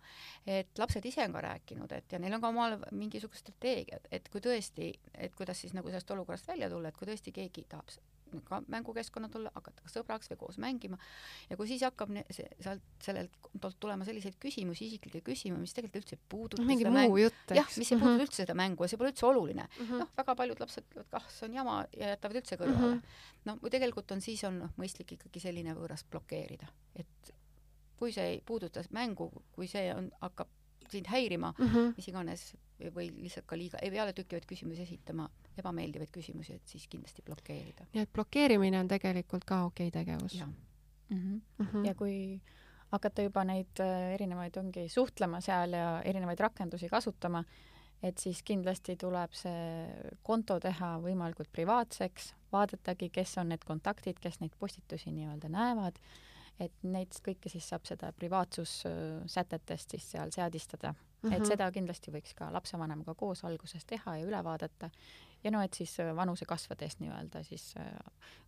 et 0.45 0.79
lapsed 0.79 1.05
ise 1.05 1.25
on 1.25 1.37
ka 1.37 1.45
rääkinud, 1.47 1.91
et 1.91 2.11
ja 2.11 2.21
neil 2.21 2.37
on 2.37 2.43
ka 2.43 2.53
omal 2.53 2.79
mingisugused 2.91 3.47
strateegiad, 3.47 4.09
et 4.11 4.29
kui 4.29 4.41
tõesti, 4.41 4.93
et 5.13 5.35
kuidas 5.35 5.61
siis 5.61 5.73
nagu 5.73 5.89
sellest 5.89 6.11
olukorrast 6.11 6.47
välja 6.47 6.69
tulla, 6.69 6.89
et 6.89 6.97
kui 6.97 7.09
tõesti 7.09 7.33
keegi 7.35 7.65
tahab 7.69 7.89
ka 8.47 8.61
mängukeskkonna 8.67 9.29
tulla, 9.33 9.51
hakata 9.55 9.83
ka 9.85 9.91
sõbraks 9.91 10.31
või 10.31 10.39
koos 10.41 10.57
mängima. 10.61 10.97
ja 11.49 11.57
kui 11.57 11.67
siis 11.67 11.83
hakkab 11.85 12.09
see, 12.31 12.47
sealt 12.59 12.81
sellelt 13.03 13.35
kontolt 13.41 13.79
tulema 13.79 14.05
selliseid 14.05 14.37
küsimusi, 14.39 14.87
isiklikke 14.87 15.21
küsimusi, 15.21 15.61
mis 15.61 15.73
tegelikult 15.73 16.01
üldse 16.01 16.17
ei 16.17 16.23
puuduta 16.29 16.65
mingi 16.67 16.89
muu 16.89 17.17
jutt, 17.17 17.43
eks. 17.47 17.57
jah, 17.59 17.69
mis 17.77 17.91
ei 17.91 17.97
puuduta 17.97 18.13
mm 18.13 18.17
-hmm. 18.17 18.27
üldse 18.27 18.41
seda 18.43 18.57
mängu 18.57 18.83
ja 18.83 18.87
see 18.87 18.97
pole 18.97 19.13
üldse 19.13 19.25
oluline 19.25 19.67
mm. 19.67 19.85
-hmm. 19.85 19.99
noh, 20.03 20.09
väga 20.17 20.35
paljud 20.35 20.59
lapsed 20.59 20.89
ütlevad, 20.89 21.09
kah, 21.11 21.29
see 21.29 21.47
on 21.49 21.53
jama 21.53 21.77
ja 21.97 22.15
jätavad 22.15 22.41
üldse 22.41 22.57
kõrvale 22.57 22.95
mm. 22.95 22.99
-hmm. 22.99 23.45
no 23.45 23.57
kui 23.57 23.69
tegelikult 23.69 24.11
on, 24.11 24.21
siis 24.21 24.43
on 24.43 24.59
noh, 24.59 24.75
mõistlik 24.77 25.15
ikkagi 25.17 25.39
selline 25.39 25.75
võõras 25.77 26.05
blokeerida, 26.09 26.67
et 26.95 27.33
kui 27.97 28.11
see 28.11 28.25
ei 28.35 28.41
puuduta 28.45 28.83
mängu, 28.91 29.29
kui 29.55 29.67
see 29.67 29.93
on, 29.93 30.11
hakkab 30.21 30.47
sind 30.91 31.07
häirima 31.07 31.53
mm, 31.57 31.67
-hmm. 31.67 31.93
mis 31.97 32.07
iganes, 32.07 32.55
või 32.95 33.07
lihtsalt 33.15 33.45
ka 33.47 33.57
liiga, 33.57 33.79
ei 33.81 33.91
peale 33.93 34.13
tükivaid 34.17 34.45
küsimusi 34.49 34.83
esitama, 34.83 35.29
ebameeldivaid 35.57 36.11
küsimusi, 36.13 36.57
et 36.59 36.67
siis 36.67 36.87
kindlasti 36.91 37.23
blokeerida. 37.25 37.87
nii 37.93 38.03
et 38.03 38.13
blokeerimine 38.13 38.79
on 38.79 38.91
tegelikult 38.91 39.45
ka 39.45 39.63
okei 39.69 39.87
okay 39.87 40.03
tegevus? 40.03 40.39
Mm 40.39 40.53
-hmm. 41.09 41.41
Mm 41.57 41.67
-hmm. 41.67 41.85
ja 41.85 41.95
kui 41.95 42.41
hakata 42.91 43.21
juba 43.21 43.43
neid 43.43 43.79
äh, 43.79 44.13
erinevaid, 44.13 44.57
ongi 44.57 44.89
suhtlema 44.89 45.41
seal 45.41 45.73
ja 45.73 46.01
erinevaid 46.05 46.39
rakendusi 46.39 46.89
kasutama, 46.89 47.43
et 48.03 48.17
siis 48.17 48.43
kindlasti 48.43 48.95
tuleb 48.99 49.33
see 49.33 49.87
konto 50.23 50.59
teha 50.59 50.97
võimalikult 51.03 51.51
privaatseks, 51.51 52.33
vaadatagi, 52.51 53.09
kes 53.09 53.37
on 53.37 53.49
need 53.49 53.63
kontaktid, 53.65 54.19
kes 54.19 54.39
neid 54.39 54.53
postitusi 54.59 55.11
nii-öelda 55.11 55.49
näevad, 55.49 55.99
et 56.59 56.73
neid 56.83 57.15
kõike 57.25 57.49
siis 57.49 57.69
saab 57.69 57.87
seda 57.89 58.11
privaatsussätetest 58.11 59.95
siis 59.95 60.11
seal 60.11 60.31
seadistada 60.31 60.93
mm. 61.23 61.29
-hmm. 61.29 61.33
et 61.33 61.39
mhm. 61.39 61.47
seda 61.47 61.71
kindlasti 61.71 62.11
võiks 62.11 62.35
ka 62.35 62.51
lapsevanemaga 62.53 63.15
koos 63.15 63.43
alguses 63.43 63.85
teha 63.85 64.17
ja 64.17 64.25
üle 64.25 64.43
vaadata 64.43 64.89
ja 65.43 65.51
no 65.51 65.61
et 65.61 65.73
siis 65.73 65.99
äh, 65.99 66.15
vanuse 66.15 66.45
kasvades 66.45 66.99
nii-öelda 66.99 67.43
siis, 67.43 67.73
äh, 67.77 67.87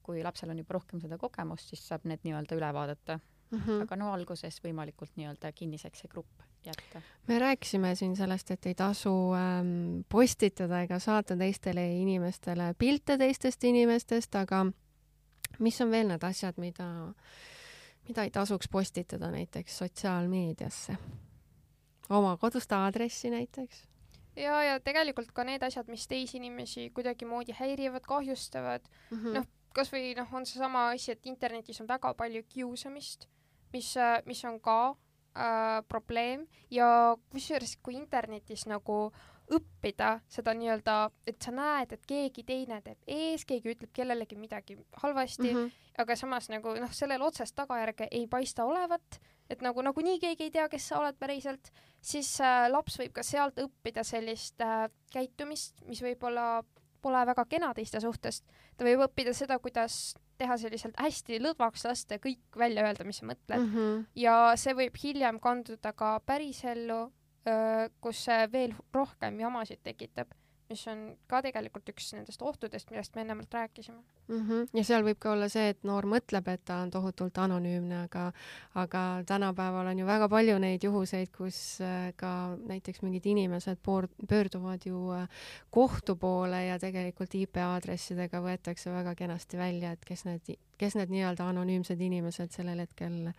kui 0.03 0.23
lapsel 0.23 0.49
on 0.49 0.57
juba 0.57 0.73
rohkem 0.79 1.01
seda 1.01 1.17
kogemust, 1.17 1.69
siis 1.69 1.87
saab 1.87 2.05
need 2.05 2.23
nii-öelda 2.23 2.55
üle 2.55 2.73
vaadata 2.73 3.19
mm. 3.51 3.59
-hmm. 3.59 3.81
aga 3.81 3.95
no 3.95 4.13
alguses 4.13 4.61
võimalikult 4.63 5.11
nii-öelda 5.15 5.51
kinniseks 5.51 5.99
see 5.99 6.11
grupp 6.11 6.45
jätta. 6.65 7.01
me 7.27 7.39
rääkisime 7.39 7.95
siin 7.95 8.15
sellest, 8.15 8.51
et 8.51 8.65
ei 8.65 8.75
tasu 8.75 9.13
ähm, 9.33 10.01
postitada 10.09 10.81
ega 10.81 10.99
saata 10.99 11.37
teistele 11.37 11.85
inimestele 12.01 12.73
pilte 12.77 13.17
teistest 13.17 13.63
inimestest, 13.63 14.35
aga 14.35 14.65
mis 15.59 15.81
on 15.81 15.91
veel 15.91 16.07
need 16.07 16.23
asjad, 16.23 16.57
mida, 16.57 17.13
mida 18.07 18.23
ei 18.23 18.31
tasuks 18.31 18.67
postitada 18.67 19.31
näiteks 19.31 19.77
sotsiaalmeediasse? 19.77 20.97
Oma 22.09 22.37
kodust 22.37 22.71
aadressi 22.71 23.29
näiteks? 23.33 23.83
Ja, 24.35 24.63
ja 24.63 24.79
tegelikult 24.83 25.31
ka 25.31 25.45
need 25.47 25.63
asjad, 25.63 25.87
mis 25.87 26.07
teisi 26.11 26.37
inimesi 26.37 26.89
kuidagimoodi 26.95 27.55
häirivad, 27.55 28.03
kahjustavad. 28.07 28.83
Mm 29.11 29.17
-hmm., 29.17 29.37
noh, 29.39 29.47
kasvõi 29.75 30.15
noh, 30.17 30.33
on 30.33 30.45
seesama 30.45 30.89
asi, 30.89 31.11
et 31.11 31.25
internetis 31.25 31.81
on 31.81 31.87
väga 31.87 32.13
palju 32.13 32.43
kiusamist, 32.49 33.27
mis, 33.73 33.93
mis 34.25 34.43
on 34.45 34.59
ka 34.59 34.79
äh, 34.89 35.83
probleem. 35.87 36.47
Ja 36.71 37.17
kusjuures, 37.29 37.77
kui 37.83 37.95
internetis 37.95 38.65
nagu 38.65 39.13
õppida 39.51 40.19
seda 40.31 40.53
nii-öelda, 40.57 41.11
et 41.27 41.41
sa 41.41 41.51
näed, 41.53 41.91
et 41.93 42.05
keegi 42.07 42.43
teine 42.43 42.81
teeb 42.81 42.97
ees, 43.07 43.45
keegi 43.45 43.75
ütleb 43.75 43.91
kellelegi 43.93 44.35
midagi 44.35 44.77
halvasti 45.03 45.51
mm, 45.51 45.59
-hmm. 45.59 45.71
aga 46.01 46.15
samas 46.15 46.49
nagu 46.49 46.73
noh, 46.79 46.91
sellel 46.91 47.21
otsest 47.21 47.55
tagajärge 47.55 48.07
ei 48.11 48.27
paista 48.27 48.65
olevat 48.65 49.19
et 49.49 49.61
nagu 49.61 49.83
nagunii 49.85 50.19
keegi 50.21 50.47
ei 50.47 50.53
tea, 50.53 50.67
kes 50.69 50.89
sa 50.89 50.99
oled 51.01 51.17
päriselt, 51.19 51.71
siis 52.01 52.29
äh, 52.43 52.65
laps 52.71 52.97
võib 53.01 53.13
ka 53.15 53.23
sealt 53.25 53.59
õppida 53.61 54.03
sellist 54.07 54.61
äh, 54.63 54.87
käitumist, 55.13 55.83
mis 55.89 56.01
võib-olla 56.01 56.63
pole 57.05 57.21
väga 57.29 57.45
kena 57.49 57.73
teiste 57.77 58.01
suhtes. 58.01 58.41
ta 58.77 58.85
võib 58.87 59.05
õppida 59.05 59.33
seda, 59.37 59.59
kuidas 59.61 60.15
teha 60.39 60.57
selliselt 60.59 60.97
hästi 60.99 61.37
lõdvaks 61.39 61.85
lasta 61.87 62.17
ja 62.17 62.23
kõik 62.23 62.57
välja 62.57 62.83
öelda, 62.87 63.05
mis 63.07 63.21
sa 63.21 63.27
mõtled 63.29 63.61
mm. 63.61 63.69
-hmm. 63.75 64.05
ja 64.19 64.37
see 64.59 64.73
võib 64.75 64.97
hiljem 65.03 65.39
kanduda 65.39 65.93
ka 65.93 66.19
pärisellu, 66.25 67.11
kus 68.01 68.23
see 68.25 68.47
veel 68.51 68.73
rohkem 68.93 69.39
jamasid 69.39 69.83
tekitab 69.83 70.33
mis 70.69 70.81
on 70.89 71.01
ka 71.29 71.41
tegelikult 71.45 71.89
üks 71.93 72.07
nendest 72.15 72.41
ohtudest, 72.41 72.89
millest 72.89 73.15
me 73.15 73.21
ennemalt 73.21 73.53
rääkisime 73.53 73.99
mm. 74.27 74.41
-hmm. 74.47 74.69
ja 74.73 74.83
seal 74.87 75.05
võib 75.05 75.19
ka 75.21 75.31
olla 75.35 75.49
see, 75.51 75.69
et 75.73 75.83
noor 75.85 76.07
mõtleb, 76.09 76.47
et 76.49 76.63
ta 76.65 76.79
on 76.81 76.91
tohutult 76.91 77.37
anonüümne, 77.37 78.01
aga 78.07 78.25
aga 78.81 79.03
tänapäeval 79.29 79.91
on 79.93 79.99
ju 79.99 80.05
väga 80.05 80.29
palju 80.29 80.57
neid 80.59 80.83
juhuseid, 80.83 81.29
kus 81.37 81.59
äh, 81.85 82.11
ka 82.17 82.57
näiteks 82.65 83.01
mingid 83.05 83.25
inimesed 83.25 83.81
poor-, 83.85 84.09
pöörduvad 84.29 84.85
ju 84.85 85.11
äh, 85.13 85.29
kohtu 85.69 86.15
poole 86.15 86.65
ja 86.65 86.79
tegelikult 86.79 87.35
IP 87.35 87.61
aadressidega 87.61 88.41
võetakse 88.41 88.93
väga 88.93 89.15
kenasti 89.15 89.57
välja, 89.57 89.91
et 89.91 90.05
kes 90.05 90.25
need, 90.25 90.57
kes 90.77 90.95
need 90.95 91.13
nii-öelda 91.13 91.49
anonüümsed 91.53 92.01
inimesed 92.01 92.51
sellel 92.51 92.81
hetkel 92.87 93.33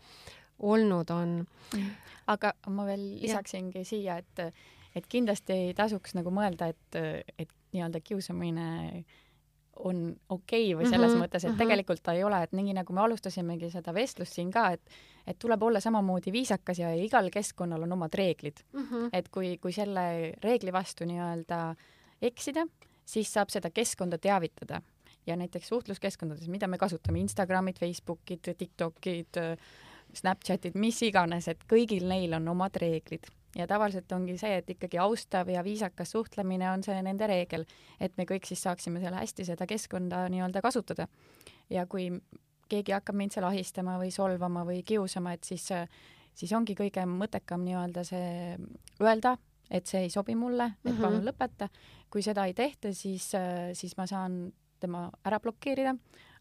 olnud 0.59 1.11
on 1.11 1.37
mm.. 1.75 1.91
aga 2.33 2.55
ma 2.73 2.87
veel 2.89 3.05
lisaksingi 3.21 3.85
ja. 3.85 3.85
siia, 3.85 4.17
et 4.19 4.53
et 4.97 5.07
kindlasti 5.13 5.53
ei 5.53 5.75
tasuks 5.77 6.15
nagu 6.17 6.31
mõelda, 6.33 6.71
et, 6.73 6.97
et 7.39 7.51
nii-öelda 7.75 8.01
kiusamine 8.01 9.05
on 9.85 9.99
okei 10.33 10.71
okay 10.73 10.79
või 10.79 10.89
selles 10.89 11.11
mm 11.11 11.17
-hmm, 11.17 11.25
mõttes, 11.25 11.45
et 11.45 11.51
mm 11.51 11.55
-hmm. 11.55 11.59
tegelikult 11.59 12.03
ta 12.03 12.13
ei 12.17 12.25
ole, 12.25 12.43
et 12.43 12.53
nii 12.53 12.73
nagu 12.73 12.93
me 12.93 13.01
alustasimegi 13.01 13.71
seda 13.71 13.95
vestlust 13.95 14.33
siin 14.33 14.51
ka, 14.51 14.71
et 14.73 14.81
et 15.27 15.39
tuleb 15.39 15.63
olla 15.63 15.81
samamoodi 15.81 16.33
viisakas 16.33 16.79
ja 16.79 16.95
igal 16.95 17.31
keskkonnal 17.31 17.83
on 17.83 17.93
omad 17.93 18.15
reeglid 18.15 18.57
mm. 18.73 18.83
-hmm. 18.83 19.09
et 19.13 19.29
kui, 19.29 19.59
kui 19.59 19.73
selle 19.73 20.33
reegli 20.43 20.73
vastu 20.73 21.05
nii-öelda 21.05 21.75
eksida, 22.23 22.67
siis 23.05 23.33
saab 23.33 23.49
seda 23.51 23.71
keskkonda 23.71 24.19
teavitada 24.19 24.81
ja 25.27 25.37
näiteks 25.37 25.69
suhtluskeskkondades, 25.69 26.49
mida 26.49 26.67
me 26.67 26.79
kasutame, 26.79 27.21
Instagramid, 27.21 27.77
Facebookid, 27.81 28.55
TikTokid, 28.59 29.37
Snapchatid, 30.17 30.77
mis 30.81 31.03
iganes, 31.03 31.49
et 31.49 31.65
kõigil 31.69 32.07
neil 32.09 32.35
on 32.39 32.49
omad 32.49 32.77
reeglid 32.81 33.29
ja 33.57 33.67
tavaliselt 33.67 34.13
ongi 34.13 34.37
see, 34.41 34.59
et 34.61 34.71
ikkagi 34.71 34.99
austav 35.01 35.49
ja 35.49 35.63
viisakas 35.65 36.13
suhtlemine 36.13 36.69
on 36.71 36.83
see 36.85 36.97
nende 37.05 37.29
reegel, 37.31 37.65
et 38.01 38.17
me 38.19 38.27
kõik 38.29 38.49
siis 38.49 38.63
saaksime 38.67 39.01
seal 39.01 39.17
hästi 39.17 39.47
seda 39.49 39.67
keskkonda 39.69 40.27
nii-öelda 40.33 40.63
kasutada. 40.65 41.09
ja 41.71 41.87
kui 41.87 42.11
keegi 42.69 42.93
hakkab 42.93 43.17
mind 43.17 43.35
seal 43.35 43.47
ahistama 43.49 43.97
või 44.01 44.13
solvama 44.15 44.65
või 44.67 44.83
kiusama, 44.87 45.33
et 45.37 45.45
siis, 45.45 45.69
siis 46.35 46.53
ongi 46.53 46.75
kõige 46.79 47.07
mõttekam 47.09 47.65
nii-öelda 47.65 48.05
see 48.05 48.57
öelda, 49.01 49.37
et 49.71 49.87
see 49.87 50.07
ei 50.07 50.11
sobi 50.11 50.35
mulle, 50.35 50.73
et 50.77 50.91
mm 50.91 50.97
-hmm. 50.97 51.03
palun 51.03 51.25
lõpeta. 51.27 51.69
kui 52.11 52.23
seda 52.23 52.45
ei 52.47 52.55
tehta, 52.55 52.93
siis, 52.95 53.33
siis 53.73 53.97
ma 53.97 54.07
saan 54.07 54.53
tema 54.81 55.11
ära 55.25 55.41
blokeerida, 55.41 55.95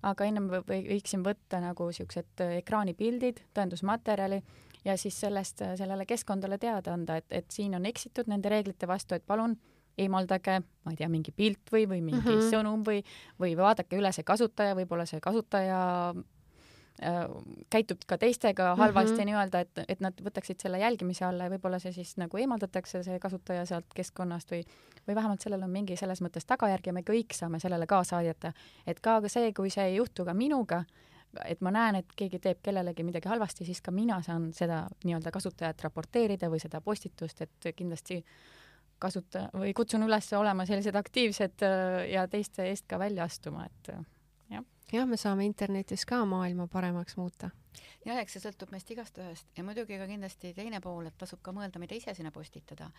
aga 0.05 0.27
ennem 0.29 0.49
võiksin 0.67 1.23
võtta 1.25 1.59
nagu 1.63 1.89
siuksed 1.91 2.43
ekraanipildid, 2.59 3.41
tõendusmaterjali 3.57 4.41
ja 4.85 4.97
siis 5.01 5.17
sellest 5.19 5.63
sellele 5.79 6.05
keskkondale 6.05 6.59
teada 6.61 6.93
anda, 6.93 7.17
et, 7.17 7.25
et 7.29 7.47
siin 7.51 7.75
on 7.75 7.85
eksitud 7.89 8.29
nende 8.29 8.51
reeglite 8.53 8.87
vastu, 8.87 9.17
et 9.17 9.25
palun 9.25 9.57
eemaldage, 9.97 10.59
ma 10.83 10.91
ei 10.91 10.99
tea, 10.99 11.09
mingi 11.09 11.31
pilt 11.31 11.71
või, 11.71 11.85
või 11.89 12.01
mingi 12.03 12.21
mm 12.21 12.31
-hmm. 12.31 12.49
sõnum 12.51 12.83
või, 12.85 13.01
või 13.39 13.55
vaadake 13.57 13.97
üle 13.97 14.11
see 14.11 14.27
kasutaja, 14.27 14.75
võib-olla 14.75 15.05
see 15.09 15.21
kasutaja 15.23 15.79
äh, 17.03 17.23
käitub 17.69 18.03
ka 18.07 18.17
teistega 18.17 18.75
halvasti 18.75 19.11
mm 19.11 19.19
-hmm. 19.19 19.25
nii-öelda, 19.25 19.59
et, 19.59 19.79
et 19.87 19.99
nad 19.99 20.21
võtaksid 20.21 20.61
selle 20.61 20.79
jälgimise 20.79 21.25
alla 21.25 21.43
ja 21.43 21.53
võib-olla 21.53 21.79
see 21.79 21.91
siis 21.91 22.17
nagu 22.17 22.37
eemaldatakse, 22.37 23.03
see 23.03 23.19
kasutaja 23.19 23.65
sealt 23.65 23.93
keskkonnast 23.95 24.51
või, 24.51 24.63
või 25.07 25.15
vähemalt 25.15 25.41
sellel 25.41 25.63
on 25.63 25.69
mingi 25.69 25.95
selles 25.95 26.21
mõttes 26.21 26.45
tagajärg 26.45 26.87
ja 26.87 26.93
me 26.93 27.01
kõik 27.01 27.33
saame 27.33 27.59
sellele 27.59 27.87
kaasa 27.87 28.17
aidata. 28.17 28.53
et 28.87 28.99
ka 28.99 29.21
see, 29.27 29.53
kui 29.53 29.69
see 29.69 29.85
ei 29.85 29.95
juhtu 29.95 30.25
ka 30.25 30.33
minuga, 30.33 30.83
et 31.45 31.61
ma 31.61 31.71
näen, 31.71 31.95
et 31.95 32.15
keegi 32.15 32.39
teeb 32.39 32.61
kellelegi 32.63 33.03
midagi 33.03 33.29
halvasti, 33.29 33.65
siis 33.65 33.81
ka 33.81 33.91
mina 33.91 34.21
saan 34.21 34.53
seda 34.53 34.87
nii-öelda 35.03 35.31
kasutajat 35.31 35.81
raporteerida 35.81 36.49
või 36.49 36.59
seda 36.59 36.81
postitust, 36.81 37.41
et 37.41 37.75
kindlasti 37.75 38.23
kasuta- 38.99 39.49
või 39.53 39.73
kutsun 39.73 40.03
üles 40.03 40.33
olema 40.33 40.65
sellised 40.65 40.95
aktiivsed 40.95 41.63
äh, 41.67 42.09
ja 42.13 42.27
teiste 42.27 42.69
eest 42.69 42.87
ka 42.87 42.99
välja 42.99 43.23
astuma, 43.23 43.65
et 43.65 43.91
jah, 44.95 45.07
me 45.09 45.17
saame 45.19 45.45
internetis 45.47 46.05
ka 46.07 46.21
maailma 46.29 46.67
paremaks 46.71 47.17
muuta. 47.19 47.49
jah, 48.05 48.19
eks 48.21 48.37
see 48.37 48.43
sõltub 48.43 48.71
meist 48.73 48.91
igast 48.93 49.17
ühest 49.21 49.57
ja 49.57 49.63
muidugi 49.67 49.97
ka 49.99 50.07
kindlasti 50.09 50.53
teine 50.57 50.81
pool, 50.83 51.09
et 51.09 51.17
tasub 51.19 51.41
ka 51.45 51.53
mõelda, 51.55 51.81
mida 51.81 51.97
ise 51.97 52.13
sinna 52.17 52.31
postitada. 52.35 52.91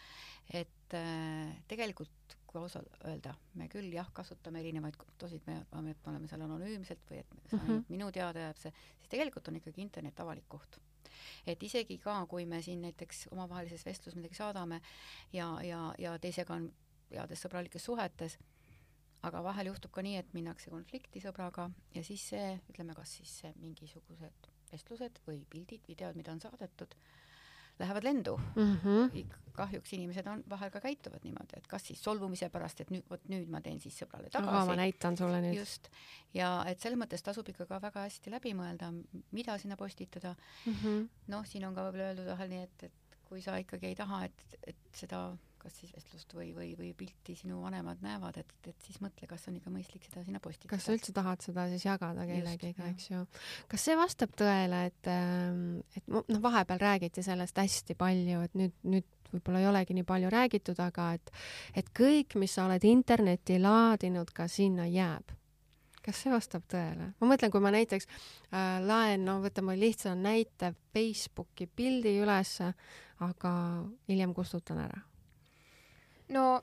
et 0.53 0.97
äh, 0.99 1.55
tegelikult, 1.69 2.37
kui 2.47 2.61
ausalt 2.61 2.99
öelda, 3.05 3.35
me 3.55 3.69
küll 3.73 3.93
jah, 3.93 4.11
kasutame 4.13 4.61
erinevaid 4.65 4.97
kontosid, 5.01 5.47
me, 5.47 5.63
me 5.83 5.95
oleme 6.07 6.29
seal 6.29 6.45
anonüümselt 6.47 7.11
või 7.11 7.23
et 7.23 7.39
mm 7.53 7.59
-hmm. 7.59 7.85
minu 7.89 8.11
teada 8.13 8.49
jääb 8.49 8.61
see, 8.61 8.73
siis 8.99 9.09
tegelikult 9.17 9.49
on 9.49 9.57
ikkagi 9.57 9.83
internet 9.83 10.21
avalik 10.21 10.49
koht 10.49 10.81
et 11.47 11.63
isegi 11.63 11.99
ka, 11.99 12.27
kui 12.27 12.45
me 12.47 12.63
siin 12.63 12.83
näiteks 12.83 13.29
omavahelises 13.31 13.87
vestluses 13.87 14.17
midagi 14.17 14.35
saadame 14.35 14.81
ja, 15.33 15.59
ja, 15.63 15.95
ja 15.99 16.19
teisega 16.19 16.55
on 16.55 16.73
heades 17.11 17.43
sõbralikes 17.45 17.85
suhetes, 17.85 18.39
aga 19.27 19.43
vahel 19.45 19.71
juhtub 19.73 19.93
ka 19.95 20.05
nii, 20.07 20.17
et 20.23 20.35
minnakse 20.37 20.71
konflikti 20.73 21.23
sõbraga 21.25 21.71
ja 21.95 22.03
siis 22.07 22.29
see, 22.33 22.53
ütleme, 22.71 22.95
kas 22.97 23.19
siis 23.19 23.39
mingisugused 23.61 24.51
vestlused 24.73 25.23
või 25.27 25.43
pildid, 25.51 25.85
videod, 25.89 26.19
mida 26.19 26.35
on 26.35 26.43
saadetud, 26.43 26.95
lähevad 27.79 28.07
lendu 28.07 28.37
mm. 28.57 28.77
-hmm. 28.83 29.35
kahjuks 29.57 29.93
inimesed 29.93 30.27
on, 30.33 30.43
vahel 30.49 30.71
ka 30.71 30.81
käituvad 30.81 31.25
niimoodi, 31.25 31.59
et 31.59 31.67
kas 31.69 31.85
siis 31.87 32.03
solvumise 32.03 32.49
pärast, 32.53 32.81
et 32.81 32.91
nüüd, 32.91 33.05
vot 33.11 33.25
nüüd 33.29 33.51
ma 33.53 33.61
teen 33.61 33.81
siis 33.81 33.99
sõbrale 34.03 34.31
tagasi. 34.33 34.69
ma 34.71 34.77
näitan 34.77 35.17
sulle 35.17 35.41
nüüd. 35.45 35.59
just. 35.59 35.91
ja 36.35 36.65
et 36.67 36.81
selles 36.81 36.99
mõttes 36.99 37.23
tasub 37.23 37.49
ikka 37.49 37.67
ka 37.67 37.81
väga 37.83 38.07
hästi 38.09 38.33
läbi 38.33 38.55
mõelda, 38.55 38.93
mida 39.33 39.59
sinna 39.59 39.77
postitada 39.77 40.35
mm 40.67 40.73
-hmm.. 40.73 41.09
noh, 41.35 41.47
siin 41.47 41.67
on 41.69 41.75
ka 41.75 41.85
võib-olla 41.89 42.09
öeldud 42.13 42.33
vahel 42.33 42.49
nii, 42.49 42.63
et, 42.63 42.83
et 42.83 43.21
kui 43.29 43.43
sa 43.43 43.59
ikkagi 43.59 43.87
ei 43.87 43.95
taha, 43.95 44.25
et, 44.25 44.59
et 44.67 44.77
seda 44.95 45.37
kas 45.67 45.81
siis 45.81 45.91
vestlust 45.95 46.35
või, 46.37 46.53
või, 46.55 46.71
või 46.79 46.93
pilti 46.95 47.35
sinu 47.39 47.59
vanemad 47.65 48.03
näevad, 48.05 48.39
et, 48.39 48.53
et 48.71 48.87
siis 48.87 49.01
mõtle, 49.03 49.27
kas 49.31 49.49
on 49.51 49.57
ikka 49.59 49.73
mõistlik 49.75 50.07
seda 50.07 50.23
sinna 50.27 50.41
postitada. 50.43 50.71
kas 50.77 50.87
sa 50.87 50.95
üldse 50.95 51.15
tahad 51.17 51.43
seda 51.43 51.67
siis 51.73 51.87
jagada 51.89 52.27
kellegiga, 52.29 52.91
eks 52.93 53.11
ju. 53.11 53.25
kas 53.73 53.87
see 53.89 53.97
vastab 53.99 54.37
tõele, 54.39 54.85
et, 54.93 55.11
ähm, 55.11 55.65
et 55.99 56.07
noh, 56.13 56.43
vahepeal 56.45 56.83
räägiti 56.83 57.25
sellest 57.27 57.59
hästi 57.59 57.97
palju, 57.99 58.45
et 58.47 58.55
nüüd, 58.59 58.77
nüüd 58.87 59.09
võib-olla 59.33 59.65
ei 59.65 59.67
olegi 59.73 59.97
nii 59.97 60.07
palju 60.07 60.31
räägitud, 60.31 60.79
aga 60.85 61.09
et, 61.19 61.33
et 61.83 61.91
kõik, 61.97 62.39
mis 62.39 62.55
sa 62.55 62.69
oled 62.69 62.87
internetti 62.87 63.59
laadinud, 63.59 64.31
ka 64.37 64.47
sinna 64.51 64.87
jääb 64.87 65.35
kas 66.07 66.21
see 66.23 66.31
vastab 66.31 66.63
tõele? 66.71 67.09
ma 67.19 67.33
mõtlen, 67.33 67.51
kui 67.51 67.65
ma 67.65 67.75
näiteks 67.75 68.07
äh, 68.07 68.79
laen, 68.87 69.27
no 69.27 69.41
võtame 69.43 69.75
lihtsa 69.81 70.15
näite, 70.15 70.77
Facebooki 70.95 71.67
pildi 71.67 72.15
ülesse, 72.23 72.71
aga 73.27 73.53
hiljem 74.07 74.37
kustutan 74.37 74.85
ära 74.87 75.03
no 76.29 76.63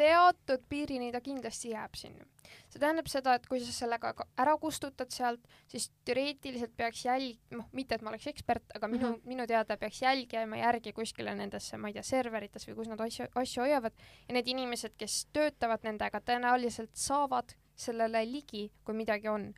teatud 0.00 0.62
piirini 0.68 1.12
ta 1.12 1.20
kindlasti 1.20 1.74
jääb 1.74 1.96
sinna. 1.98 2.24
see 2.70 2.80
tähendab 2.82 3.06
seda, 3.10 3.34
et 3.34 3.46
kui 3.46 3.60
sa 3.62 3.72
sellega 3.74 4.12
ära 4.38 4.56
kustutad 4.58 5.10
sealt, 5.14 5.42
siis 5.70 5.88
teoreetiliselt 6.06 6.72
peaks 6.76 7.04
jälg-, 7.04 7.38
noh, 7.54 7.66
mitte 7.74 7.94
et 7.94 8.02
ma 8.02 8.10
oleks 8.10 8.26
ekspert, 8.30 8.64
aga 8.74 8.88
minu 8.88 9.06
mm, 9.06 9.14
-hmm. 9.14 9.32
minu 9.32 9.46
teada 9.46 9.76
peaks 9.76 10.02
jälg 10.02 10.32
jääma 10.32 10.56
järgi 10.56 10.92
kuskile 10.92 11.34
nendesse, 11.34 11.76
ma 11.76 11.88
ei 11.88 11.94
tea, 11.94 12.02
serverites 12.02 12.68
või 12.68 12.76
kus 12.78 12.88
nad 12.88 13.00
asju, 13.00 13.26
asju 13.34 13.62
hoiavad 13.62 13.92
ja 14.28 14.34
need 14.34 14.48
inimesed, 14.48 14.94
kes 14.98 15.26
töötavad 15.32 15.84
nendega, 15.86 16.20
tõenäoliselt 16.20 16.94
saavad 16.94 17.54
sellele 17.76 18.24
ligi, 18.24 18.70
kui 18.84 18.94
midagi 18.94 19.28
on. 19.28 19.52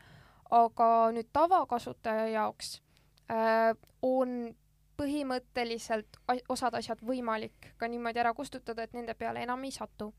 aga 0.50 0.86
nüüd 1.16 1.30
tavakasutaja 1.32 2.26
jaoks 2.28 2.82
äh, 3.30 3.72
on 4.02 4.54
põhimõtteliselt 4.96 6.18
osad 6.52 6.74
asjad 6.78 7.00
võimalik 7.04 7.72
ka 7.80 7.88
niimoodi 7.88 8.20
ära 8.22 8.34
kustutada, 8.34 8.84
et 8.84 8.94
nende 8.96 9.14
peale 9.14 9.42
enam 9.42 9.64
ei 9.64 9.72
satu. 9.74 10.12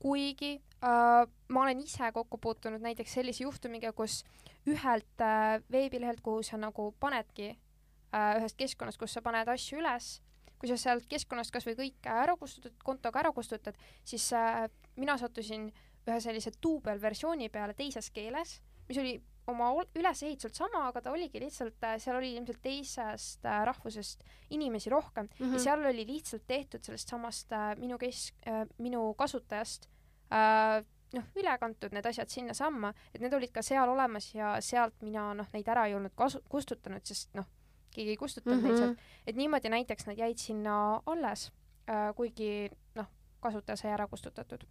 kuigi 0.00 0.54
äh, 0.80 1.26
ma 1.48 1.62
olen 1.62 1.80
ise 1.80 2.12
kokku 2.12 2.38
puutunud 2.38 2.80
näiteks 2.80 3.12
sellise 3.18 3.44
juhtumiga, 3.44 3.92
kus 3.92 4.24
ühelt 4.66 5.20
äh, 5.20 5.60
veebilehelt, 5.72 6.20
kuhu 6.20 6.42
sa 6.42 6.56
nagu 6.56 6.94
panedki 7.00 7.50
äh,, 7.50 8.36
ühest 8.40 8.56
keskkonnast, 8.56 8.98
kus 8.98 9.12
sa 9.12 9.22
paned 9.22 9.48
asju 9.48 9.78
üles, 9.82 10.22
kui 10.58 10.68
sa 10.68 10.78
sealt 10.80 11.04
keskkonnast 11.08 11.52
kas 11.52 11.66
või 11.68 11.76
kõik 11.82 12.08
ära 12.08 12.36
kustutad, 12.36 12.72
kontoga 12.84 13.20
ära 13.20 13.32
kustutad, 13.32 13.76
siis 14.04 14.32
äh, 14.32 14.68
mina 14.96 15.18
sattusin 15.20 15.68
ühe 16.08 16.20
sellise 16.20 16.52
duubelversiooni 16.62 17.50
peale 17.52 17.76
teises 17.76 18.10
keeles, 18.10 18.56
mis 18.88 18.98
oli 18.98 19.18
oma 19.50 19.70
ülesehituselt 19.96 20.56
sama, 20.58 20.86
aga 20.88 21.02
ta 21.04 21.12
oligi 21.14 21.40
lihtsalt, 21.42 21.78
äh, 21.86 21.96
seal 22.02 22.18
oli 22.18 22.32
ilmselt 22.36 22.62
teisest 22.62 23.46
äh, 23.46 23.60
rahvusest 23.68 24.24
inimesi 24.56 24.90
rohkem 24.90 25.26
mm 25.26 25.46
-hmm. 25.46 25.52
ja 25.52 25.64
seal 25.66 25.84
oli 25.84 26.06
lihtsalt 26.06 26.46
tehtud 26.46 26.84
sellest 26.84 27.08
samast 27.08 27.52
äh, 27.52 27.76
minu 27.78 27.98
kes- 27.98 28.32
äh,, 28.46 28.66
minu 28.78 29.14
kasutajast 29.14 29.88
äh, 30.32 30.84
noh, 31.14 31.30
üle 31.36 31.58
kantud 31.58 31.92
need 31.92 32.06
asjad 32.06 32.28
sinnasamma, 32.30 32.92
et 33.14 33.20
need 33.20 33.34
olid 33.34 33.52
ka 33.52 33.62
seal 33.62 33.88
olemas 33.88 34.34
ja 34.34 34.56
sealt 34.60 35.02
mina 35.02 35.32
noh, 35.34 35.46
neid 35.52 35.68
ära 35.68 35.86
ei 35.86 35.94
olnud 35.94 36.14
kasu-, 36.14 36.42
kustutanud, 36.48 37.04
sest 37.04 37.34
noh, 37.34 37.46
keegi 37.90 38.10
ei 38.10 38.16
kustutanud 38.16 38.60
mm 38.60 38.66
-hmm. 38.66 38.68
neid 38.68 38.78
sealt, 38.78 38.98
et 39.26 39.36
niimoodi 39.36 39.68
näiteks 39.68 40.06
nad 40.06 40.18
jäid 40.18 40.38
sinna 40.38 41.00
alles 41.06 41.52
äh,, 41.90 42.14
kuigi 42.14 42.70
noh, 42.94 43.06
kasutaja 43.40 43.76
sai 43.76 43.90
ära 43.90 44.06
kustutatud 44.06 44.64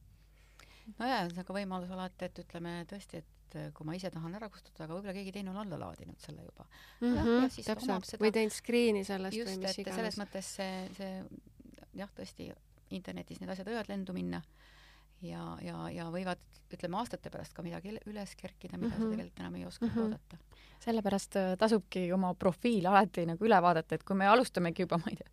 nojah, 0.97 1.27
see 1.29 1.41
on 1.41 1.47
ka 1.47 1.53
võimalus 1.55 1.91
alati, 1.93 2.29
et 2.29 2.41
ütleme 2.43 2.73
tõesti, 2.89 3.21
et 3.21 3.38
et 3.49 3.59
äh, 3.59 3.69
kui 3.73 3.87
ma 3.87 3.97
ise 3.97 4.11
tahan 4.13 4.35
ära 4.37 4.49
kustutada, 4.53 4.85
aga 4.85 4.95
võib-olla 4.95 5.15
keegi 5.17 5.33
teine 5.33 5.53
on 5.53 5.59
alla 5.63 5.79
laadinud 5.81 6.19
selle 6.21 6.45
juba 6.45 6.65
mm. 7.01 7.15
-hmm, 7.17 7.63
täpselt, 7.65 8.21
või 8.21 8.31
teinud 8.35 8.53
screen'i 8.53 9.03
sellest 9.07 9.37
just, 9.37 9.51
või 9.51 9.63
mis 9.65 9.79
iganes. 9.81 9.99
selles 9.99 10.19
mõttes 10.21 10.51
see, 10.59 10.89
see 10.97 11.23
jah, 11.97 12.11
tõesti, 12.15 12.51
internetis 12.95 13.41
need 13.41 13.49
asjad 13.49 13.69
võivad 13.69 13.89
lendu 13.89 14.13
minna 14.13 14.41
ja, 15.25 15.43
ja, 15.65 15.77
ja 15.93 16.07
võivad, 16.13 16.41
ütleme, 16.73 16.99
aastate 16.99 17.31
pärast 17.33 17.55
ka 17.55 17.65
midagi 17.65 17.95
üles 18.09 18.35
kerkida, 18.39 18.77
mida 18.77 18.87
mm 18.87 18.93
-hmm. 18.93 18.97
sa 18.97 19.03
mhm. 19.03 19.11
tegelikult 19.15 19.39
enam 19.39 19.55
ei 19.55 19.65
oska 19.65 19.85
mm 19.85 19.91
-hmm. 19.91 20.03
oodata. 20.03 20.37
sellepärast 20.79 21.35
äh, 21.35 21.57
tasubki 21.57 22.11
oma 22.13 22.33
profiil 22.33 22.85
alati 22.85 23.25
nagu 23.25 23.45
üle 23.45 23.61
vaadata, 23.61 23.95
et 23.95 24.03
kui 24.03 24.15
me 24.15 24.27
alustamegi 24.27 24.81
juba, 24.81 24.97
ma 25.01 25.09
ei 25.09 25.15
tea, 25.15 25.29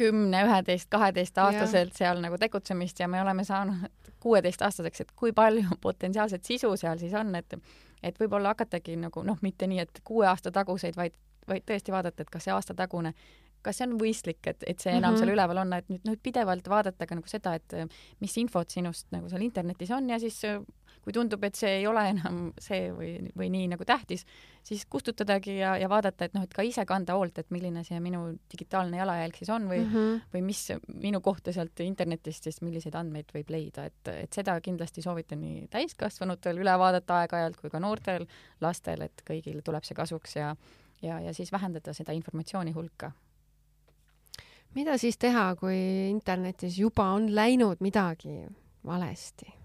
kümne, 0.00 0.44
üheteist, 0.46 0.88
kaheteistaastaselt 0.92 1.96
seal 1.98 2.22
nagu 2.24 2.38
tegutsemist 2.40 3.00
ja 3.00 3.08
me 3.08 3.20
oleme 3.22 3.44
saanud 3.44 4.10
kuueteistaastaseks, 4.20 5.04
et 5.04 5.12
kui 5.16 5.32
palju 5.36 5.76
potentsiaalset 5.86 6.44
sisu 6.44 6.72
seal 6.80 6.98
siis 7.02 7.14
on, 7.18 7.34
et 7.34 7.58
et 8.02 8.16
võib-olla 8.16 8.54
hakatagi 8.54 8.96
nagu 8.96 9.22
noh, 9.28 9.36
mitte 9.44 9.66
nii, 9.68 9.82
et 9.84 10.00
kuue 10.04 10.24
aasta 10.26 10.48
taguseid, 10.50 10.96
vaid, 10.96 11.12
vaid 11.48 11.66
tõesti 11.68 11.92
vaadata, 11.92 12.24
et 12.24 12.30
kas 12.32 12.46
see 12.48 12.54
aastatagune 12.54 13.12
kas 13.60 13.76
see 13.76 13.84
on 13.84 13.96
mõistlik, 14.00 14.40
et, 14.48 14.64
et 14.66 14.80
see 14.80 14.92
enam 14.92 15.10
mm 15.10 15.14
-hmm. 15.14 15.18
seal 15.20 15.34
üleval 15.34 15.58
on, 15.60 15.72
et 15.76 15.88
nüüd 15.92 16.06
noh, 16.08 16.16
pidevalt 16.22 16.68
vaadata 16.68 17.06
ka 17.06 17.18
nagu 17.18 17.28
seda, 17.28 17.54
et 17.54 17.74
mis 18.20 18.36
infot 18.40 18.70
sinust 18.70 19.10
nagu 19.12 19.28
seal 19.28 19.42
internetis 19.44 19.90
on 19.90 20.08
ja 20.10 20.18
siis 20.18 20.40
kui 21.10 21.16
tundub, 21.16 21.42
et 21.46 21.58
see 21.58 21.80
ei 21.80 21.86
ole 21.90 22.04
enam 22.12 22.38
see 22.62 22.90
või, 22.94 23.10
või 23.36 23.50
nii 23.50 23.70
nagu 23.72 23.86
tähtis, 23.86 24.22
siis 24.66 24.84
kustutadagi 24.90 25.56
ja, 25.58 25.74
ja 25.80 25.88
vaadata, 25.90 26.28
et 26.28 26.36
noh, 26.36 26.44
et 26.46 26.54
ka 26.54 26.62
ise 26.66 26.84
kanda 26.86 27.16
hoolt, 27.18 27.40
et 27.42 27.50
milline 27.50 27.82
see 27.86 27.98
minu 28.02 28.22
digitaalne 28.52 29.00
jalajälg 29.00 29.40
siis 29.40 29.50
on 29.50 29.66
või 29.70 29.80
mm, 29.82 29.94
-hmm. 29.94 30.20
või 30.34 30.44
mis 30.46 30.62
minu 31.02 31.20
kohta 31.24 31.52
sealt 31.56 31.82
internetist 31.82 32.46
siis, 32.46 32.60
milliseid 32.62 32.94
andmeid 32.94 33.34
võib 33.34 33.50
leida, 33.50 33.88
et, 33.90 34.12
et 34.12 34.32
seda 34.32 34.54
kindlasti 34.62 35.02
soovitan 35.02 35.42
nii 35.42 35.66
täiskasvanutel 35.72 36.62
üle 36.62 36.76
vaadata 36.78 37.24
aeg-ajalt 37.24 37.58
kui 37.60 37.72
ka 37.72 37.82
noortel 37.82 38.28
lastel, 38.60 39.02
et 39.08 39.24
kõigile 39.26 39.64
tuleb 39.66 39.84
see 39.84 39.98
kasuks 39.98 40.36
ja 40.36 40.54
ja, 41.02 41.20
ja 41.20 41.34
siis 41.34 41.52
vähendada 41.52 41.94
seda 41.96 42.12
informatsiooni 42.12 42.76
hulka 42.76 43.10
mida 44.74 44.98
siis 44.98 45.18
teha, 45.18 45.54
kui 45.58 45.78
internetis 46.10 46.78
juba 46.78 47.10
on 47.16 47.32
läinud 47.34 47.80
midagi 47.80 48.44
valesti? 48.86 49.59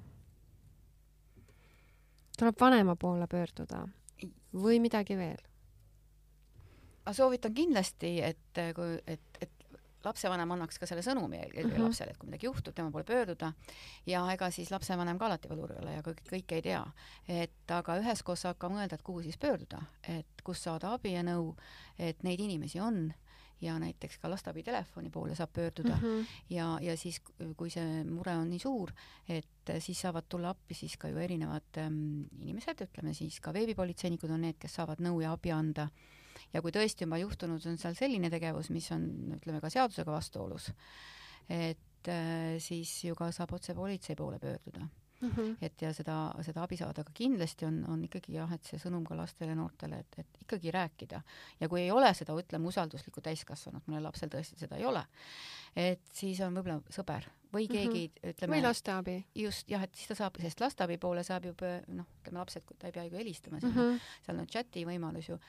Tuleb 2.38 2.60
vanema 2.60 2.96
poole 2.96 3.28
pöörduda 3.28 3.86
või 4.54 4.80
midagi 4.84 5.18
veel? 5.18 5.42
ma 7.06 7.14
soovitan 7.14 7.54
kindlasti, 7.54 8.18
et 8.26 8.62
kui, 8.74 8.96
et, 9.08 9.38
et 9.42 9.52
lapsevanem 10.06 10.52
annaks 10.56 10.80
ka 10.82 10.88
selle 10.90 11.04
sõnumi 11.06 11.40
eelkõige 11.40 11.68
mm 11.68 11.74
-hmm. 11.76 11.88
lapsele, 11.88 12.12
et 12.12 12.18
kui 12.18 12.30
midagi 12.30 12.48
juhtub, 12.48 12.76
tema 12.76 12.92
poole 12.92 13.06
pöörduda 13.06 13.52
ja 14.06 14.24
ega 14.34 14.50
siis 14.52 14.72
lapsevanem 14.72 15.20
ka 15.20 15.26
alati 15.26 15.50
valur 15.50 15.72
ei 15.72 15.82
ole 15.82 15.94
ja 15.96 16.02
kõik, 16.02 16.24
kõike 16.32 16.56
ei 16.60 16.62
tea. 16.62 16.86
et 17.28 17.72
aga 17.72 17.98
üheskoos 18.02 18.42
saab 18.42 18.58
ka 18.58 18.70
mõelda, 18.70 18.96
et 18.96 19.02
kuhu 19.02 19.22
siis 19.22 19.38
pöörduda, 19.38 19.82
et 20.08 20.42
kus 20.44 20.64
saada 20.64 20.94
abi 20.94 21.14
ja 21.14 21.24
nõu, 21.24 21.56
et 22.00 22.24
neid 22.24 22.40
inimesi 22.40 22.80
on 22.80 23.14
ja 23.62 23.78
näiteks 23.80 24.18
ka 24.22 24.30
lasteabitelefoni 24.30 25.10
poole 25.10 25.36
saab 25.36 25.54
pöörduda 25.54 25.96
mm 25.96 26.02
-hmm. 26.02 26.26
ja, 26.50 26.80
ja 26.82 26.98
siis, 26.98 27.22
kui 27.58 27.70
see 27.70 28.04
mure 28.04 28.36
on 28.38 28.50
nii 28.50 28.60
suur, 28.60 28.92
et 29.30 29.72
siis 29.80 30.02
saavad 30.02 30.26
tulla 30.30 30.50
appi 30.50 30.74
siis 30.74 30.98
ka 30.98 31.08
ju 31.08 31.18
erinevad 31.18 31.78
ähm, 31.78 32.24
inimesed, 32.42 32.82
ütleme 32.82 33.14
siis 33.14 33.40
ka 33.40 33.54
veebipolitseinikud 33.54 34.30
on 34.30 34.42
need, 34.42 34.60
kes 34.60 34.76
saavad 34.76 35.00
nõu 35.00 35.22
ja 35.22 35.32
abi 35.32 35.52
anda. 35.52 35.90
ja 36.54 36.62
kui 36.62 36.72
tõesti 36.72 37.04
on 37.04 37.08
juba 37.08 37.18
juhtunud, 37.18 37.66
on 37.66 37.78
seal 37.78 37.96
selline 37.96 38.30
tegevus, 38.30 38.70
mis 38.70 38.92
on, 38.92 39.34
ütleme 39.36 39.62
ka 39.62 39.70
seadusega 39.70 40.12
vastuolus, 40.12 40.72
et 41.50 42.08
äh, 42.08 42.60
siis 42.60 43.04
ju 43.04 43.16
ka 43.16 43.32
saab 43.32 43.54
otse 43.54 43.74
politsei 43.74 44.16
poole 44.16 44.40
pöörduda 44.40 44.88
mm. 45.22 45.30
-hmm. 45.30 45.56
et 45.62 45.82
ja 45.82 45.94
seda, 45.94 46.18
seda 46.42 46.64
abi 46.64 46.78
saada, 46.78 47.02
aga 47.02 47.12
kindlasti 47.14 47.66
on, 47.66 47.84
on 47.92 48.04
ikkagi 48.04 48.36
jah, 48.36 48.52
et 48.54 48.64
see 48.64 48.80
sõnum 48.82 49.06
ka 49.08 49.18
lastele 49.18 49.54
ja 49.54 49.60
noortele, 49.60 50.00
et, 50.00 50.20
et 50.24 50.42
ikkagi 50.42 50.72
rääkida. 50.72 51.22
ja 51.60 51.70
kui 51.70 51.82
ei 51.82 51.92
ole 51.92 52.14
seda, 52.14 52.34
ütleme, 52.34 52.68
usalduslikku 52.68 53.22
täiskasvanut, 53.22 53.88
mõnel 53.88 54.04
lapsel 54.04 54.30
tõesti 54.30 54.60
seda 54.60 54.78
ei 54.78 54.86
ole, 54.86 55.06
et 55.76 56.02
siis 56.14 56.42
on 56.42 56.56
võib-olla 56.56 56.82
sõber 56.90 57.30
või 57.54 57.68
mhm. 57.68 57.74
keegi 57.74 58.08
mm, 58.08 58.14
-hmm. 58.22 58.30
ütleme 58.30 58.56
või 58.56 58.64
lasteabi. 58.64 59.26
just, 59.36 59.70
jah, 59.70 59.84
et 59.84 59.96
siis 59.96 60.08
ta 60.08 60.16
saab, 60.16 60.42
sest 60.42 60.62
lasteabi 60.62 60.98
poole 60.98 61.24
saab 61.24 61.46
juba 61.46 61.78
noh, 61.88 62.08
ütleme 62.22 62.42
lapsed, 62.42 62.76
ta 62.80 62.88
ei 62.88 62.92
pea 62.92 63.08
ju 63.08 63.18
helistama 63.18 63.60
sinna 63.60 63.82
mm, 63.82 63.96
-hmm. 63.96 64.20
seal 64.26 64.40
on 64.40 64.48
chati 64.48 64.86
võimalus 64.86 65.30
ju 65.30 65.40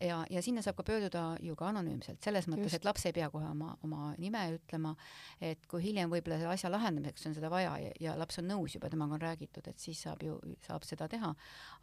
ja, 0.00 0.24
ja 0.30 0.42
sinna 0.42 0.62
saab 0.62 0.76
ka 0.80 0.86
pöörduda 0.86 1.24
ju 1.42 1.56
ka 1.56 1.70
anonüümselt, 1.70 2.20
selles 2.24 2.48
mõttes, 2.50 2.74
et 2.76 2.84
laps 2.84 3.06
ei 3.08 3.14
pea 3.16 3.28
kohe 3.32 3.48
oma, 3.50 3.76
oma 3.86 4.10
nime 4.22 4.42
ütlema, 4.56 4.94
et 5.40 5.66
kui 5.70 5.82
hiljem 5.84 6.12
võib-olla 6.12 6.40
selle 6.40 6.54
asja 6.54 6.70
lahendamiseks 6.72 7.30
on 7.30 7.36
seda 7.36 7.50
vaja 7.52 7.76
ja, 7.82 7.94
ja 8.00 8.16
laps 8.18 8.40
on 8.42 8.48
nõus 8.50 8.76
juba, 8.76 8.90
temaga 8.92 9.16
on 9.18 9.24
räägitud, 9.24 9.66
et 9.70 9.82
siis 9.82 10.02
saab 10.06 10.22
ju, 10.26 10.38
saab 10.66 10.86
seda 10.88 11.08
teha, 11.12 11.32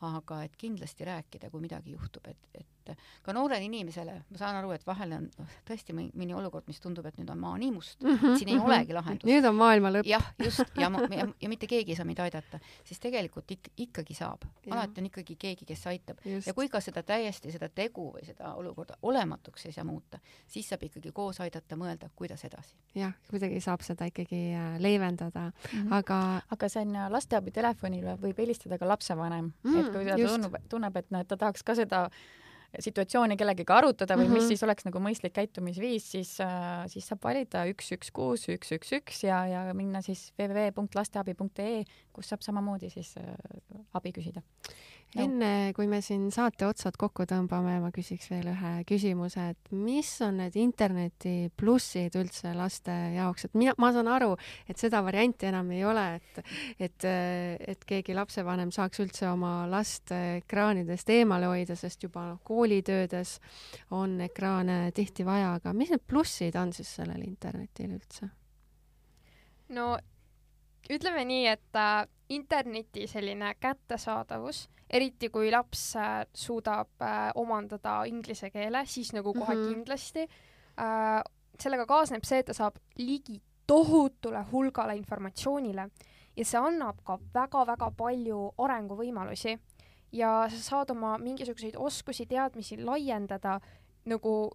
aga 0.09 0.43
et 0.47 0.55
kindlasti 0.59 1.07
rääkida, 1.09 1.51
kui 1.53 1.63
midagi 1.63 1.95
juhtub, 1.95 2.27
et, 2.29 2.49
et 2.53 2.93
ka 3.23 3.33
noorele 3.35 3.63
inimesele, 3.63 4.15
ma 4.29 4.39
saan 4.39 4.57
aru, 4.59 4.73
et 4.75 4.83
vahel 4.87 5.15
on 5.17 5.27
tõesti 5.67 5.95
mõni 5.95 6.35
olukord, 6.35 6.67
mis 6.67 6.81
tundub, 6.83 7.05
et 7.07 7.17
nüüd 7.19 7.31
on 7.31 7.39
maa 7.39 7.55
nii 7.61 7.71
must 7.71 8.03
mm, 8.03 8.17
-hmm, 8.17 8.37
siin 8.39 8.49
ei 8.49 8.55
mm 8.55 8.61
-hmm. 8.61 8.73
olegi 8.73 8.93
lahendust. 8.93 9.29
nüüd 9.29 9.47
on 9.49 9.55
maailma 9.55 9.91
lõpp. 9.95 10.09
jah, 10.09 10.25
just, 10.43 10.65
ja 10.77 10.89
ja, 11.17 11.27
ja 11.41 11.49
mitte 11.49 11.67
keegi 11.67 11.91
ei 11.91 11.95
saa 11.95 12.05
mind 12.05 12.19
aidata, 12.19 12.59
siis 12.83 12.99
tegelikult 12.99 13.51
ik, 13.51 13.71
ikkagi 13.77 14.13
saab. 14.13 14.43
alati 14.69 15.01
on 15.01 15.05
ikkagi 15.05 15.35
keegi, 15.35 15.65
kes 15.65 15.87
aitab. 15.87 16.19
ja 16.25 16.53
kui 16.53 16.69
ka 16.69 16.81
seda 16.81 17.03
täiesti, 17.03 17.51
seda 17.51 17.69
tegu 17.69 18.02
tegu 18.03 18.11
või 18.17 18.25
seda 18.25 18.53
olukorda 18.59 18.97
olematuks 19.01 19.65
ei 19.67 19.73
saa 19.73 19.85
muuta, 19.87 20.19
siis 20.47 20.67
saab 20.69 20.83
ikkagi 20.83 21.11
koos 21.13 21.39
aidata 21.41 21.75
mõelda, 21.79 22.09
kuidas 22.15 22.43
edasi. 22.43 22.75
jah, 22.95 23.13
kuidagi 23.29 23.61
saab 23.61 23.81
seda 23.81 24.05
ikkagi 24.09 24.53
äh, 24.53 24.77
leevendada 24.79 25.51
mm, 25.51 25.79
-hmm. 25.79 25.93
aga 25.93 26.41
aga 26.51 26.69
see 26.69 26.81
on 26.81 27.11
lasteabitelefonile 27.11 28.17
võib 28.21 28.37
helistada 28.37 28.77
ka 28.77 28.87
lapsevanem 28.87 29.53
mm,, 29.63 29.79
et 29.79 29.91
kui 29.91 30.05
ta 30.05 30.15
tunneb, 30.17 30.55
tunneb, 30.69 30.97
et 30.97 31.11
noh, 31.11 31.19
et 31.19 31.27
ta 31.27 31.37
tahaks 31.37 31.63
ka 31.63 31.75
seda 31.75 32.09
situatsiooni 32.79 33.37
kellegagi 33.37 33.69
arutada 33.69 34.15
või 34.15 34.25
mm 34.25 34.29
-hmm. 34.29 34.33
mis 34.33 34.43
mhm. 34.43 34.47
siis 34.47 34.63
oleks 34.63 34.85
nagu 34.85 34.99
mõistlik 34.99 35.33
käitumisviis, 35.33 36.11
siis 36.11 36.39
äh,, 36.41 36.87
siis 36.87 37.07
saab 37.07 37.23
valida 37.23 37.65
üks, 37.69 37.91
üks, 37.93 38.11
kuus, 38.11 38.47
üks, 38.49 38.71
üks, 38.71 38.91
üks 38.91 39.23
ja, 39.23 39.45
ja 39.45 39.73
minna 39.73 40.01
siis 40.01 40.33
www.lasteabi.ee, 40.39 41.83
kus 42.13 42.29
saab 42.29 42.41
samamoodi 42.41 42.89
siis 42.89 43.15
äh, 43.17 43.35
abi 43.93 44.11
küsida. 44.11 44.41
Enne 45.19 45.71
kui 45.75 45.87
me 45.89 45.99
siin 46.03 46.25
saate 46.33 46.65
otsad 46.67 46.97
kokku 46.99 47.25
tõmbame, 47.29 47.75
ma 47.83 47.89
küsiks 47.93 48.29
veel 48.31 48.49
ühe 48.51 48.71
küsimuse, 48.89 49.45
et 49.53 49.71
mis 49.75 50.09
on 50.25 50.39
need 50.41 50.57
interneti 50.59 51.51
plussid 51.59 52.15
üldse 52.19 52.53
laste 52.57 52.95
jaoks, 53.15 53.47
et 53.47 53.57
mina, 53.59 53.75
ma 53.81 53.91
saan 53.95 54.09
aru, 54.11 54.33
et 54.69 54.79
seda 54.81 55.03
varianti 55.05 55.49
enam 55.49 55.71
ei 55.75 55.83
ole, 55.87 56.05
et, 56.19 56.43
et, 56.87 57.07
et 57.73 57.87
keegi 57.89 58.15
lapsevanem 58.17 58.71
saaks 58.73 59.03
üldse 59.03 59.27
oma 59.31 59.55
last 59.69 60.13
ekraanidest 60.15 61.09
eemale 61.13 61.51
hoida, 61.51 61.77
sest 61.79 62.07
juba 62.07 62.27
noh, 62.31 62.39
koolitöödes 62.45 63.37
on 63.93 64.19
ekraane 64.25 64.79
tihti 64.95 65.25
vaja, 65.27 65.57
aga 65.59 65.75
mis 65.77 65.93
need 65.93 66.05
plussid 66.07 66.57
on 66.59 66.73
siis 66.75 66.95
sellel 67.01 67.21
internetil 67.27 67.97
üldse? 67.97 68.31
no 69.73 69.93
ütleme 70.89 71.23
nii, 71.25 71.47
et 71.47 71.79
äh, 71.79 72.07
interneti 72.29 73.07
selline 73.07 73.53
kättesaadavus, 73.59 74.67
eriti 74.89 75.29
kui 75.29 75.51
laps 75.51 75.95
äh, 75.95 76.25
suudab 76.33 77.01
äh, 77.01 77.29
omandada 77.35 78.03
inglise 78.09 78.49
keele, 78.51 78.85
siis 78.85 79.13
nagu 79.13 79.33
kohe 79.33 79.55
mm 79.55 79.61
-hmm. 79.61 79.73
kindlasti 79.73 80.27
äh,. 80.79 81.23
sellega 81.59 81.85
kaasneb 81.85 82.23
see, 82.25 82.39
et 82.39 82.45
ta 82.45 82.53
saab 82.53 82.75
ligi 82.97 83.41
tohutule 83.67 84.45
hulgale 84.51 84.95
informatsioonile 84.95 85.89
ja 86.35 86.45
see 86.45 86.59
annab 86.59 87.03
ka 87.05 87.19
väga-väga 87.33 87.91
palju 87.97 88.53
arenguvõimalusi 88.57 89.59
ja 90.11 90.47
sa 90.49 90.57
saad 90.57 90.89
oma 90.89 91.17
mingisuguseid 91.17 91.75
oskusi, 91.77 92.25
teadmisi 92.25 92.77
laiendada 92.83 93.59
nagu 94.05 94.51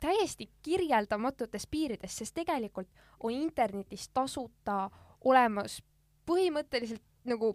täiesti 0.00 0.50
kirjeldamatutes 0.62 1.66
piirides, 1.70 2.16
sest 2.18 2.34
tegelikult 2.34 2.88
on 3.20 3.32
internetis 3.32 4.08
tasuta 4.08 4.90
olemas 5.24 5.80
põhimõtteliselt 6.26 7.02
nagu 7.24 7.54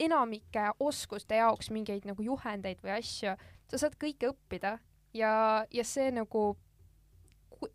enamike 0.00 0.70
oskuste 0.82 1.38
jaoks 1.38 1.70
mingeid 1.70 2.06
nagu 2.08 2.22
juhendeid 2.22 2.80
või 2.82 2.96
asju, 2.98 3.36
sa 3.70 3.80
saad 3.80 3.96
kõike 4.00 4.32
õppida 4.32 4.78
ja, 5.14 5.32
ja 5.70 5.84
see 5.86 6.10
nagu, 6.14 6.54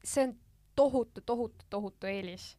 see 0.03 0.27
on 0.27 0.33
tohutu, 0.75 1.21
tohutu, 1.25 1.65
tohutu 1.69 2.07
eelis. 2.07 2.53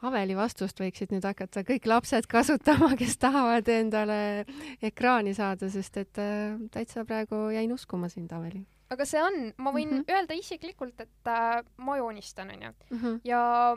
Aveli 0.00 0.32
vastust 0.32 0.80
võiksid 0.80 1.10
nüüd 1.12 1.26
hakata 1.28 1.60
kõik 1.68 1.84
lapsed 1.90 2.24
kasutama, 2.30 2.94
kes 3.00 3.18
tahavad 3.20 3.68
endale 3.68 4.46
ekraani 4.82 5.34
saada, 5.36 5.68
sest 5.68 5.98
et 6.00 6.20
äh, 6.22 6.56
täitsa 6.72 7.04
praegu 7.04 7.50
jäin 7.52 7.74
uskuma 7.74 8.08
sind, 8.08 8.32
Aveli. 8.32 8.62
aga 8.90 9.04
see 9.06 9.20
on, 9.22 9.36
ma 9.58 9.70
võin 9.74 9.90
mm 9.90 9.98
-hmm. 10.00 10.14
öelda 10.16 10.34
isiklikult, 10.34 11.00
et 11.00 11.28
äh, 11.28 11.60
ma 11.76 11.96
joonistan, 11.96 12.50
onju. 12.50 12.72
Mhm. 12.90 13.20
ja 13.24 13.76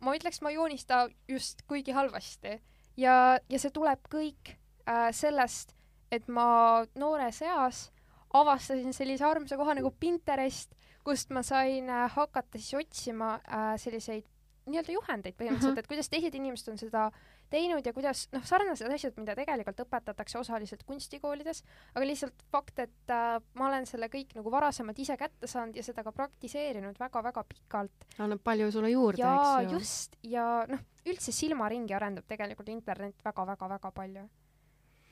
ma 0.00 0.14
ütleks, 0.16 0.40
ma 0.42 0.50
ei 0.50 0.58
joonista 0.58 1.08
just 1.28 1.62
kuigi 1.68 1.92
halvasti 1.92 2.56
ja, 2.96 3.14
ja 3.48 3.60
see 3.60 3.72
tuleb 3.74 4.08
kõik 4.12 4.54
äh, 4.88 5.10
sellest, 5.16 5.74
et 6.10 6.28
ma 6.28 6.84
noores 6.98 7.42
eas 7.46 7.88
avastasin 8.34 8.94
sellise 8.94 9.26
armsa 9.26 9.58
koha 9.58 9.74
nagu 9.78 9.90
Pinterest, 10.00 10.74
kust 11.06 11.32
ma 11.34 11.42
sain 11.46 11.90
äh, 11.90 12.06
hakata 12.14 12.58
siis 12.58 12.74
otsima 12.78 13.36
äh, 13.44 13.74
selliseid 13.80 14.26
nii-öelda 14.70 14.94
juhendeid 14.94 15.34
põhimõtteliselt 15.38 15.72
mm, 15.72 15.76
-hmm. 15.76 15.84
et 15.84 15.90
kuidas 15.90 16.10
teised 16.12 16.34
inimesed 16.36 16.68
on 16.72 16.78
seda 16.78 17.10
teinud 17.50 17.86
ja 17.86 17.92
kuidas 17.96 18.26
noh, 18.34 18.44
sarnased 18.46 18.90
asjad, 18.94 19.16
mida 19.20 19.34
tegelikult 19.38 19.82
õpetatakse 19.84 20.38
osaliselt 20.40 20.84
kunstikoolides, 20.88 21.62
aga 21.94 22.06
lihtsalt 22.06 22.44
fakt, 22.52 22.82
et 22.86 23.14
äh, 23.14 23.38
ma 23.58 23.68
olen 23.68 23.88
selle 23.90 24.10
kõik 24.12 24.34
nagu 24.38 24.52
varasemalt 24.52 24.98
ise 25.02 25.16
kätte 25.20 25.50
saanud 25.50 25.78
ja 25.78 25.84
seda 25.86 26.04
ka 26.06 26.14
praktiseerinud 26.16 27.00
väga-väga 27.00 27.44
pikalt. 27.50 28.08
annab 28.18 28.42
palju 28.44 28.70
sulle 28.74 28.92
juurde, 28.92 29.24
eks 29.24 29.66
ju. 29.66 29.78
just, 29.78 30.16
ja 30.22 30.46
noh, 30.70 30.86
üldse 31.10 31.34
silmaringi 31.34 31.96
arendab 31.96 32.28
tegelikult 32.30 32.70
internet 32.72 33.26
väga-väga-väga 33.26 33.92
palju. 33.94 34.28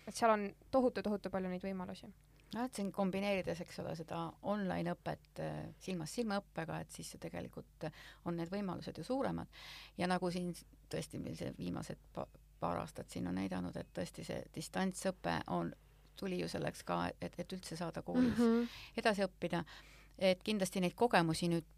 et 0.06 0.16
seal 0.16 0.32
on 0.32 0.48
tohutu-tohutu 0.72 1.30
palju 1.30 1.50
neid 1.52 1.64
võimalusi 1.64 2.08
noh, 2.54 2.64
et 2.64 2.74
siin 2.74 2.90
kombineerides, 2.92 3.60
eks 3.64 3.78
ole, 3.82 3.94
seda 3.98 4.24
online 4.48 4.94
õpet 4.96 5.42
äh, 5.44 5.62
silmast 5.84 6.18
silma 6.18 6.40
õppega, 6.42 6.80
et 6.80 6.90
siis 6.94 7.14
tegelikult 7.20 7.88
on 8.24 8.36
need 8.36 8.50
võimalused 8.52 8.98
ju 8.98 9.04
suuremad. 9.04 9.48
ja 9.98 10.08
nagu 10.08 10.30
siin 10.30 10.54
tõesti 10.90 11.20
meil 11.22 11.36
see 11.36 11.52
viimased 11.58 11.98
pa 12.14 12.26
paar 12.58 12.80
aastat 12.82 13.10
siin 13.10 13.28
on 13.30 13.36
näidanud, 13.38 13.76
et 13.76 13.90
tõesti 13.94 14.24
see 14.26 14.42
distantsõpe 14.54 15.36
on, 15.54 15.70
tuli 16.18 16.40
ju 16.40 16.48
selleks 16.50 16.82
ka, 16.82 17.04
et, 17.20 17.34
et 17.38 17.52
üldse 17.54 17.76
saada 17.78 18.02
koolis 18.02 18.34
mm 18.34 18.44
-hmm. 18.44 18.78
edasi 18.96 19.22
õppida, 19.22 19.64
et 20.18 20.42
kindlasti 20.42 20.80
neid 20.80 20.94
kogemusi 20.98 21.48
nüüd, 21.48 21.68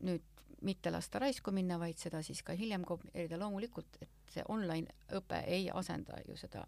nüüd 0.00 0.22
mitte 0.62 0.90
lasta 0.90 1.18
raisku 1.18 1.50
minna, 1.50 1.78
vaid 1.78 1.98
seda 1.98 2.22
siis 2.22 2.42
ka 2.42 2.52
hiljem 2.52 2.84
kopeerida, 2.84 3.38
loomulikult, 3.38 3.98
et 4.00 4.08
see 4.30 4.44
online 4.48 4.88
õpe 5.12 5.42
ei 5.46 5.70
asenda 5.70 6.16
ju 6.28 6.36
seda 6.36 6.66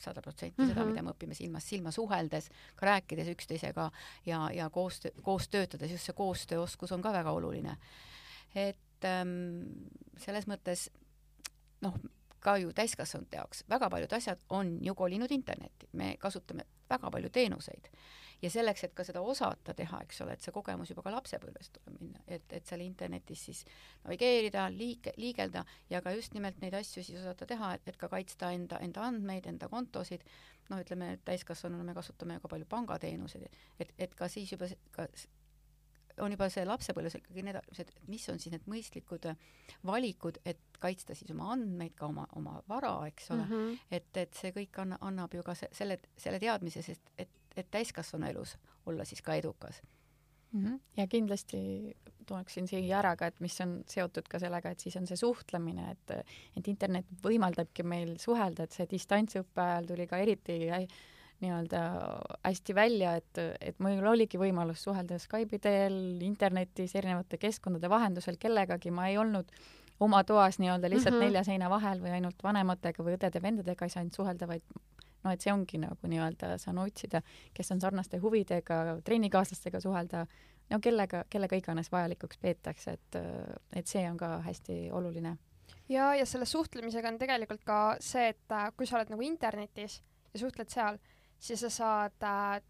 sada 0.00 0.22
protsenti 0.22 0.62
mm 0.62 0.64
-hmm. 0.64 0.74
seda, 0.74 0.84
mida 0.84 1.02
me 1.02 1.10
õpime 1.10 1.34
silmast 1.34 1.68
silma 1.68 1.90
suheldes, 1.90 2.48
ka 2.76 2.86
rääkides 2.86 3.28
üksteisega 3.28 3.90
ja, 4.26 4.50
ja 4.52 4.70
koos, 4.70 5.00
koos 5.22 5.48
töötades, 5.48 5.90
just 5.90 6.04
see 6.04 6.16
koostööoskus 6.16 6.92
on 6.92 7.02
ka 7.02 7.12
väga 7.12 7.30
oluline. 7.30 7.76
et 8.54 9.04
ähm, 9.04 9.62
selles 10.16 10.46
mõttes 10.46 10.90
noh, 11.80 11.94
ka 12.40 12.56
ju 12.56 12.72
täiskasvanute 12.72 13.36
jaoks 13.36 13.64
väga 13.70 13.90
paljud 13.90 14.12
asjad 14.12 14.38
on 14.48 14.78
ju 14.84 14.94
kolinud 14.94 15.30
internetti, 15.30 15.88
me 15.92 16.16
kasutame 16.18 16.66
väga 16.90 17.10
palju 17.10 17.30
teenuseid. 17.32 17.90
Ja 18.42 18.50
selleks, 18.50 18.82
et 18.84 18.94
ka 18.96 19.04
seda 19.06 19.22
osata 19.24 19.72
teha, 19.76 20.00
eks 20.04 20.20
ole, 20.20 20.34
et 20.34 20.44
see 20.44 20.52
kogemus 20.52 20.90
juba 20.90 21.04
ka 21.06 21.12
lapsepõlvest 21.14 21.78
tuleb 21.78 22.00
minna, 22.00 22.24
et, 22.28 22.44
et 22.52 22.66
seal 22.68 22.82
internetis 22.84 23.44
siis 23.48 23.62
navigeerida, 24.02 24.66
liike, 24.74 25.14
liigelda 25.16 25.62
ja 25.90 26.02
ka 26.04 26.12
just 26.12 26.34
nimelt 26.36 26.58
neid 26.60 26.76
asju 26.76 27.04
siis 27.06 27.22
osata 27.22 27.48
teha, 27.48 27.74
et, 27.78 27.88
et 27.88 27.96
ka 28.00 28.10
kaitsta 28.12 28.50
enda, 28.52 28.82
enda 28.84 29.06
andmeid, 29.06 29.48
enda 29.48 29.70
kontosid, 29.72 30.26
noh, 30.68 30.82
ütleme 30.82 31.14
täiskasvanuna 31.24 31.86
me 31.88 31.96
kasutame 31.96 32.36
ka 32.42 32.50
palju 32.52 32.68
pangateenuseid, 32.68 33.48
et, 33.80 33.96
et 33.98 34.18
ka 34.18 34.28
siis 34.28 34.52
juba 34.52 34.68
ka 34.92 35.08
on 36.22 36.34
juba 36.34 36.48
see 36.52 36.64
lapsepõlves 36.66 37.18
ikkagi 37.18 37.42
need, 37.46 37.58
et 37.78 37.90
mis 38.10 38.28
on 38.30 38.38
siis 38.42 38.52
need 38.54 38.66
mõistlikud 38.70 39.26
valikud, 39.86 40.38
et 40.44 40.78
kaitsta 40.82 41.16
siis 41.16 41.32
oma 41.34 41.50
andmeid, 41.54 41.94
ka 41.98 42.06
oma, 42.10 42.26
oma 42.38 42.60
vara, 42.68 42.94
eks 43.08 43.30
ole 43.34 43.44
mm, 43.44 43.50
-hmm. 43.50 43.78
et, 43.90 44.16
et 44.22 44.40
see 44.40 44.52
kõik 44.54 44.78
anna, 44.82 44.98
annab 45.00 45.34
ju 45.34 45.42
ka 45.42 45.54
se, 45.58 45.68
selle, 45.72 45.98
selle 46.16 46.40
teadmise, 46.42 46.82
sest 46.82 47.10
et, 47.18 47.30
et 47.56 47.70
täiskasvanu 47.70 48.30
elus 48.30 48.56
olla 48.86 49.04
siis 49.04 49.22
ka 49.22 49.34
edukas 49.34 49.82
mm. 50.52 50.64
-hmm. 50.64 50.80
ja 50.96 51.06
kindlasti 51.06 51.96
tooksin 52.26 52.68
siia 52.68 52.98
ära 52.98 53.16
ka, 53.16 53.26
et 53.26 53.40
mis 53.40 53.60
on 53.60 53.82
seotud 53.86 54.28
ka 54.28 54.38
sellega, 54.38 54.70
et 54.70 54.80
siis 54.80 54.96
on 54.96 55.06
see 55.06 55.16
suhtlemine, 55.16 55.90
et, 55.90 56.14
et 56.56 56.68
internet 56.68 57.06
võimaldabki 57.24 57.82
meil 57.82 58.16
suhelda, 58.18 58.64
et 58.64 58.72
see 58.72 58.86
distantsõppe 58.90 59.60
ajal 59.60 59.90
tuli 59.92 60.06
ka 60.06 60.18
eriti 60.18 60.58
nii-öelda 61.42 61.80
hästi 62.44 62.74
välja, 62.74 63.14
et, 63.20 63.40
et 63.60 63.78
mul 63.82 64.06
oligi 64.06 64.38
võimalus 64.40 64.84
suhelda 64.86 65.18
Skype'i 65.18 65.58
teel, 65.62 65.96
internetis, 66.22 66.94
erinevate 66.94 67.38
keskkondade 67.42 67.90
vahendusel 67.90 68.38
kellegagi, 68.40 68.92
ma 68.94 69.08
ei 69.10 69.18
olnud 69.18 69.50
oma 70.00 70.24
toas 70.24 70.58
nii-öelda 70.58 70.90
lihtsalt 70.90 71.14
mm 71.14 71.20
-hmm. 71.20 71.24
nelja 71.24 71.44
seina 71.44 71.70
vahel 71.70 72.00
või 72.02 72.14
ainult 72.16 72.42
vanematega 72.42 73.04
või 73.04 73.16
õdede-vendadega 73.18 73.86
ei 73.86 73.90
saa 73.90 74.02
ainult 74.02 74.18
suhelda, 74.18 74.48
vaid 74.48 74.62
noh, 75.24 75.32
et 75.32 75.40
see 75.40 75.52
ongi 75.52 75.80
nagu 75.80 76.10
nii-öelda, 76.10 76.58
saan 76.60 76.78
otsida, 76.78 77.22
kes 77.54 77.72
on 77.72 77.80
sarnaste 77.80 78.20
huvidega, 78.22 78.98
trennikaaslastega 79.04 79.80
suhelda, 79.80 80.26
no 80.70 80.80
kellega, 80.80 81.24
kellega 81.30 81.56
iganes 81.56 81.90
vajalikuks 81.92 82.38
peetakse, 82.42 82.96
et, 82.98 83.18
et 83.72 83.90
see 83.90 84.04
on 84.10 84.16
ka 84.20 84.38
hästi 84.44 84.90
oluline. 84.92 85.36
ja, 85.88 86.14
ja 86.14 86.26
selle 86.26 86.46
suhtlemisega 86.46 87.08
on 87.08 87.18
tegelikult 87.18 87.64
ka 87.64 87.96
see, 88.00 88.28
et 88.28 88.52
äh, 88.52 88.70
kui 88.76 88.86
sa 88.86 88.98
oled 88.98 89.12
nagu 89.12 89.22
internetis 89.22 90.02
ja 90.34 90.40
suhtled 90.40 90.68
seal, 90.68 90.98
siis 91.44 91.60
sa 91.60 91.70
saad 91.70 92.24
äh, 92.24 92.62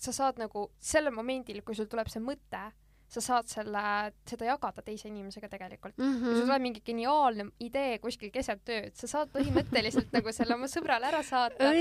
sa 0.00 0.12
saad 0.16 0.40
nagu 0.40 0.68
sellel 0.80 1.14
momendil, 1.14 1.60
kui 1.64 1.76
sul 1.76 1.88
tuleb 1.90 2.08
see 2.10 2.22
mõte, 2.24 2.62
sa 3.10 3.22
saad 3.24 3.50
selle, 3.50 3.82
seda 4.28 4.46
jagada 4.46 4.84
teise 4.86 5.08
inimesega 5.10 5.48
tegelikult 5.50 5.96
mm. 5.98 6.10
-hmm. 6.14 6.24
kui 6.24 6.38
sul 6.38 6.46
tuleb 6.46 6.62
mingi 6.62 6.82
geniaalne 6.86 7.48
idee 7.66 7.98
kuskil 7.98 8.30
keset 8.30 8.70
ööd, 8.70 8.94
sa 8.94 9.10
saad 9.10 9.32
põhimõtteliselt 9.34 10.14
nagu 10.14 10.32
selle 10.32 10.54
oma 10.54 10.70
sõbrale 10.70 11.10
ära 11.10 11.22
saata. 11.26 11.72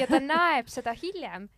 ja 0.00 0.06
ta 0.06 0.20
näeb 0.20 0.68
seda 0.68 0.92
hiljem. 0.92 1.48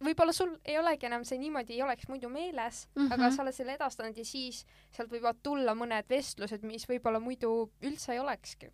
võib-olla 0.00 0.32
sul 0.32 0.56
ei 0.64 0.78
olegi 0.78 1.06
enam 1.06 1.24
see 1.24 1.38
niimoodi, 1.38 1.74
ei 1.74 1.82
oleks 1.82 2.08
muidu 2.08 2.28
meeles 2.28 2.86
mm, 2.94 3.02
-hmm. 3.02 3.12
aga 3.12 3.30
sa 3.30 3.42
oled 3.42 3.54
selle 3.54 3.74
edastanud 3.74 4.16
ja 4.16 4.24
siis 4.24 4.64
sealt 4.90 5.12
võivad 5.12 5.42
tulla 5.42 5.74
mõned 5.74 6.08
vestlused, 6.08 6.62
mis 6.62 6.88
võib-olla 6.88 7.20
muidu 7.20 7.70
üldse 7.82 8.12
ei 8.12 8.18
olekski 8.18 8.70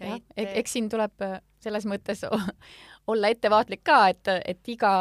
jah, 0.00 0.20
eks 0.36 0.76
siin 0.76 0.88
tuleb 0.92 1.24
äh, 1.24 1.40
selles 1.62 1.86
mõttes 1.88 2.22
olla 3.12 3.30
ettevaatlik 3.32 3.82
ka, 3.86 3.98
et, 4.12 4.30
et 4.44 4.70
iga, 4.72 4.92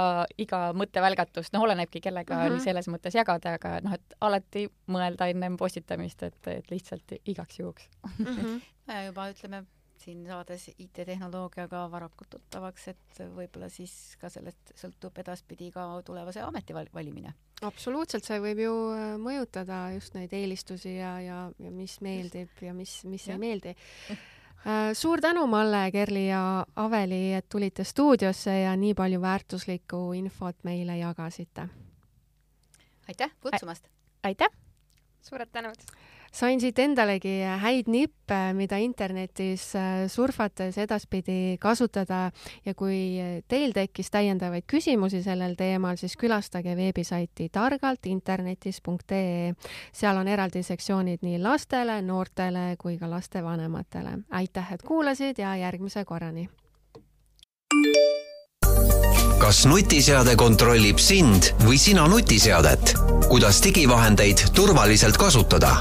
iga 0.41 0.61
mõttevälgatus, 0.77 1.51
noh, 1.55 1.65
olenebki, 1.67 2.01
kellega 2.05 2.37
mm 2.37 2.49
-hmm. 2.49 2.63
selles 2.63 2.89
mõttes 2.91 3.17
jagada, 3.17 3.55
aga 3.59 3.79
noh, 3.85 3.95
et 3.97 4.17
alati 4.21 4.67
mõelda 4.87 5.29
ennem 5.31 5.57
postitamist, 5.57 6.23
et, 6.23 6.41
et 6.47 6.71
lihtsalt 6.71 7.17
igaks 7.25 7.59
juhuks 7.59 7.89
mm. 8.17 8.25
-hmm. 8.25 8.61
ja 8.93 9.05
juba 9.05 9.29
ütleme, 9.33 9.65
siin 9.97 10.25
saades 10.27 10.67
IT-tehnoloogiaga 10.77 11.85
varakult 11.91 12.29
tuttavaks, 12.29 12.87
et 12.91 13.19
võib-olla 13.35 13.69
siis 13.69 14.15
ka 14.21 14.29
sellest 14.29 14.73
sõltub 14.77 15.17
edaspidi 15.23 15.71
ka 15.71 15.87
tulevase 16.05 16.41
ameti 16.41 16.73
valimine. 16.73 17.33
absoluutselt, 17.61 18.23
see 18.23 18.39
võib 18.39 18.59
ju 18.59 18.75
äh, 18.93 19.17
mõjutada 19.17 19.93
just 19.95 20.13
neid 20.13 20.33
eelistusi 20.33 20.97
ja, 20.97 21.19
ja, 21.21 21.51
ja 21.59 21.71
mis 21.71 22.01
meeldib 22.01 22.49
ja 22.61 22.73
mis, 22.73 23.03
mis 23.03 23.27
ja. 23.27 23.33
ei 23.33 23.39
meeldi 23.39 23.75
suur 24.93 25.21
tänu, 25.21 25.47
Malle, 25.47 25.91
Kerli 25.91 26.27
ja 26.27 26.65
Aveli, 26.75 27.33
et 27.33 27.49
tulite 27.49 27.83
stuudiosse 27.83 28.59
ja 28.59 28.75
nii 28.75 28.93
palju 28.93 29.21
väärtuslikku 29.21 30.13
infot 30.13 30.63
meile 30.63 30.97
jagasite. 30.97 31.67
aitäh 33.07 33.31
kutsumast! 33.41 33.87
aitäh! 34.23 34.49
suured 35.21 35.49
tänud! 35.51 35.75
Sain 36.35 36.59
siit 36.59 36.79
endalegi 36.83 37.37
häid 37.61 37.87
nippe, 37.91 38.39
mida 38.57 38.77
internetis 38.81 39.69
äh, 39.79 40.05
surfates 40.11 40.77
edaspidi 40.81 41.57
kasutada 41.61 42.31
ja 42.65 42.73
kui 42.75 43.19
teil 43.47 43.71
tekkis 43.75 44.11
täiendavaid 44.11 44.67
küsimusi 44.67 45.23
sellel 45.23 45.55
teemal, 45.59 45.95
siis 46.01 46.17
külastage 46.19 46.75
veebisaiti 46.75 47.49
targaltinternetis.ee. 47.55 49.53
seal 49.93 50.17
on 50.19 50.27
eraldi 50.27 50.63
sektsioonid 50.63 51.23
nii 51.23 51.39
lastele, 51.43 52.01
noortele 52.01 52.75
kui 52.79 52.97
ka 52.99 53.09
lastevanematele. 53.09 54.17
aitäh, 54.31 54.73
et 54.73 54.83
kuulasid 54.83 55.39
ja 55.39 55.55
järgmise 55.55 56.05
korrani! 56.05 56.49
kas 59.39 59.65
nutiseade 59.69 60.33
kontrollib 60.39 60.97
sind 60.97 61.51
või 61.61 61.77
sina 61.77 62.07
nutiseadet? 62.09 62.95
kuidas 63.29 63.61
digivahendeid 63.63 64.49
turvaliselt 64.55 65.17
kasutada? 65.21 65.75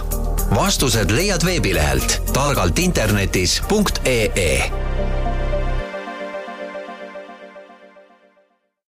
Vastused 0.50 1.10
leiad 1.10 1.44
veebilehelt 1.44 2.22
targaltinternetis.ee 2.32 4.70